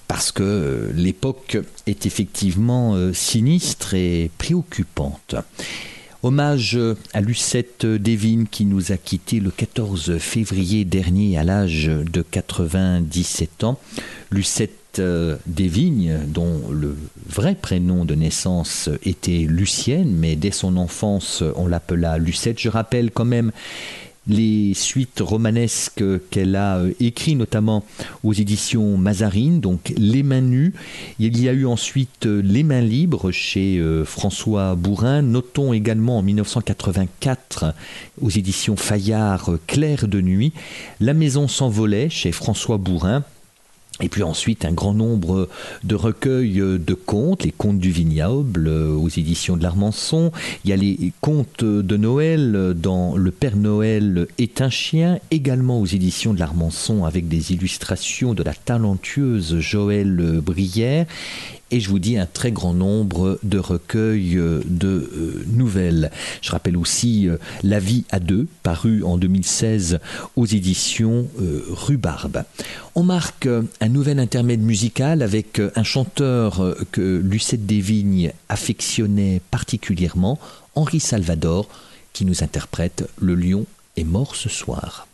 parce 0.08 0.32
que 0.32 0.90
l'époque 0.94 1.58
est 1.86 2.06
effectivement 2.06 2.96
sinistre 3.12 3.94
et 3.94 4.30
préoccupante. 4.38 5.36
Hommage 6.24 6.78
à 7.12 7.20
Lucette 7.20 7.84
Devine 7.84 8.48
qui 8.48 8.64
nous 8.64 8.92
a 8.92 8.96
quittés 8.96 9.40
le 9.40 9.50
14 9.50 10.16
février 10.16 10.86
dernier 10.86 11.36
à 11.36 11.44
l'âge 11.44 11.84
de 11.84 12.22
97 12.22 13.64
ans. 13.64 13.78
Lucette 14.30 15.00
euh, 15.00 15.36
Desvignes, 15.46 16.20
dont 16.26 16.62
le 16.70 16.96
vrai 17.28 17.54
prénom 17.54 18.06
de 18.06 18.14
naissance 18.14 18.88
était 19.04 19.46
Lucienne, 19.46 20.14
mais 20.16 20.34
dès 20.34 20.50
son 20.50 20.78
enfance 20.78 21.42
on 21.56 21.66
l'appela 21.66 22.16
Lucette. 22.16 22.58
Je 22.58 22.70
rappelle 22.70 23.10
quand 23.10 23.26
même 23.26 23.52
les 24.26 24.72
suites 24.74 25.20
romanesques 25.20 26.04
qu'elle 26.30 26.56
a 26.56 26.78
euh, 26.78 26.92
écrites, 27.00 27.36
notamment 27.36 27.84
aux 28.22 28.32
éditions 28.32 28.96
Mazarine, 28.96 29.60
donc 29.60 29.92
Les 29.96 30.22
Mains 30.22 30.40
Nues. 30.40 30.72
Il 31.18 31.40
y 31.40 31.48
a 31.48 31.52
eu 31.52 31.66
ensuite 31.66 32.26
euh, 32.26 32.40
Les 32.42 32.62
Mains 32.62 32.80
Libres 32.80 33.30
chez 33.30 33.78
euh, 33.78 34.04
François 34.04 34.74
Bourrin. 34.74 35.22
Notons 35.22 35.72
également 35.72 36.18
en 36.18 36.22
1984 36.22 37.74
aux 38.20 38.30
éditions 38.30 38.76
Fayard 38.76 39.58
Claire 39.66 40.08
de 40.08 40.20
Nuit. 40.20 40.52
La 41.00 41.14
Maison 41.14 41.48
s'envolait 41.48 42.08
chez 42.08 42.32
François 42.32 42.78
Bourrin. 42.78 43.24
Et 44.00 44.08
puis 44.08 44.24
ensuite, 44.24 44.64
un 44.64 44.72
grand 44.72 44.92
nombre 44.92 45.48
de 45.84 45.94
recueils 45.94 46.60
de 46.60 46.94
contes, 46.94 47.44
les 47.44 47.52
contes 47.52 47.78
du 47.78 47.92
vignoble 47.92 48.66
euh, 48.66 48.88
aux 48.88 49.08
éditions 49.08 49.56
de 49.56 49.62
l'Armançon. 49.62 50.32
Il 50.64 50.70
y 50.70 50.72
a 50.72 50.76
les 50.76 51.12
contes 51.20 51.64
de 51.64 51.96
Noël 51.96 52.74
dans 52.76 53.16
Le 53.16 53.30
Père 53.30 53.56
Noël 53.56 54.26
est 54.38 54.60
un 54.60 54.70
chien, 54.70 55.18
également 55.30 55.80
aux 55.80 55.86
éditions 55.86 56.34
de 56.34 56.40
l'Armançon 56.40 57.04
avec 57.04 57.28
des 57.28 57.52
illustrations 57.52 58.34
de 58.34 58.42
la 58.42 58.54
talentueuse 58.54 59.60
Joëlle 59.60 60.40
Brière 60.42 61.06
et 61.70 61.80
je 61.80 61.88
vous 61.88 61.98
dis 61.98 62.18
un 62.18 62.26
très 62.26 62.52
grand 62.52 62.74
nombre 62.74 63.38
de 63.42 63.58
recueils 63.58 64.36
euh, 64.36 64.60
de 64.66 64.88
euh, 64.88 65.44
nouvelles. 65.46 66.10
Je 66.42 66.50
rappelle 66.50 66.76
aussi 66.76 67.28
euh, 67.28 67.36
La 67.62 67.78
vie 67.78 68.04
à 68.10 68.20
deux, 68.20 68.46
paru 68.62 69.02
en 69.02 69.18
2016 69.18 69.98
aux 70.36 70.46
éditions 70.46 71.28
Rhubarbe. 71.70 72.44
On 72.94 73.02
marque 73.02 73.48
un 73.80 73.88
nouvel 73.88 74.18
intermède 74.18 74.60
musical 74.60 75.22
avec 75.22 75.60
un 75.74 75.82
chanteur 75.82 76.76
que 76.92 77.20
Lucette 77.24 77.66
Desvignes 77.66 78.32
affectionnait 78.48 79.40
particulièrement, 79.50 80.38
Henri 80.74 81.00
Salvador, 81.00 81.68
qui 82.12 82.24
nous 82.24 82.42
interprète 82.42 83.08
Le 83.20 83.34
lion 83.34 83.66
est 83.96 84.04
mort 84.04 84.36
ce 84.36 84.48
soir. 84.48 85.06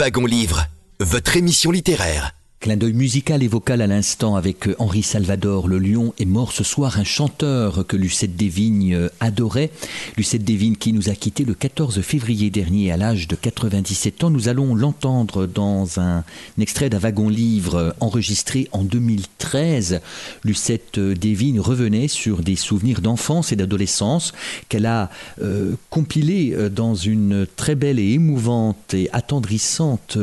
Wagon 0.00 0.24
Livre, 0.24 0.64
votre 0.98 1.36
émission 1.36 1.70
littéraire. 1.70 2.39
Clin 2.60 2.76
d'œil 2.76 2.92
musical 2.92 3.42
et 3.42 3.48
vocal 3.48 3.80
à 3.80 3.86
l'instant 3.86 4.36
avec 4.36 4.68
euh, 4.68 4.76
Henri 4.78 5.02
Salvador. 5.02 5.66
Le 5.66 5.78
lion 5.78 6.12
est 6.18 6.26
mort 6.26 6.52
ce 6.52 6.62
soir, 6.62 6.98
un 6.98 7.04
chanteur 7.04 7.86
que 7.86 7.96
Lucette 7.96 8.36
Desvignes 8.36 8.94
euh, 8.94 9.08
adorait. 9.18 9.70
Lucette 10.18 10.44
Desvignes 10.44 10.76
qui 10.76 10.92
nous 10.92 11.08
a 11.08 11.14
quittés 11.14 11.46
le 11.46 11.54
14 11.54 12.02
février 12.02 12.50
dernier 12.50 12.92
à 12.92 12.98
l'âge 12.98 13.28
de 13.28 13.34
97 13.34 14.24
ans. 14.24 14.30
Nous 14.30 14.48
allons 14.48 14.74
l'entendre 14.74 15.46
dans 15.46 16.00
un, 16.00 16.22
extrait 16.60 16.90
d'un 16.90 16.98
wagon-livre 16.98 17.76
euh, 17.76 17.90
enregistré 18.00 18.68
en 18.72 18.84
2013. 18.84 20.02
Lucette 20.44 21.00
Desvignes 21.00 21.60
revenait 21.60 22.08
sur 22.08 22.42
des 22.42 22.56
souvenirs 22.56 23.00
d'enfance 23.00 23.52
et 23.52 23.56
d'adolescence 23.56 24.32
qu'elle 24.68 24.84
a 24.84 25.08
compilés 25.88 26.54
dans 26.70 26.94
une 26.94 27.46
très 27.56 27.74
belle 27.74 27.98
et 27.98 28.12
émouvante 28.12 28.92
et 28.92 29.08
attendrissante 29.12 30.18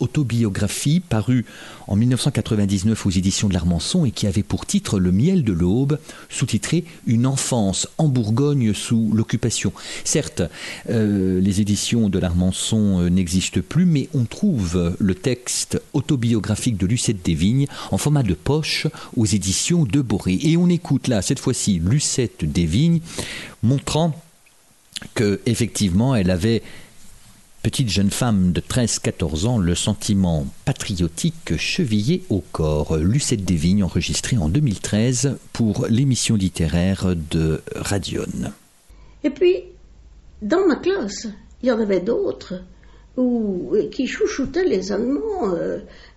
autobiographie 0.00 1.00
parue 1.00 1.44
en 1.86 1.96
1999 1.96 3.06
aux 3.06 3.10
éditions 3.10 3.48
de 3.48 3.54
l'Armançon 3.54 4.04
et 4.04 4.10
qui 4.10 4.26
avait 4.26 4.42
pour 4.42 4.66
titre 4.66 4.98
Le 4.98 5.12
miel 5.12 5.44
de 5.44 5.52
l'aube, 5.52 5.98
sous-titré 6.28 6.84
Une 7.06 7.26
enfance 7.26 7.88
en 7.98 8.08
Bourgogne 8.08 8.74
sous 8.74 9.10
l'occupation. 9.12 9.72
Certes, 10.04 10.42
euh, 10.90 11.40
les 11.40 11.60
éditions 11.60 12.08
de 12.08 12.18
l'Armançon 12.18 13.00
euh, 13.00 13.08
n'existent 13.08 13.60
plus, 13.66 13.86
mais 13.86 14.08
on 14.14 14.24
trouve 14.24 14.94
le 14.98 15.14
texte 15.14 15.80
autobiographique 15.92 16.76
de 16.76 16.86
Lucette 16.86 17.24
Desvignes 17.24 17.66
en 17.90 17.98
format 17.98 18.22
de 18.22 18.34
poche 18.34 18.86
aux 19.16 19.26
éditions 19.26 19.84
de 19.84 20.00
Boré. 20.00 20.38
Et 20.42 20.56
on 20.56 20.68
écoute 20.68 21.08
là, 21.08 21.22
cette 21.22 21.40
fois-ci, 21.40 21.80
Lucette 21.82 22.44
Desvignes 22.44 23.00
montrant 23.62 24.14
que 25.14 25.40
effectivement 25.46 26.14
elle 26.14 26.30
avait 26.30 26.62
petite 27.68 27.90
jeune 27.90 28.08
femme 28.08 28.52
de 28.52 28.62
13-14 28.62 29.46
ans, 29.46 29.58
le 29.58 29.74
sentiment 29.74 30.46
patriotique 30.64 31.54
chevillé 31.58 32.22
au 32.30 32.40
corps. 32.40 32.96
Lucette 32.96 33.44
Desvignes, 33.44 33.84
enregistrée 33.84 34.38
en 34.38 34.48
2013 34.48 35.36
pour 35.52 35.86
l'émission 35.86 36.34
littéraire 36.34 37.14
de 37.14 37.60
Radion. 37.76 38.54
Et 39.22 39.28
puis, 39.28 39.64
dans 40.40 40.66
ma 40.66 40.76
classe, 40.76 41.28
il 41.62 41.68
y 41.68 41.70
en 41.70 41.78
avait 41.78 42.00
d'autres. 42.00 42.54
ou, 43.18 43.76
qui 43.90 44.06
chouchoutait 44.06 44.64
les 44.64 44.90
Allemands. 44.90 45.54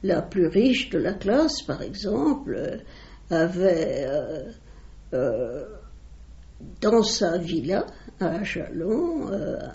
la 0.04 0.22
plus 0.22 0.48
riche 0.48 0.90
de 0.90 1.00
la 1.00 1.12
classe, 1.12 1.64
par 1.64 1.82
exemple, 1.82 2.80
avait 3.30 4.08
dans 6.80 7.04
sa 7.04 7.38
villa 7.38 7.86
à 8.22 8.44
Chalon 8.44 9.28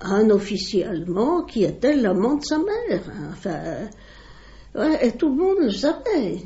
un 0.02 0.30
officier 0.30 0.84
allemand 0.84 1.42
qui 1.42 1.64
était 1.64 1.96
l'amant 1.96 2.36
de 2.36 2.44
sa 2.44 2.58
mère. 2.58 3.02
Enfin, 3.30 3.88
et 5.02 5.12
tout 5.12 5.28
le 5.30 5.36
monde 5.36 5.58
le 5.62 5.70
savait. 5.70 6.42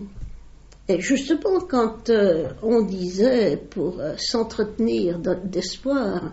Et 0.88 1.00
justement, 1.00 1.60
quand 1.68 2.10
euh, 2.10 2.48
on 2.62 2.82
disait, 2.82 3.56
pour 3.56 4.00
euh, 4.00 4.14
s'entretenir 4.16 5.20
d'espoir, 5.44 6.32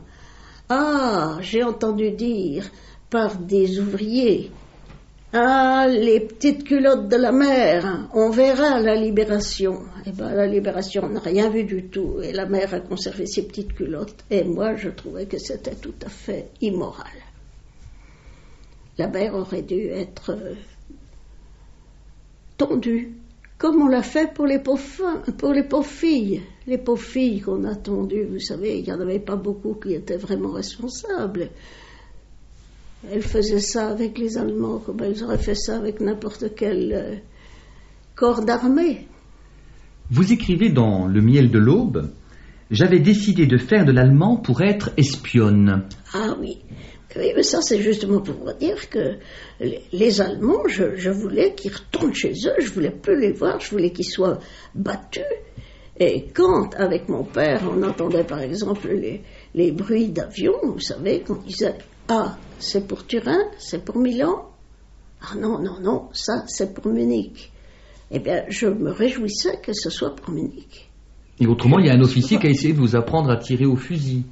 Ah, 0.70 1.38
j'ai 1.42 1.64
entendu 1.64 2.12
dire 2.12 2.66
par 3.10 3.38
des 3.38 3.80
ouvriers, 3.80 4.52
Ah, 5.40 5.86
les 5.88 6.22
petites 6.22 6.64
culottes 6.64 7.10
de 7.10 7.16
la 7.16 7.32
mer, 7.32 8.10
on 8.16 8.32
verra 8.32 8.80
la 8.80 8.96
libération. 8.96 9.84
Eh 10.08 10.12
bien, 10.12 10.34
la 10.34 10.48
libération, 10.48 11.04
on 11.06 11.10
n'a 11.10 11.20
rien 11.20 11.48
vu 11.52 11.64
du 11.64 11.90
tout. 11.90 12.20
Et 12.24 12.34
la 12.34 12.48
mère 12.48 12.74
a 12.74 12.80
conservé 12.80 13.28
ses 13.28 13.46
petites 13.46 13.76
culottes. 13.76 14.26
Et 14.32 14.44
moi, 14.44 14.76
je 14.76 14.90
trouvais 14.90 15.28
que 15.28 15.38
c'était 15.38 15.76
tout 15.76 15.94
à 16.04 16.10
fait 16.10 16.50
immoral. 16.62 17.12
La 18.98 19.10
mère 19.10 19.36
aurait 19.36 19.62
dû 19.62 19.90
être 19.90 20.32
euh, 20.32 20.56
tendu, 22.58 23.14
comme 23.60 23.84
on 23.84 23.90
l'a 23.90 24.02
fait 24.02 24.34
pour 24.34 24.48
les 24.48 24.58
pauvres, 24.58 25.22
pour 25.38 25.54
les 25.54 25.66
pauvres 25.66 25.86
filles. 25.86 26.42
Les 26.66 26.80
pauvres 26.80 27.06
filles 27.06 27.42
qu'on 27.42 27.64
a 27.66 27.76
tendues, 27.76 28.26
vous 28.26 28.40
savez, 28.40 28.80
il 28.80 28.86
n'y 28.86 28.92
en 28.92 29.02
avait 29.02 29.20
pas 29.20 29.36
beaucoup 29.36 29.76
qui 29.76 29.94
étaient 29.94 30.18
vraiment 30.18 30.54
responsables. 30.54 31.52
Elles 33.12 33.22
faisaient 33.22 33.60
ça 33.60 33.90
avec 33.90 34.18
les 34.18 34.38
Allemands, 34.38 34.80
comme 34.80 35.02
elles 35.04 35.24
auraient 35.24 35.38
fait 35.38 35.56
ça 35.56 35.78
avec 35.78 36.02
n'importe 36.02 36.56
quel 36.56 36.94
euh, 36.94 37.16
corps 38.16 38.44
d'armée. 38.44 39.08
Vous 40.10 40.32
écrivez 40.32 40.70
dans 40.70 41.08
Le 41.08 41.22
miel 41.22 41.52
de 41.52 41.60
l'aube 41.60 42.12
J'avais 42.72 43.00
décidé 43.00 43.46
de 43.46 43.58
faire 43.58 43.86
de 43.86 43.92
l'allemand 43.92 44.38
pour 44.38 44.62
être 44.62 44.92
espionne. 44.98 45.88
Ah 46.14 46.36
oui, 46.40 46.58
oui, 47.18 47.32
mais 47.36 47.44
ça, 47.44 47.62
c'est 47.62 47.82
justement 47.82 48.20
pour 48.20 48.36
vous 48.36 48.54
dire 48.60 48.90
que 48.90 49.16
les, 49.92 50.22
Allemands, 50.22 50.68
je, 50.68 51.10
voulais 51.10 51.54
qu'ils 51.56 51.74
retournent 51.74 52.14
chez 52.14 52.34
eux, 52.46 52.60
je 52.60 52.72
voulais 52.72 52.92
plus 52.92 53.20
les 53.20 53.32
voir, 53.32 53.60
je 53.60 53.72
voulais 53.72 53.92
qu'ils 53.92 54.06
soient 54.06 54.40
battus. 54.76 55.24
Et 56.00 56.28
quand, 56.34 56.76
avec 56.76 57.10
mon 57.10 57.24
père, 57.24 57.64
on 57.72 57.82
entendait 57.82 58.24
par 58.24 58.40
exemple 58.40 58.88
les, 59.56 59.72
bruits 59.72 60.10
d'avions, 60.10 60.60
vous 60.64 60.80
savez, 60.80 61.22
qu'on 61.22 61.42
disait 61.42 61.76
Ah, 62.10 62.38
c'est 62.60 62.88
pour 62.88 63.06
Turin, 63.06 63.40
c'est 63.58 63.84
pour 63.84 63.98
Milan 63.98 64.50
Ah 65.22 65.36
non, 65.36 65.60
non, 65.60 65.80
non, 65.82 66.10
ça, 66.14 66.44
c'est 66.48 66.74
pour 66.74 66.88
Munich. 66.88 67.52
Eh 68.12 68.20
bien, 68.20 68.46
je 68.48 68.68
me 68.68 68.92
réjouissais 68.92 69.60
que 69.62 69.74
ce 69.74 69.90
soit 69.90 70.16
pour 70.16 70.34
Munich. 70.34 70.90
Et 71.40 71.48
autrement, 71.48 71.80
il 71.80 71.88
y 71.88 71.90
a 71.90 71.94
un 71.94 72.02
officier 72.02 72.40
qui 72.40 72.48
a 72.48 72.50
essayé 72.50 72.74
de 72.74 72.80
vous 72.80 72.96
apprendre 72.96 73.30
à 73.30 73.38
tirer 73.38 73.66
au 73.66 73.76
fusil. 73.76 74.24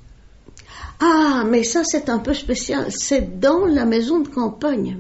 Ah, 0.99 1.43
mais 1.45 1.63
ça 1.63 1.83
c'est 1.83 2.09
un 2.09 2.19
peu 2.19 2.33
spécial. 2.33 2.85
C'est 2.89 3.39
dans 3.39 3.65
la 3.65 3.85
maison 3.85 4.21
de 4.21 4.29
campagne. 4.29 4.99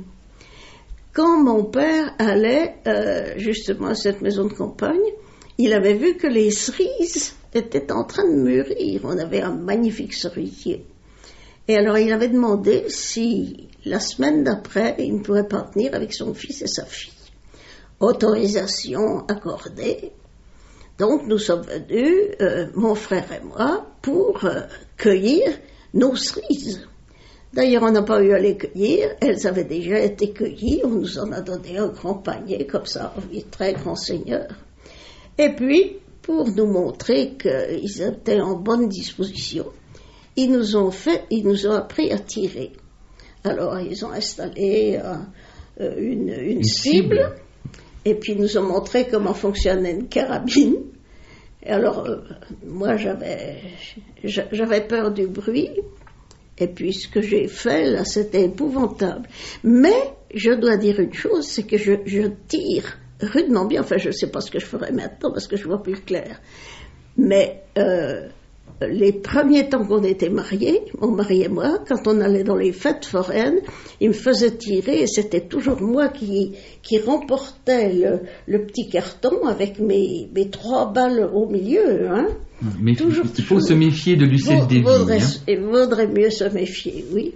Quand 1.13 1.41
mon 1.41 1.63
père 1.63 2.13
allait 2.19 2.75
euh, 2.87 3.33
justement 3.37 3.87
à 3.87 3.95
cette 3.95 4.21
maison 4.21 4.45
de 4.45 4.53
campagne, 4.53 4.99
il 5.57 5.71
avait 5.71 5.93
vu 5.93 6.17
que 6.17 6.27
les 6.27 6.51
cerises 6.51 7.35
étaient 7.53 7.91
en 7.93 8.03
train 8.03 8.25
de 8.25 8.35
mûrir. 8.35 9.01
On 9.05 9.17
avait 9.17 9.41
un 9.41 9.55
magnifique 9.55 10.13
cerisier. 10.13 10.85
Et 11.67 11.75
alors 11.75 11.97
il 11.97 12.11
avait 12.13 12.27
demandé 12.27 12.85
si 12.89 13.69
la 13.85 13.99
semaine 13.99 14.43
d'après, 14.43 14.95
il 14.99 15.15
ne 15.15 15.23
pourrait 15.23 15.47
pas 15.47 15.69
venir 15.73 15.93
avec 15.93 16.13
son 16.13 16.33
fils 16.33 16.61
et 16.61 16.67
sa 16.67 16.85
fille. 16.85 17.13
Autorisation 17.99 19.25
accordée. 19.27 20.11
Donc 20.97 21.27
nous 21.27 21.37
sommes 21.37 21.63
venus, 21.63 22.35
euh, 22.41 22.67
mon 22.75 22.95
frère 22.95 23.31
et 23.31 23.43
moi, 23.43 23.85
pour 24.01 24.45
euh, 24.45 24.61
cueillir 24.97 25.57
nos 25.93 26.15
cerises. 26.15 26.87
D'ailleurs, 27.53 27.83
on 27.83 27.91
n'a 27.91 28.03
pas 28.03 28.21
eu 28.21 28.33
à 28.33 28.39
les 28.39 28.57
cueillir, 28.57 29.15
elles 29.21 29.47
avaient 29.47 29.63
déjà 29.63 29.99
été 29.99 30.31
cueillies, 30.31 30.81
on 30.83 30.89
nous 30.89 31.17
en 31.19 31.31
a 31.31 31.41
donné 31.41 31.77
un 31.77 31.87
grand 31.87 32.15
panier 32.15 32.67
comme 32.67 32.85
ça, 32.85 33.13
oui, 33.31 33.45
très 33.49 33.73
grand 33.73 33.95
seigneur. 33.95 34.47
Et 35.37 35.49
puis, 35.49 35.97
pour 36.21 36.49
nous 36.49 36.65
montrer 36.65 37.35
qu'ils 37.37 38.01
étaient 38.01 38.41
en 38.41 38.55
bonne 38.55 38.89
disposition, 38.89 39.67
ils 40.35 40.51
nous 40.51 40.75
ont 40.75 40.91
fait, 40.91 41.23
ils 41.29 41.45
nous 41.45 41.67
ont 41.67 41.73
appris 41.73 42.11
à 42.11 42.19
tirer. 42.19 42.73
Alors, 43.43 43.79
ils 43.79 44.03
ont 44.05 44.11
installé 44.11 44.99
euh, 45.79 45.95
une, 45.97 46.63
cible, 46.63 47.35
et 48.03 48.15
puis 48.15 48.33
ils 48.33 48.41
nous 48.41 48.57
ont 48.57 48.63
montré 48.63 49.07
comment 49.07 49.33
fonctionnait 49.33 49.91
une 49.91 50.07
carabine. 50.07 50.77
Et 51.63 51.69
alors, 51.69 52.05
euh, 52.05 52.17
moi, 52.65 52.95
j'avais, 52.95 53.61
j'avais 54.23 54.81
peur 54.81 55.11
du 55.11 55.27
bruit. 55.27 55.69
Et 56.57 56.67
puis, 56.67 56.93
ce 56.93 57.07
que 57.07 57.21
j'ai 57.21 57.47
fait, 57.47 57.85
là, 57.85 58.05
c'était 58.05 58.45
épouvantable. 58.45 59.27
Mais, 59.63 60.13
je 60.33 60.51
dois 60.51 60.77
dire 60.77 60.99
une 60.99 61.13
chose, 61.13 61.45
c'est 61.45 61.63
que 61.63 61.77
je, 61.77 61.93
je 62.05 62.21
tire 62.47 62.97
rudement 63.21 63.65
bien. 63.65 63.81
Enfin, 63.81 63.97
je 63.97 64.07
ne 64.07 64.13
sais 64.13 64.27
pas 64.27 64.41
ce 64.41 64.51
que 64.51 64.59
je 64.59 64.65
ferai 64.65 64.91
maintenant 64.91 65.31
parce 65.31 65.47
que 65.47 65.57
je 65.57 65.65
vois 65.65 65.83
plus 65.83 65.99
clair. 66.01 66.39
Mais, 67.17 67.63
euh, 67.77 68.29
les 68.81 69.13
premiers 69.13 69.69
temps 69.69 69.85
qu'on 69.85 70.03
était 70.03 70.29
mariés, 70.29 70.81
mon 70.99 71.11
mari 71.11 71.43
et 71.43 71.47
moi, 71.47 71.79
quand 71.87 72.07
on 72.07 72.19
allait 72.19 72.43
dans 72.43 72.57
les 72.57 72.73
fêtes 72.73 73.05
foraines, 73.05 73.59
il 74.01 74.09
me 74.09 74.13
faisait 74.13 74.51
tirer 74.51 75.01
et 75.03 75.07
c'était 75.07 75.47
toujours 75.47 75.81
moi 75.81 76.09
qui, 76.09 76.53
qui 76.81 76.99
remportais 76.99 77.93
le, 78.47 78.65
petit 78.65 78.89
carton 78.89 79.45
avec 79.47 79.79
mes, 79.79 80.29
mes, 80.33 80.49
trois 80.49 80.91
balles 80.91 81.29
au 81.33 81.47
milieu. 81.47 82.09
Hein. 82.09 82.27
Mais 82.81 82.95
toujours, 82.95 83.25
il 83.37 83.43
faut 83.43 83.59
se 83.59 83.73
méfier 83.73 84.15
de 84.15 84.25
Davy. 84.25 84.81
Il 85.47 85.57
hein. 85.59 85.67
vaudrait 85.69 86.07
mieux 86.07 86.29
se 86.29 86.45
méfier, 86.45 87.05
oui. 87.13 87.33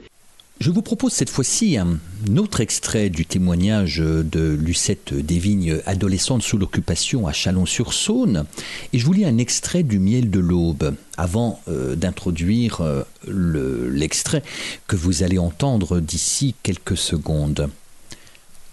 Je 0.60 0.72
vous 0.72 0.82
propose 0.82 1.14
cette 1.14 1.30
fois-ci 1.30 1.78
un 1.78 2.00
autre 2.36 2.60
extrait 2.60 3.10
du 3.10 3.26
témoignage 3.26 4.00
de 4.00 4.58
Lucette 4.60 5.14
Desvignes, 5.14 5.78
adolescente 5.86 6.42
sous 6.42 6.58
l'occupation 6.58 7.28
à 7.28 7.32
Chalon-sur-Saône. 7.32 8.44
Et 8.92 9.00
je 9.00 9.06
vous 9.06 9.14
lis 9.14 9.24
un 9.24 9.38
extrait 9.38 9.84
du 9.84 10.00
Miel 10.00 10.30
de 10.30 10.40
l'Aube, 10.40 10.96
avant 11.16 11.62
euh, 11.70 11.96
d'introduire 11.96 12.82
euh, 12.82 13.04
l'extrait 13.26 14.44
que 14.88 14.98
vous 14.98 15.24
allez 15.24 15.38
entendre 15.38 16.02
d'ici 16.02 16.56
quelques 16.62 16.98
secondes. 16.98 17.70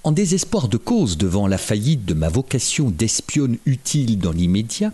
En 0.03 0.11
désespoir 0.11 0.67
de 0.67 0.79
cause 0.79 1.17
devant 1.17 1.47
la 1.47 1.59
faillite 1.59 2.05
de 2.05 2.15
ma 2.15 2.29
vocation 2.29 2.91
d'espionne 2.91 3.59
utile 3.65 4.19
dans 4.19 4.33
l'immédiat, 4.33 4.93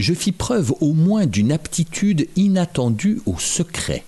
je 0.00 0.12
fis 0.12 0.32
preuve 0.32 0.74
au 0.80 0.92
moins 0.92 1.26
d'une 1.26 1.52
aptitude 1.52 2.26
inattendue 2.34 3.20
au 3.26 3.38
secret 3.38 4.04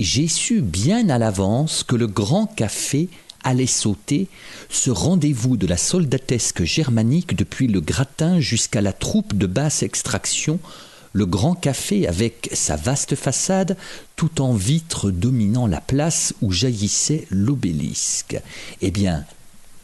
j'ai 0.00 0.28
su 0.28 0.62
bien 0.62 1.08
à 1.10 1.18
l'avance 1.18 1.84
que 1.84 1.96
le 1.96 2.06
grand 2.06 2.46
café 2.46 3.08
allait 3.42 3.66
sauter, 3.66 4.28
ce 4.68 4.90
rendez-vous 4.90 5.56
de 5.56 5.66
la 5.66 5.76
soldatesque 5.76 6.64
germanique 6.64 7.36
depuis 7.36 7.68
le 7.68 7.80
gratin 7.80 8.40
jusqu'à 8.40 8.80
la 8.80 8.92
troupe 8.92 9.36
de 9.36 9.46
basse 9.46 9.82
extraction, 9.82 10.58
le 11.12 11.26
grand 11.26 11.54
café 11.54 12.06
avec 12.06 12.50
sa 12.52 12.76
vaste 12.76 13.14
façade, 13.14 13.76
tout 14.16 14.40
en 14.40 14.52
vitre 14.52 15.10
dominant 15.10 15.66
la 15.66 15.80
place 15.80 16.34
où 16.40 16.52
jaillissait 16.52 17.26
l'obélisque. 17.30 18.40
Eh 18.80 18.90
bien, 18.90 19.24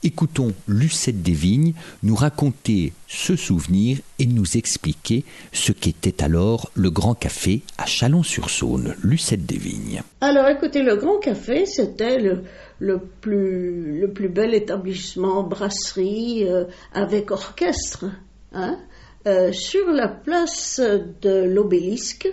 Écoutons 0.07 0.53
Lucette 0.69 1.21
Desvignes 1.21 1.75
nous 2.05 2.15
raconter 2.15 2.93
ce 3.09 3.35
souvenir 3.35 3.99
et 4.21 4.27
nous 4.27 4.57
expliquer 4.57 5.25
ce 5.53 5.73
qu'était 5.73 6.23
alors 6.23 6.71
le 6.75 6.91
Grand 6.91 7.17
Café 7.17 7.63
à 7.77 7.87
Chalon-sur-Saône. 7.87 8.95
Lucette 9.03 9.45
Desvignes. 9.47 10.05
Alors 10.21 10.47
écoutez, 10.47 10.85
le 10.85 10.95
Grand 10.95 11.19
Café, 11.19 11.67
c'était 11.67 12.21
le, 12.21 13.01
plus, 13.21 14.29
bel 14.29 14.55
établissement 14.55 15.43
brasserie 15.43 16.45
euh, 16.49 16.67
avec 16.93 17.33
orchestre 17.33 18.05
hein, 18.53 18.79
euh, 19.27 19.51
sur 19.51 19.89
la 19.91 20.07
place 20.07 20.81
de 21.21 21.43
l'obélisque, 21.53 22.29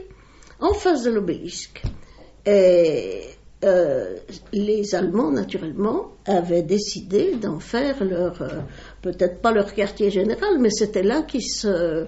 en 0.59 0.75
face 0.75 1.01
de 1.01 1.09
l'obélisque. 1.09 1.81
Euh, 3.63 4.17
les 4.51 4.95
Allemands, 4.95 5.31
naturellement, 5.31 6.11
avaient 6.25 6.63
décidé 6.63 7.35
d'en 7.35 7.59
faire 7.59 8.03
leur, 8.03 8.41
euh, 8.41 8.59
peut-être 9.01 9.41
pas 9.41 9.51
leur 9.51 9.73
quartier 9.73 10.11
général, 10.11 10.59
mais 10.59 10.69
c'était 10.69 11.03
là 11.03 11.21
qu'ils 11.21 11.49
se, 11.49 12.05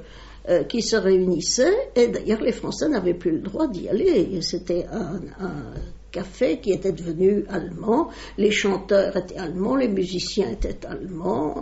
euh, 0.50 0.64
qui 0.64 0.82
se 0.82 0.96
réunissaient. 0.96 1.92
Et 1.96 2.08
d'ailleurs, 2.08 2.42
les 2.42 2.52
Français 2.52 2.90
n'avaient 2.90 3.14
plus 3.14 3.32
le 3.32 3.40
droit 3.40 3.68
d'y 3.68 3.88
aller. 3.88 4.42
C'était 4.42 4.86
un, 4.92 5.22
café 6.12 6.60
qui 6.62 6.72
était 6.72 6.94
devenu 6.94 7.44
allemand. 7.50 8.10
Les 8.38 8.52
chanteurs 8.52 9.18
étaient 9.18 9.38
allemands, 9.38 9.76
les 9.76 9.90
musiciens 9.90 10.50
étaient 10.50 10.86
allemands. 10.86 11.62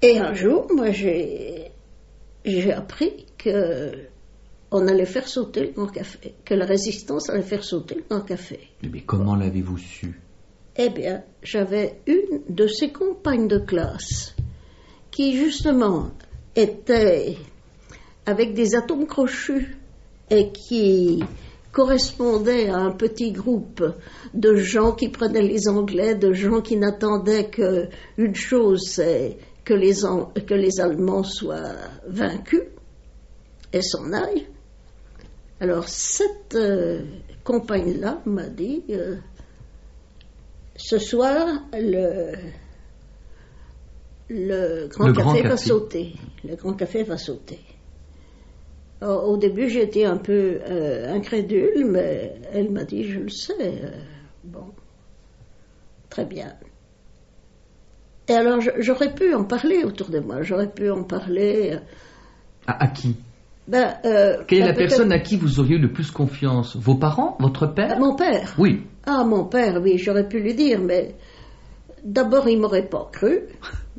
et 0.00 0.18
un 0.18 0.32
jour, 0.32 0.66
moi, 0.74 0.92
j'ai, 0.92 1.72
j'ai 2.46 2.72
appris 2.72 3.26
que 3.36 4.05
on 4.70 4.88
allait 4.88 5.06
faire 5.06 5.28
sauter 5.28 5.60
le 5.60 5.72
grand 5.72 5.86
café, 5.86 6.34
que 6.44 6.54
la 6.54 6.66
résistance 6.66 7.30
allait 7.30 7.42
faire 7.42 7.64
sauter 7.64 7.96
le 7.96 8.04
grand 8.08 8.22
café. 8.22 8.60
Mais 8.82 9.02
comment 9.02 9.36
l'avez-vous 9.36 9.78
su? 9.78 10.20
Eh 10.76 10.90
bien, 10.90 11.22
j'avais 11.42 12.00
une 12.06 12.42
de 12.48 12.66
ses 12.66 12.90
compagnes 12.90 13.48
de 13.48 13.58
classe 13.58 14.34
qui, 15.10 15.36
justement, 15.36 16.10
était 16.54 17.36
avec 18.26 18.54
des 18.54 18.74
atomes 18.74 19.06
crochus 19.06 19.78
et 20.30 20.50
qui 20.50 21.22
correspondait 21.72 22.68
à 22.68 22.78
un 22.78 22.90
petit 22.90 23.32
groupe 23.32 23.84
de 24.34 24.56
gens 24.56 24.92
qui 24.92 25.08
prenaient 25.08 25.42
les 25.42 25.68
Anglais, 25.68 26.14
de 26.14 26.32
gens 26.32 26.60
qui 26.60 26.76
n'attendaient 26.76 27.50
qu'une 27.50 28.34
chose, 28.34 28.82
c'est 28.86 29.36
que 29.64 29.74
les, 29.74 29.94
que 30.46 30.54
les 30.54 30.80
Allemands 30.80 31.22
soient 31.22 31.74
vaincus 32.06 32.62
et 33.72 33.82
s'en 33.82 34.12
aillent. 34.12 34.46
Alors 35.60 35.88
cette 35.88 36.54
euh, 36.54 37.02
compagne-là 37.42 38.20
m'a 38.26 38.48
dit, 38.48 38.84
euh, 38.90 39.16
ce 40.76 40.98
soir, 40.98 41.62
le, 41.72 42.32
le 44.28 44.86
grand 44.88 45.12
café 45.12 45.42
va 45.42 45.56
sauter. 45.56 46.12
Le 46.44 46.56
grand 46.56 46.74
café 46.74 47.02
va 47.04 47.16
sauter. 47.16 47.60
Au 49.02 49.36
début, 49.36 49.68
j'étais 49.68 50.04
un 50.04 50.16
peu 50.16 50.58
euh, 50.68 51.12
incrédule, 51.12 51.86
mais 51.86 52.34
elle 52.52 52.70
m'a 52.70 52.84
dit, 52.84 53.04
je 53.04 53.20
le 53.20 53.28
sais. 53.28 53.82
Bon, 54.42 54.72
très 56.08 56.24
bien. 56.24 56.54
Et 58.28 58.32
alors, 58.32 58.60
j'aurais 58.78 59.14
pu 59.14 59.34
en 59.34 59.44
parler 59.44 59.84
autour 59.84 60.08
de 60.08 60.18
moi. 60.18 60.42
J'aurais 60.42 60.70
pu 60.70 60.90
en 60.90 61.04
parler. 61.04 61.78
À, 62.66 62.88
qui? 62.88 63.16
Ben, 63.68 63.96
Quelle 64.46 64.62
est 64.62 64.66
la 64.66 64.74
personne 64.74 65.12
à 65.12 65.18
qui 65.18 65.36
vous 65.36 65.60
auriez 65.60 65.78
le 65.78 65.92
plus 65.92 66.10
confiance? 66.10 66.76
Vos 66.76 66.94
parents? 66.94 67.36
Votre 67.40 67.66
père? 67.66 67.98
Mon 67.98 68.14
père? 68.14 68.54
Oui. 68.58 68.82
Ah, 69.04 69.24
mon 69.24 69.44
père, 69.44 69.80
oui, 69.82 69.98
j'aurais 69.98 70.28
pu 70.28 70.40
lui 70.40 70.54
dire, 70.54 70.80
mais 70.80 71.14
d'abord, 72.04 72.48
il 72.48 72.60
m'aurait 72.60 72.88
pas 72.88 73.08
cru. 73.12 73.40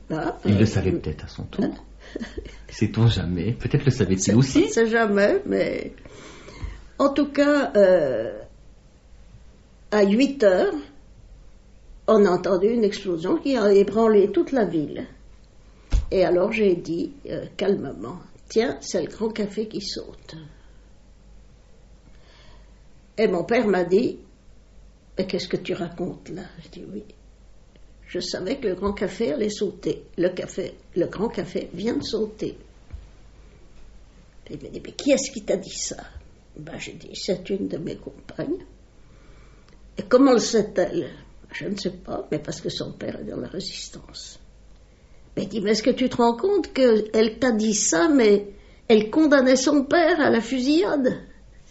il 0.45 0.57
le 0.57 0.65
savait 0.65 0.91
peut-être 0.91 1.25
à 1.25 1.27
son 1.27 1.43
tour. 1.43 1.65
Sait-on 2.69 3.07
jamais? 3.07 3.53
Peut-être 3.53 3.85
le 3.85 3.91
savait-il 3.91 4.35
aussi 4.35 4.63
On 4.67 4.69
sait 4.69 4.87
jamais, 4.87 5.41
mais 5.45 5.93
en 6.99 7.09
tout 7.09 7.27
cas, 7.27 7.71
euh, 7.75 8.31
à 9.91 10.03
8 10.03 10.43
heures, 10.43 10.73
on 12.07 12.25
a 12.25 12.29
entendu 12.29 12.67
une 12.67 12.83
explosion 12.83 13.37
qui 13.37 13.57
a 13.57 13.71
ébranlé 13.71 14.31
toute 14.31 14.51
la 14.51 14.65
ville. 14.65 15.05
Et 16.09 16.23
alors 16.23 16.51
j'ai 16.51 16.75
dit 16.75 17.11
euh, 17.29 17.45
calmement, 17.57 18.17
tiens, 18.47 18.77
c'est 18.81 19.01
le 19.01 19.07
grand 19.07 19.29
café 19.29 19.67
qui 19.67 19.81
saute. 19.81 20.35
Et 23.17 23.27
mon 23.27 23.43
père 23.43 23.67
m'a 23.67 23.83
dit, 23.83 24.19
mais 25.17 25.25
qu'est-ce 25.25 25.47
que 25.47 25.57
tu 25.57 25.73
racontes 25.73 26.29
là? 26.29 26.43
Je 26.63 26.69
dis 26.69 26.85
oui. 26.91 27.03
Je 28.07 28.19
savais 28.19 28.57
que 28.59 28.67
le 28.67 28.75
grand 28.75 28.93
café 28.93 29.33
allait 29.33 29.49
sauter. 29.49 30.03
Le 30.17 30.29
café, 30.29 30.75
le 30.95 31.07
grand 31.07 31.27
café 31.27 31.69
vient 31.73 31.97
de 31.97 32.03
sauter. 32.03 32.57
il 34.49 34.61
m'a 34.61 34.69
dit, 34.69 34.81
mais 34.83 34.91
qui 34.93 35.11
est-ce 35.11 35.31
qui 35.31 35.43
t'a 35.43 35.57
dit 35.57 35.77
ça? 35.77 35.97
Ben, 36.55 36.77
J'ai 36.79 36.93
dit, 36.93 37.11
c'est 37.13 37.49
une 37.49 37.67
de 37.67 37.77
mes 37.77 37.97
compagnes. 37.97 38.65
Et 39.97 40.03
comment 40.03 40.33
le 40.33 40.39
sait-elle 40.39 41.09
Je 41.51 41.65
ne 41.65 41.75
sais 41.75 41.91
pas, 41.91 42.27
mais 42.31 42.39
parce 42.39 42.61
que 42.61 42.69
son 42.69 42.93
père 42.93 43.19
est 43.19 43.25
dans 43.25 43.37
la 43.37 43.47
résistance. 43.47 44.39
Mais 45.37 45.45
dit, 45.45 45.61
mais 45.61 45.71
est-ce 45.71 45.83
que 45.83 45.91
tu 45.91 46.09
te 46.09 46.17
rends 46.17 46.35
compte 46.35 46.73
qu'elle 46.73 47.37
t'a 47.39 47.51
dit 47.51 47.75
ça, 47.75 48.09
mais 48.09 48.47
elle 48.87 49.11
condamnait 49.11 49.55
son 49.55 49.83
père 49.83 50.19
à 50.19 50.31
la 50.31 50.41
fusillade? 50.41 51.19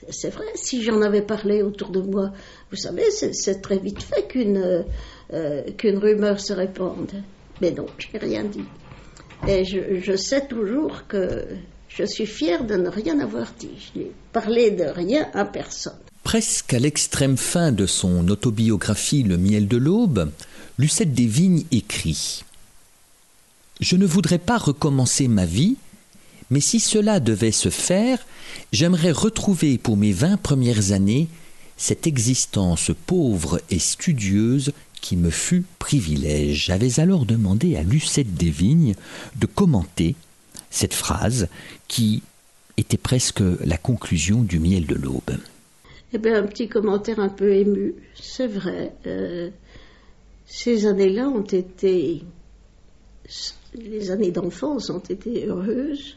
C'est 0.09 0.31
vrai, 0.31 0.47
si 0.55 0.85
j'en 0.85 1.03
avais 1.03 1.23
parlé 1.23 1.63
autour 1.63 1.91
de 1.91 2.01
moi, 2.01 2.31
vous 2.71 2.77
savez, 2.77 3.11
c'est 3.11 3.61
très 3.61 3.79
vite 3.79 4.03
fait 4.03 4.29
qu'une 4.29 4.85
euh, 5.33 5.63
qu'une 5.77 5.99
rumeur 5.99 6.39
se 6.39 6.53
répande. 6.53 7.11
Mais 7.61 7.73
non, 7.73 7.87
je 7.99 8.07
n'ai 8.13 8.19
rien 8.21 8.45
dit. 8.45 8.65
Et 9.49 9.65
je, 9.65 10.17
sais 10.17 10.47
toujours 10.47 11.09
que 11.09 11.47
je 11.89 12.05
suis 12.05 12.27
fière 12.27 12.65
de 12.65 12.77
ne 12.77 12.89
rien 12.89 13.19
avoir 13.19 13.53
dit. 13.59 13.91
Je 13.95 13.99
n'ai 13.99 14.13
parlé 14.33 14.71
de 14.71 14.85
rien 14.85 15.29
à 15.35 15.45
personne. 15.45 15.99
Presque 16.23 16.73
à 16.73 16.79
l'extrême 16.79 17.37
fin 17.37 17.73
de 17.73 17.87
son 17.87 18.29
autobiographie 18.29 19.25
Le 19.25 19.37
miel 19.37 19.67
de 19.67 19.77
l'aube, 19.77 20.31
Lucette 20.79 21.13
Desvignes 21.13 21.65
écrit 21.73 22.45
Je 23.81 23.97
ne 23.97 24.07
voudrais 24.07 24.39
pas 24.39 24.59
recommencer 24.59 25.29
ma 25.29 25.45
vie, 25.45 25.77
mais 26.51 26.61
si 26.61 26.81
cela 26.81 27.21
devait 27.21 27.53
se 27.53 27.69
faire, 27.69 28.25
j'aimerais 28.73 29.13
retrouver 29.13 29.79
pour 29.79 29.97
mes 29.97 30.13
vingt 30.13 30.37
premières 30.37 30.93
années 30.93 31.29
cette 31.77 32.07
existence 32.07 32.91
pauvre 33.07 33.61
et 33.71 33.79
studieuse 33.79 34.73
qui 35.01 35.17
me 35.17 35.31
fut 35.31 35.65
privilège. 35.79 36.67
J'avais 36.67 37.01
alors 37.01 37.27
demandé 37.27 37.77
à 37.77 37.83
Lucette 37.83 38.35
Desvignes 38.35 38.95
de 39.37 39.47
commenter 39.47 40.15
cette 40.71 40.95
phrase 40.95 41.49
qui 41.87 42.23
était 42.77 42.97
presque 42.97 43.43
la 43.65 43.77
conclusion 43.77 44.43
du 44.43 44.59
miel 44.59 44.87
de 44.87 44.95
l'aube. 44.95 45.39
Eh 46.13 46.19
bien, 46.19 46.43
un 46.43 46.47
petit 46.47 46.69
commentaire 46.69 47.19
un 47.19 47.29
peu 47.29 47.53
ému, 47.53 47.95
c'est 48.15 48.47
vrai. 48.47 48.93
Euh, 49.07 49.51
ces 50.47 50.87
années-là 50.87 51.29
ont 51.29 51.43
été, 51.43 52.23
les 53.77 54.11
années 54.11 54.31
d'enfance 54.31 54.91
ont 54.91 54.99
été 55.01 55.47
heureuses 55.47 56.17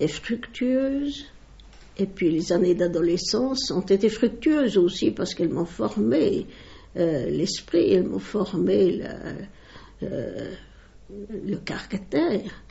et 0.00 0.08
fructueuses. 0.08 1.26
Et 1.96 2.06
puis 2.06 2.30
les 2.30 2.52
années 2.52 2.74
d'adolescence 2.74 3.70
ont 3.70 3.80
été 3.80 4.08
fructueuses 4.08 4.78
aussi 4.78 5.10
parce 5.10 5.34
qu'elles 5.34 5.52
m'ont 5.52 5.64
formé 5.64 6.46
euh, 6.96 7.26
l'esprit, 7.30 7.92
elles 7.92 8.06
m'ont 8.06 8.18
formé 8.18 9.02
euh, 10.02 10.54
le 11.44 11.56
caractère, 11.56 12.62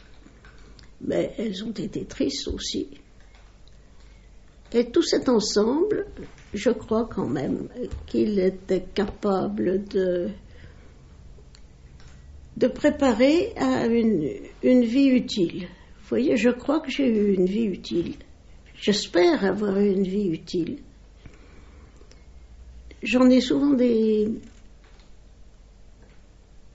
mais 1.01 1.33
elles 1.37 1.63
ont 1.63 1.71
été 1.71 2.05
tristes 2.05 2.47
aussi. 2.47 2.87
Et 4.73 4.91
tout 4.91 5.01
cet 5.01 5.29
ensemble, 5.29 6.07
je 6.53 6.69
crois 6.69 7.07
quand 7.13 7.27
même 7.27 7.69
qu'il 8.05 8.39
était 8.39 8.85
capable 8.93 9.85
de, 9.85 10.29
de 12.57 12.67
préparer 12.67 13.53
à 13.55 13.85
une, 13.85 14.83
vie 14.83 15.07
utile. 15.07 15.61
Vous 15.61 16.09
voyez, 16.09 16.35
je 16.35 16.49
crois 16.49 16.81
que 16.81 16.91
j'ai 16.91 17.07
eu 17.07 17.33
une 17.33 17.45
vie 17.45 17.65
utile. 17.65 18.15
J'espère 18.75 19.45
avoir 19.45 19.79
eu 19.79 19.91
une 19.91 20.07
vie 20.07 20.27
utile 20.27 20.79
j'en 23.03 23.29
ai 23.29 23.41
souvent 23.41 23.73
des, 23.73 24.29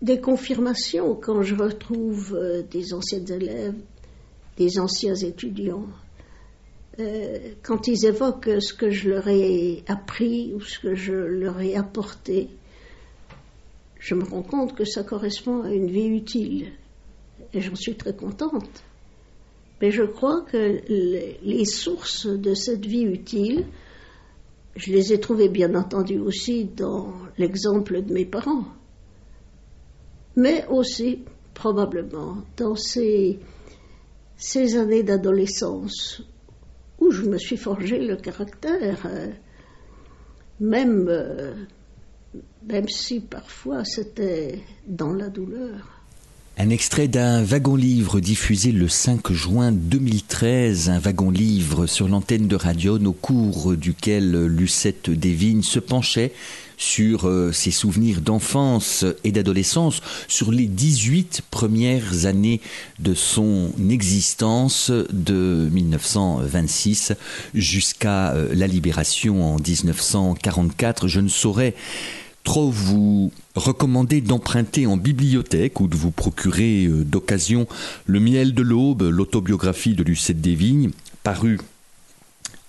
des 0.01 0.21
confirmations 0.21 1.15
quand 1.15 1.43
je 1.43 1.55
retrouve 1.55 2.35
euh, 2.35 2.63
des 2.63 2.95
anciens 2.95 3.25
élèves, 3.25 3.75
des 4.57 4.79
anciens 4.79 5.15
étudiants, 5.15 5.87
euh, 7.01 7.39
quand 7.63 7.89
ils 7.89 8.07
évoquent 8.07 8.61
ce 8.61 8.75
que 8.75 8.91
je 8.91 9.11
leur 9.11 9.29
ai 9.29 9.83
appris 9.87 10.53
ou 10.55 10.61
ce 10.61 10.79
que 10.79 10.95
je 10.95 11.15
leur 11.15 11.61
ai 11.61 11.77
apporté, 11.77 12.49
je 14.03 14.17
me 14.17 14.25
rends 14.25 14.43
compte 14.43 14.75
que 14.75 14.85
ça 14.85 15.05
correspond 15.05 15.63
à 15.63 15.73
une 15.73 15.87
vie 15.87 16.09
utile 16.09 16.73
et 17.55 17.61
j'en 17.61 17.77
suis 17.77 17.95
très 17.95 18.15
contente. 18.15 18.83
Mais 19.81 19.93
je 19.93 20.03
crois 20.03 20.43
que 20.43 20.81
les 20.89 21.65
sources 21.65 22.27
de 22.27 22.53
cette 22.53 22.85
vie 22.85 23.05
utile, 23.05 23.65
je 24.75 24.91
les 24.91 25.13
ai 25.13 25.21
trouvés 25.21 25.49
bien 25.49 25.75
entendu 25.77 26.19
aussi 26.19 26.65
dans 26.65 27.13
l'exemple 27.39 28.03
de 28.03 28.13
mes 28.13 28.25
parents, 28.25 28.65
mais 30.35 30.67
aussi 30.67 31.21
probablement 31.55 32.39
dans 32.57 32.75
ces, 32.75 33.39
ces 34.37 34.77
années 34.77 35.05
d'adolescence 35.05 36.23
où 36.99 37.11
je 37.11 37.23
me 37.23 37.39
suis 37.39 37.57
forgé 37.57 37.99
le 37.99 38.17
caractère, 38.17 39.07
euh, 39.07 39.29
même, 40.59 41.07
euh, 41.09 41.55
même 42.67 42.89
si 42.89 43.21
parfois 43.21 43.85
c'était 43.85 44.61
dans 44.87 45.13
la 45.13 45.29
douleur. 45.29 46.03
Un 46.59 46.69
extrait 46.69 47.09
d'un 47.09 47.43
wagon-livre 47.43 48.21
diffusé 48.21 48.73
le 48.73 48.87
5 48.87 49.33
juin 49.33 49.73
2013, 49.73 50.91
un 50.91 50.99
wagon-livre 50.99 51.87
sur 51.87 52.09
l'antenne 52.09 52.47
de 52.47 52.57
Radion 52.57 53.03
au 53.07 53.13
cours 53.13 53.75
duquel 53.75 54.47
Lucette 54.47 55.09
Desvignes 55.09 55.63
se 55.63 55.79
penchait 55.79 56.33
sur 56.77 57.27
euh, 57.27 57.53
ses 57.53 57.71
souvenirs 57.71 58.21
d'enfance 58.21 59.05
et 59.25 59.33
d'adolescence, 59.33 60.03
sur 60.29 60.51
les 60.51 60.67
18 60.67 61.43
premières 61.51 62.27
années 62.27 62.61
de 62.99 63.15
son 63.15 63.71
existence 63.89 64.91
de 64.91 65.69
1926 65.73 67.13
jusqu'à 67.55 68.33
euh, 68.33 68.49
la 68.55 68.67
libération 68.67 69.55
en 69.55 69.57
1944. 69.57 71.09
Je 71.09 71.21
ne 71.21 71.29
saurais 71.29 71.75
trop 72.45 72.71
vous 72.71 73.33
recommander 73.55 74.21
d'emprunter 74.21 74.87
en 74.87 74.97
bibliothèque 74.97 75.81
ou 75.81 75.89
de 75.89 75.97
vous 75.97 76.11
procurer 76.11 76.87
euh, 76.87 77.05
d'occasion 77.05 77.67
Le 78.07 78.21
miel 78.21 78.55
de 78.55 78.63
l'aube, 78.63 79.03
l'autobiographie 79.03 79.95
de 79.95 80.03
Lucette 80.03 80.41
Desvignes, 80.41 80.91
paru 81.23 81.59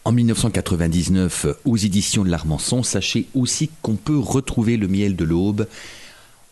en 0.06 0.12
1999 0.12 1.48
aux 1.66 1.78
éditions 1.78 2.24
de 2.24 2.30
l'Armançon. 2.30 2.84
Sachez 2.84 3.28
aussi 3.34 3.70
qu'on 3.82 3.96
peut 3.96 4.20
retrouver 4.20 4.78
le 4.78 4.88
miel 4.88 5.16
de 5.16 5.24
l'aube 5.24 5.68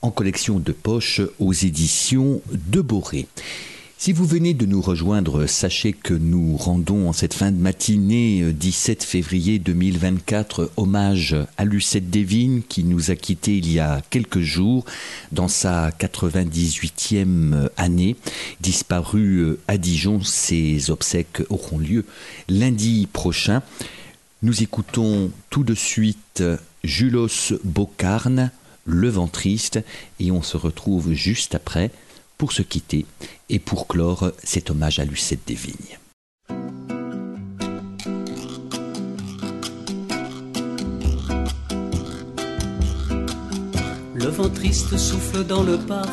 en 0.02 0.10
collection 0.10 0.60
de 0.60 0.72
poche 0.72 1.22
aux 1.40 1.54
éditions 1.54 2.42
de 2.52 2.82
Boré. 2.82 3.28
Si 4.04 4.14
vous 4.14 4.26
venez 4.26 4.56
de 4.56 4.66
nous 4.66 4.82
rejoindre, 4.82 5.46
sachez 5.46 5.94
que 5.94 6.16
nous 6.16 6.58
rendons 6.58 7.08
en 7.08 7.14
cette 7.14 7.36
fin 7.36 7.52
de 7.52 7.62
matinée 7.62 8.52
17 8.52 9.04
février 9.04 9.60
2024 9.60 10.72
hommage 10.76 11.36
à 11.56 11.66
Lucette 11.66 12.10
Devine 12.10 12.64
qui 12.68 12.84
nous 12.84 13.12
a 13.12 13.16
quittés 13.16 13.58
il 13.58 13.72
y 13.72 13.80
a 13.80 14.02
quelques 14.10 14.40
jours 14.40 14.86
dans 15.32 15.48
sa 15.48 15.92
98e 15.92 17.70
année. 17.78 18.16
Disparue 18.60 19.58
à 19.68 19.78
Dijon, 19.78 20.20
ses 20.24 20.90
obsèques 20.90 21.44
auront 21.52 21.78
lieu 21.78 22.04
lundi 22.50 23.08
prochain. 23.14 23.62
Nous 24.42 24.64
écoutons 24.64 25.30
tout 25.52 25.64
de 25.64 25.76
suite 25.76 26.44
Julos 26.84 27.54
Bocarne, 27.64 28.50
Le 28.86 29.10
Ventriste, 29.10 29.80
et 30.20 30.32
on 30.32 30.42
se 30.42 30.58
retrouve 30.58 31.14
juste 31.14 31.54
après 31.54 31.92
pour 32.42 32.54
se 32.54 32.64
quitter 32.64 33.06
et 33.50 33.60
pour 33.60 33.88
clore 33.88 34.32
cet 34.44 34.72
hommage 34.72 34.98
à 34.98 35.06
Lucette 35.06 35.42
des 35.46 35.54
Vignes. 35.54 36.00
Le 44.16 44.26
vent 44.26 44.50
triste 44.50 44.98
souffle 44.98 45.44
dans 45.44 45.62
le 45.62 45.78
parc, 45.78 46.10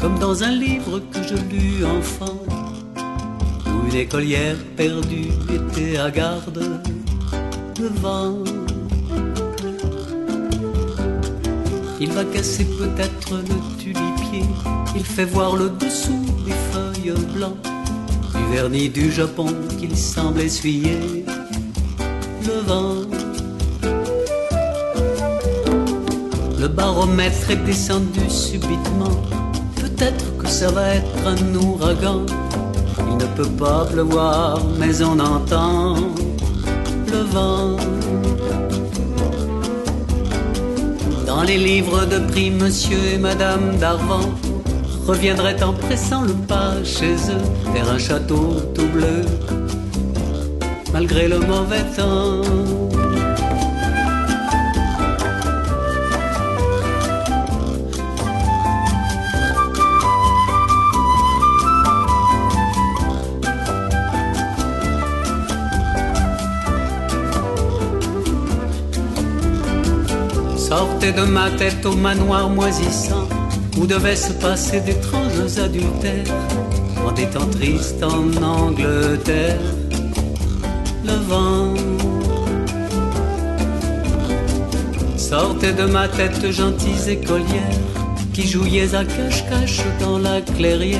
comme 0.00 0.20
dans 0.20 0.44
un 0.44 0.52
livre 0.52 1.00
que 1.00 1.20
je 1.24 1.34
lus 1.34 1.84
enfant, 1.84 2.40
où 3.66 3.88
une 3.88 3.96
écolière 3.96 4.58
perdue 4.76 5.32
était 5.52 5.96
à 5.96 6.12
garde. 6.12 6.80
Le 7.80 7.88
vent, 7.88 8.44
il 12.00 12.12
va 12.12 12.24
casser 12.24 12.66
peut-être 12.78 13.34
le 13.34 13.82
tulipier 13.82 14.25
il 14.94 15.04
fait 15.04 15.24
voir 15.24 15.56
le 15.56 15.70
dessous 15.70 16.24
des 16.44 16.54
feuilles 16.72 17.14
blancs, 17.34 17.56
du 18.34 18.54
vernis 18.54 18.88
du 18.88 19.10
Japon 19.10 19.46
qu'il 19.78 19.96
semble 19.96 20.40
essuyer 20.40 21.24
le 22.44 22.58
vent. 22.66 22.94
Le 26.58 26.68
baromètre 26.68 27.50
est 27.50 27.64
descendu 27.64 28.28
subitement, 28.28 29.16
peut-être 29.76 30.36
que 30.38 30.48
ça 30.48 30.70
va 30.70 30.94
être 30.94 31.26
un 31.26 31.54
ouragan. 31.54 32.26
Il 33.08 33.16
ne 33.16 33.26
peut 33.36 33.52
pas 33.58 33.84
pleuvoir, 33.84 34.60
mais 34.78 35.02
on 35.02 35.18
entend 35.18 35.96
le 37.12 37.20
vent. 37.34 37.76
Dans 41.36 41.42
les 41.42 41.58
livres 41.58 42.06
de 42.06 42.18
prix, 42.18 42.50
monsieur 42.50 42.96
et 43.12 43.18
madame 43.18 43.76
d'Arvant, 43.76 44.30
reviendrait 45.06 45.62
en 45.62 45.74
pressant 45.74 46.22
le 46.22 46.32
pas 46.32 46.82
chez 46.82 47.12
eux 47.12 47.72
vers 47.74 47.90
un 47.90 47.98
château 47.98 48.54
tout 48.74 48.88
bleu, 48.88 49.20
malgré 50.94 51.28
le 51.28 51.40
mauvais 51.40 51.84
temps. 51.94 52.85
De 71.14 71.22
ma 71.22 71.48
tête 71.50 71.86
au 71.86 71.94
manoir 71.94 72.50
moisissant 72.50 73.28
où 73.78 73.86
devaient 73.86 74.16
se 74.16 74.32
passer 74.32 74.80
d'étranges 74.80 75.56
adultères 75.56 76.34
en 77.06 77.12
des 77.12 77.26
temps 77.26 77.46
tristes 77.46 78.02
en 78.02 78.42
Angleterre. 78.42 79.60
Le 81.04 81.12
vent 81.28 81.74
sortait 85.16 85.74
de 85.74 85.84
ma 85.84 86.08
tête 86.08 86.50
gentils 86.50 87.08
écolières 87.08 87.80
qui 88.34 88.44
jouiez 88.46 88.92
à 88.92 89.04
cache-cache 89.04 89.82
dans 90.00 90.18
la 90.18 90.40
clairière 90.40 90.98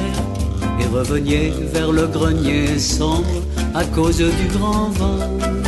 et 0.81 0.87
reveniez 0.87 1.53
vers 1.75 1.91
le 1.91 2.07
grenier 2.07 2.79
sombre 2.79 3.43
à 3.75 3.85
cause 3.85 4.19
du 4.19 4.47
grand 4.57 4.89
vent. 4.91 5.66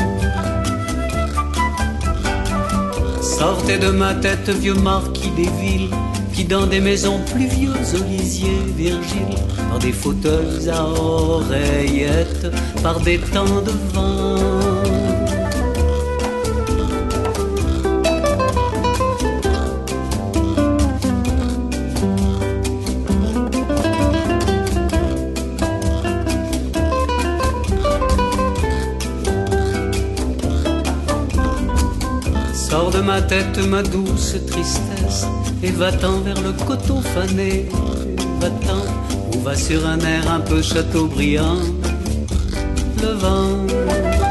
Sortez 3.38 3.78
de 3.78 3.90
ma 3.90 4.14
tête, 4.14 4.48
vieux 4.48 4.74
marquis 4.74 5.30
des 5.36 5.48
villes, 5.60 5.90
qui 6.34 6.44
dans 6.44 6.66
des 6.66 6.80
maisons 6.80 7.20
pluvieuses, 7.32 7.94
lisier 8.08 8.58
Virgile, 8.76 9.38
par 9.70 9.78
des 9.78 9.92
fauteuils 9.92 10.68
à 10.68 10.84
oreillettes, 10.84 12.48
par 12.82 12.98
des 12.98 13.18
temps 13.18 13.62
de 13.64 13.70
vent. 13.94 15.17
Ma 33.18 33.24
tête 33.26 33.58
ma 33.66 33.82
douce 33.82 34.36
tristesse 34.46 35.26
et 35.64 35.72
va-t'en 35.72 36.20
vers 36.20 36.40
le 36.40 36.52
coton 36.52 37.00
fané. 37.00 37.66
Va-t'en 38.40 38.84
ou 39.34 39.40
va 39.40 39.56
sur 39.56 39.84
un 39.86 39.98
air 39.98 40.30
un 40.30 40.40
peu 40.40 40.62
châteaubriand. 40.62 41.58
Le 43.02 43.12
vent. 43.14 44.27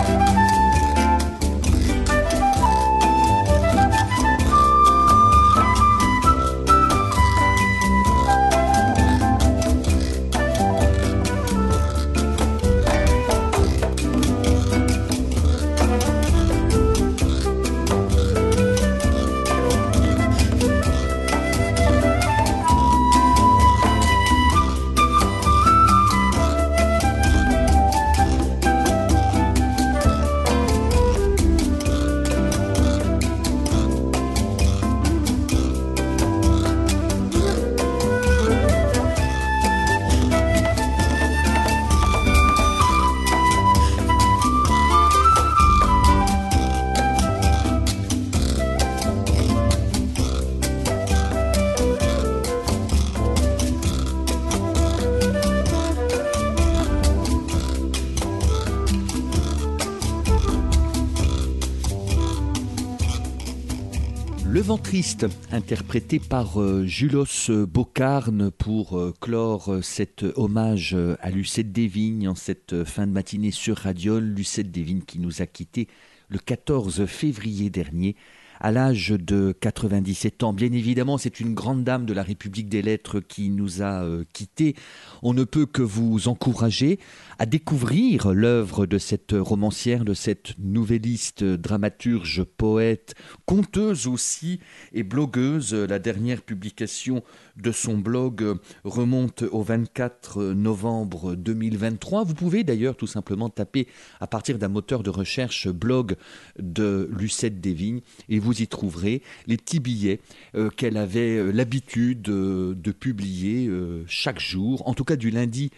Le 64.68 64.74
vent 64.74 64.78
triste, 64.80 65.26
interprété 65.50 66.20
par 66.20 66.62
euh, 66.62 66.86
Julos 66.86 67.50
Bocarne 67.50 68.52
pour 68.52 69.00
euh, 69.00 69.14
clore 69.22 69.76
euh, 69.76 69.82
cet 69.82 70.26
hommage 70.36 70.94
à 71.22 71.30
Lucette 71.30 71.72
Desvignes 71.72 72.28
en 72.28 72.36
cette 72.36 72.84
fin 72.84 73.08
de 73.08 73.14
matinée 73.14 73.52
sur 73.52 73.78
Radiol. 73.78 74.26
Lucette 74.26 74.70
Desvignes 74.70 75.04
qui 75.04 75.20
nous 75.20 75.42
a 75.42 75.46
quittés 75.46 75.88
le 76.28 76.38
14 76.38 77.06
février 77.06 77.70
dernier 77.70 78.18
à 78.60 78.72
l'âge 78.72 79.10
de 79.10 79.56
97 79.60 80.44
ans. 80.44 80.54
Bien 80.54 80.72
évidemment, 80.72 81.18
c'est 81.18 81.40
une 81.40 81.54
grande 81.54 81.84
dame 81.84 82.06
de 82.06 82.14
la 82.14 82.24
République 82.24 82.70
des 82.70 82.82
Lettres 82.82 83.20
qui 83.20 83.50
nous 83.50 83.82
a 83.82 84.04
euh, 84.04 84.24
quittés. 84.34 84.76
On 85.24 85.34
ne 85.34 85.44
peut 85.44 85.66
que 85.66 85.82
vous 85.82 86.28
encourager 86.28 87.00
à 87.40 87.46
découvrir 87.46 88.32
l'œuvre 88.34 88.86
de 88.86 88.98
cette 88.98 89.34
romancière, 89.38 90.06
de 90.06 90.14
cette 90.14 90.58
nouvelliste, 90.60 91.44
dramaturge, 91.44 92.44
poète, 92.44 93.16
conteuse 93.46 94.08
aussi 94.08 94.60
et 94.94 95.04
blogueuse. 95.04 95.74
La 95.74 96.00
dernière 96.00 96.42
publication 96.42 97.24
de 97.58 97.72
son 97.72 97.98
blog 97.98 98.58
remonte 98.84 99.44
au 99.52 99.62
24 99.62 100.44
novembre 100.54 101.36
2023. 101.36 102.24
Vous 102.24 102.34
pouvez 102.34 102.64
d'ailleurs 102.64 102.96
tout 102.96 103.08
simplement 103.08 103.50
taper 103.50 103.88
à 104.20 104.28
partir 104.28 104.58
d'un 104.58 104.68
moteur 104.68 105.04
de 105.04 105.10
recherche 105.10 105.68
blog 105.68 106.16
de 106.60 107.10
Lucette 107.12 107.60
Desvignes 107.60 108.02
et 108.30 108.40
vous 108.40 108.62
y 108.62 108.68
trouverez 108.68 109.22
les 109.48 109.58
petits 109.58 109.80
billets 109.80 110.20
euh, 110.56 110.70
qu'elle 110.70 110.98
avait 110.98 111.38
euh, 111.38 111.52
l'habitude 111.52 112.30
euh, 112.30 112.74
de 112.76 112.92
publier 112.92 113.70
chaque 114.08 114.40
jour, 114.40 114.88
en 114.88 114.94
tout 114.94 115.04
cas 115.04 115.16
du 115.16 115.30
lundi 115.30 115.72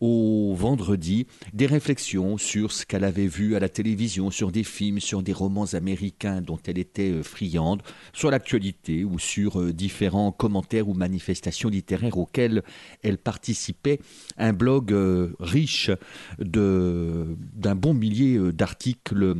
au 0.00 0.54
vendredi 0.54 1.26
des 1.52 1.66
réflexions 1.66 2.38
sur 2.38 2.72
ce 2.72 2.84
qu'elle 2.84 3.04
avait 3.04 3.26
vu 3.26 3.56
à 3.56 3.60
la 3.60 3.68
télévision, 3.68 4.30
sur 4.30 4.52
des 4.52 4.64
films, 4.64 5.00
sur 5.00 5.22
des 5.22 5.32
romans 5.32 5.66
américains 5.72 6.40
dont 6.40 6.58
elle 6.66 6.78
était 6.78 7.10
euh, 7.10 7.22
friande, 7.22 7.82
sur 8.12 8.30
l'actualité 8.30 9.04
ou 9.04 9.18
sur 9.18 9.60
euh, 9.60 9.72
différents 9.72 10.32
commentaires 10.32 10.88
ou 10.88 10.94
manifestations 10.94 11.68
littéraires 11.68 12.18
auxquelles 12.18 12.62
elle 13.02 13.18
participait. 13.18 14.00
Un 14.36 14.52
blog 14.52 14.92
euh, 14.92 15.34
riche 15.40 15.90
d'un 16.38 17.74
bon 17.74 17.94
millier 17.94 18.38
d'articles 18.52 19.36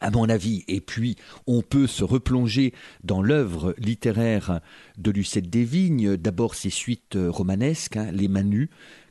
à 0.00 0.10
mon 0.10 0.28
avis. 0.28 0.64
Et 0.68 0.80
puis, 0.80 1.16
on 1.46 1.62
peut 1.62 1.86
se 1.86 2.04
replonger 2.04 2.72
dans 3.02 3.22
l'œuvre 3.22 3.74
littéraire 3.78 4.60
de 4.96 5.10
Lucette 5.10 5.50
Desvignes. 5.50 6.16
D'abord, 6.16 6.54
ses 6.54 6.70
suites 6.70 7.16
romanesques, 7.16 7.96
hein, 7.96 8.10
Les 8.12 8.28
Manus, 8.28 8.68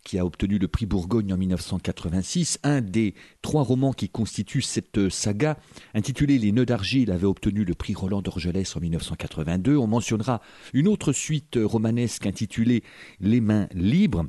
qui 0.08 0.18
a 0.18 0.26
obtenu 0.26 0.58
le 0.58 0.70
prix 0.70 0.86
Bourgogne 0.86 1.34
en 1.34 1.38
1986. 1.38 2.60
Un 2.64 2.80
des 2.80 3.14
trois 3.42 3.64
romans 3.64 3.92
qui 3.92 4.08
constituent 4.08 4.62
cette 4.62 5.10
saga, 5.10 5.58
intitulé 5.94 6.38
Les 6.38 6.54
Nœuds 6.54 6.66
d'argile, 6.66 7.12
avait 7.12 7.26
obtenu 7.26 7.66
le 7.66 7.74
prix 7.74 7.94
Roland 7.94 8.22
d'Orgelès 8.22 8.74
en 8.78 8.80
1982. 8.80 9.76
On 9.76 9.88
mentionnera 9.88 10.42
une 10.74 10.88
autre 10.88 11.12
suite 11.12 11.60
romanesque 11.62 12.26
intitulée 12.26 12.84
Les 13.20 13.42
mains 13.42 13.68
libres. 13.74 14.26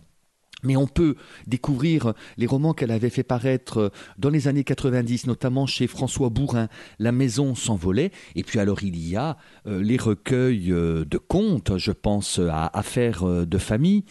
Mais 0.64 0.74
on 0.74 0.88
peut 0.88 1.14
découvrir 1.46 2.12
les 2.38 2.46
romans 2.46 2.74
qu'elle 2.74 2.90
avait 2.90 3.10
fait 3.10 3.22
paraître 3.22 3.92
dans 4.18 4.30
les 4.30 4.48
années 4.48 4.64
90, 4.64 5.28
notamment 5.28 5.66
chez 5.66 5.86
François 5.86 6.28
Bourrin, 6.28 6.66
La 6.98 7.12
maison 7.12 7.54
s'envolait. 7.54 8.10
Et 8.34 8.42
puis 8.42 8.58
alors 8.58 8.82
il 8.82 8.98
y 8.98 9.14
a 9.14 9.36
euh, 9.68 9.80
les 9.80 9.96
recueils 9.96 10.72
euh, 10.72 11.04
de 11.04 11.18
contes, 11.18 11.78
je 11.78 11.92
pense 11.92 12.40
à 12.40 12.66
Affaires 12.66 13.24
de 13.24 13.58
famille, 13.58 14.02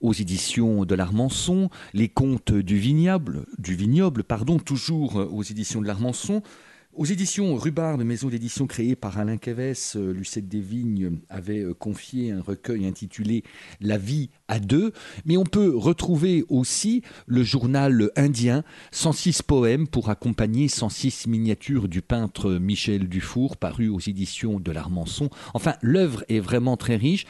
aux 0.00 0.12
éditions 0.12 0.84
de 0.84 0.94
l'Armançon, 0.94 1.70
Les 1.94 2.08
Contes 2.08 2.52
du 2.52 2.78
Vignoble, 2.78 3.46
du 3.58 3.74
Vignoble, 3.74 4.24
pardon, 4.24 4.58
toujours 4.58 5.16
aux 5.32 5.42
éditions 5.42 5.80
de 5.80 5.86
l'Armançon. 5.86 6.42
Aux 6.96 7.04
éditions 7.04 7.56
Rubard, 7.56 7.98
maison 7.98 8.28
d'édition 8.28 8.66
créée 8.66 8.96
par 8.96 9.18
Alain 9.18 9.36
Quévès, 9.36 9.96
euh, 9.96 10.14
Lucette 10.14 10.48
Desvignes 10.48 11.18
avait 11.28 11.60
euh, 11.60 11.74
confié 11.74 12.32
un 12.32 12.40
recueil 12.40 12.86
intitulé 12.86 13.44
La 13.82 13.98
vie 13.98 14.30
à 14.48 14.58
deux. 14.58 14.92
Mais 15.26 15.36
on 15.36 15.44
peut 15.44 15.76
retrouver 15.76 16.46
aussi 16.48 17.02
le 17.26 17.42
journal 17.42 18.10
indien, 18.16 18.64
106 18.92 19.42
poèmes 19.42 19.86
pour 19.86 20.08
accompagner 20.08 20.68
106 20.68 21.26
miniatures 21.26 21.88
du 21.88 22.00
peintre 22.00 22.52
Michel 22.52 23.10
Dufour, 23.10 23.58
paru 23.58 23.88
aux 23.90 24.00
éditions 24.00 24.58
de 24.58 24.72
l'Armançon. 24.72 25.28
Enfin, 25.52 25.74
l'œuvre 25.82 26.24
est 26.30 26.40
vraiment 26.40 26.78
très 26.78 26.96
riche. 26.96 27.26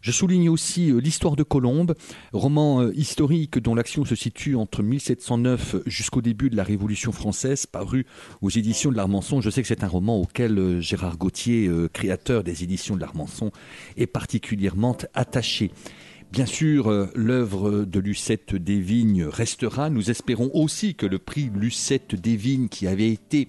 Je 0.00 0.12
souligne 0.12 0.48
aussi 0.48 0.90
euh, 0.90 0.98
l'histoire 0.98 1.36
de 1.36 1.42
Colombe, 1.42 1.94
roman 2.32 2.80
euh, 2.80 2.92
historique 2.94 3.58
dont 3.58 3.74
l'action 3.74 4.06
se 4.06 4.14
situe 4.14 4.56
entre 4.56 4.82
1709 4.82 5.76
jusqu'au 5.84 6.22
début 6.22 6.48
de 6.48 6.56
la 6.56 6.64
Révolution 6.64 7.12
française, 7.12 7.66
paru 7.66 8.06
aux 8.40 8.48
éditions 8.48 8.90
de 8.90 8.96
l'Armançon. 8.96 9.42
Je 9.42 9.50
sais 9.50 9.60
que 9.60 9.68
c'est 9.68 9.84
un 9.84 9.88
roman 9.88 10.18
auquel 10.18 10.58
euh, 10.58 10.80
Gérard 10.80 11.18
Gauthier, 11.18 11.70
créateur 11.92 12.42
des 12.44 12.64
éditions 12.64 12.96
de 12.96 13.00
l'Armançon, 13.00 13.50
est 13.98 14.06
particulièrement 14.06 14.96
attaché. 15.12 15.70
Bien 16.32 16.46
sûr, 16.46 17.10
l'œuvre 17.14 17.84
de 17.84 17.98
Lucette 17.98 18.54
Desvignes 18.54 19.24
restera. 19.24 19.90
Nous 19.90 20.10
espérons 20.10 20.50
aussi 20.54 20.94
que 20.94 21.06
le 21.06 21.18
prix 21.18 21.50
Lucette 21.54 22.14
Desvignes, 22.14 22.68
qui 22.68 22.86
avait 22.86 23.10
été 23.10 23.48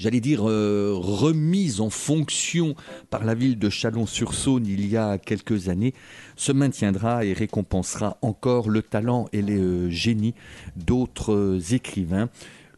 j'allais 0.00 0.20
dire, 0.20 0.48
euh, 0.48 0.94
remise 0.94 1.82
en 1.82 1.90
fonction 1.90 2.74
par 3.10 3.22
la 3.22 3.34
ville 3.34 3.58
de 3.58 3.68
Chalon-sur-Saône 3.68 4.66
il 4.66 4.88
y 4.88 4.96
a 4.96 5.18
quelques 5.18 5.68
années, 5.68 5.92
se 6.36 6.52
maintiendra 6.52 7.26
et 7.26 7.34
récompensera 7.34 8.16
encore 8.22 8.70
le 8.70 8.80
talent 8.80 9.28
et 9.34 9.42
les 9.42 9.58
euh, 9.58 9.90
génies 9.90 10.34
d'autres 10.74 11.34
euh, 11.34 11.60
écrivains. 11.72 12.30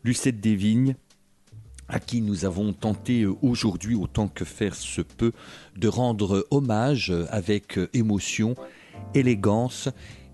Lucette 0.03 0.41
Desvignes, 0.41 0.97
à 1.87 2.01
qui 2.01 2.23
nous 2.23 2.45
avons 2.45 2.73
tenté 2.73 3.25
aujourd'hui, 3.25 3.95
autant 3.95 4.27
que 4.27 4.45
faire 4.45 4.75
se 4.75 5.01
peut, 5.01 5.33
de 5.77 5.87
rendre 5.87 6.45
hommage 6.51 7.13
avec 7.31 7.79
émotion, 7.95 8.57
élégance 9.15 9.89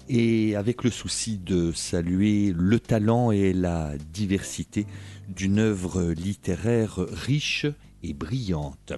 et 0.09 0.57
avec 0.57 0.85
le 0.85 0.91
souci 0.91 1.37
de 1.37 1.71
saluer 1.73 2.55
le 2.57 2.81
talent 2.81 3.31
et 3.31 3.53
la 3.53 3.93
diversité 4.11 4.87
d'une 5.29 5.59
œuvre 5.59 6.13
littéraire 6.13 6.99
riche 6.99 7.67
et 8.03 8.15
brillante. 8.15 8.93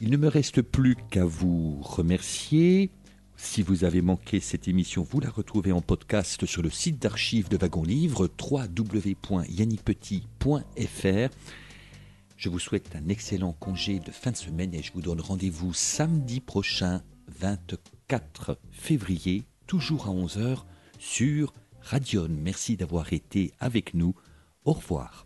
Il 0.00 0.10
ne 0.10 0.16
me 0.16 0.28
reste 0.28 0.62
plus 0.62 0.96
qu'à 1.10 1.24
vous 1.24 1.80
remercier. 1.82 2.90
Si 3.36 3.62
vous 3.62 3.84
avez 3.84 4.00
manqué 4.00 4.40
cette 4.40 4.68
émission, 4.68 5.02
vous 5.02 5.20
la 5.20 5.30
retrouvez 5.30 5.72
en 5.72 5.82
podcast 5.82 6.46
sur 6.46 6.62
le 6.62 6.70
site 6.70 7.00
d'archives 7.00 7.48
de 7.48 7.56
Wagon 7.56 7.82
Livre, 7.82 8.30
www.yannickpetit.fr. 8.40 11.34
Je 12.36 12.48
vous 12.48 12.58
souhaite 12.58 12.96
un 12.96 13.08
excellent 13.08 13.52
congé 13.52 13.98
de 13.98 14.10
fin 14.10 14.30
de 14.30 14.36
semaine 14.36 14.74
et 14.74 14.82
je 14.82 14.92
vous 14.92 15.02
donne 15.02 15.20
rendez-vous 15.20 15.72
samedi 15.72 16.40
prochain, 16.40 17.02
24 17.38 18.58
février, 18.70 19.44
toujours 19.66 20.06
à 20.06 20.10
11h, 20.10 20.64
sur 20.98 21.52
Radion. 21.80 22.28
Merci 22.30 22.76
d'avoir 22.76 23.12
été 23.12 23.52
avec 23.60 23.94
nous. 23.94 24.14
Au 24.64 24.72
revoir. 24.72 25.25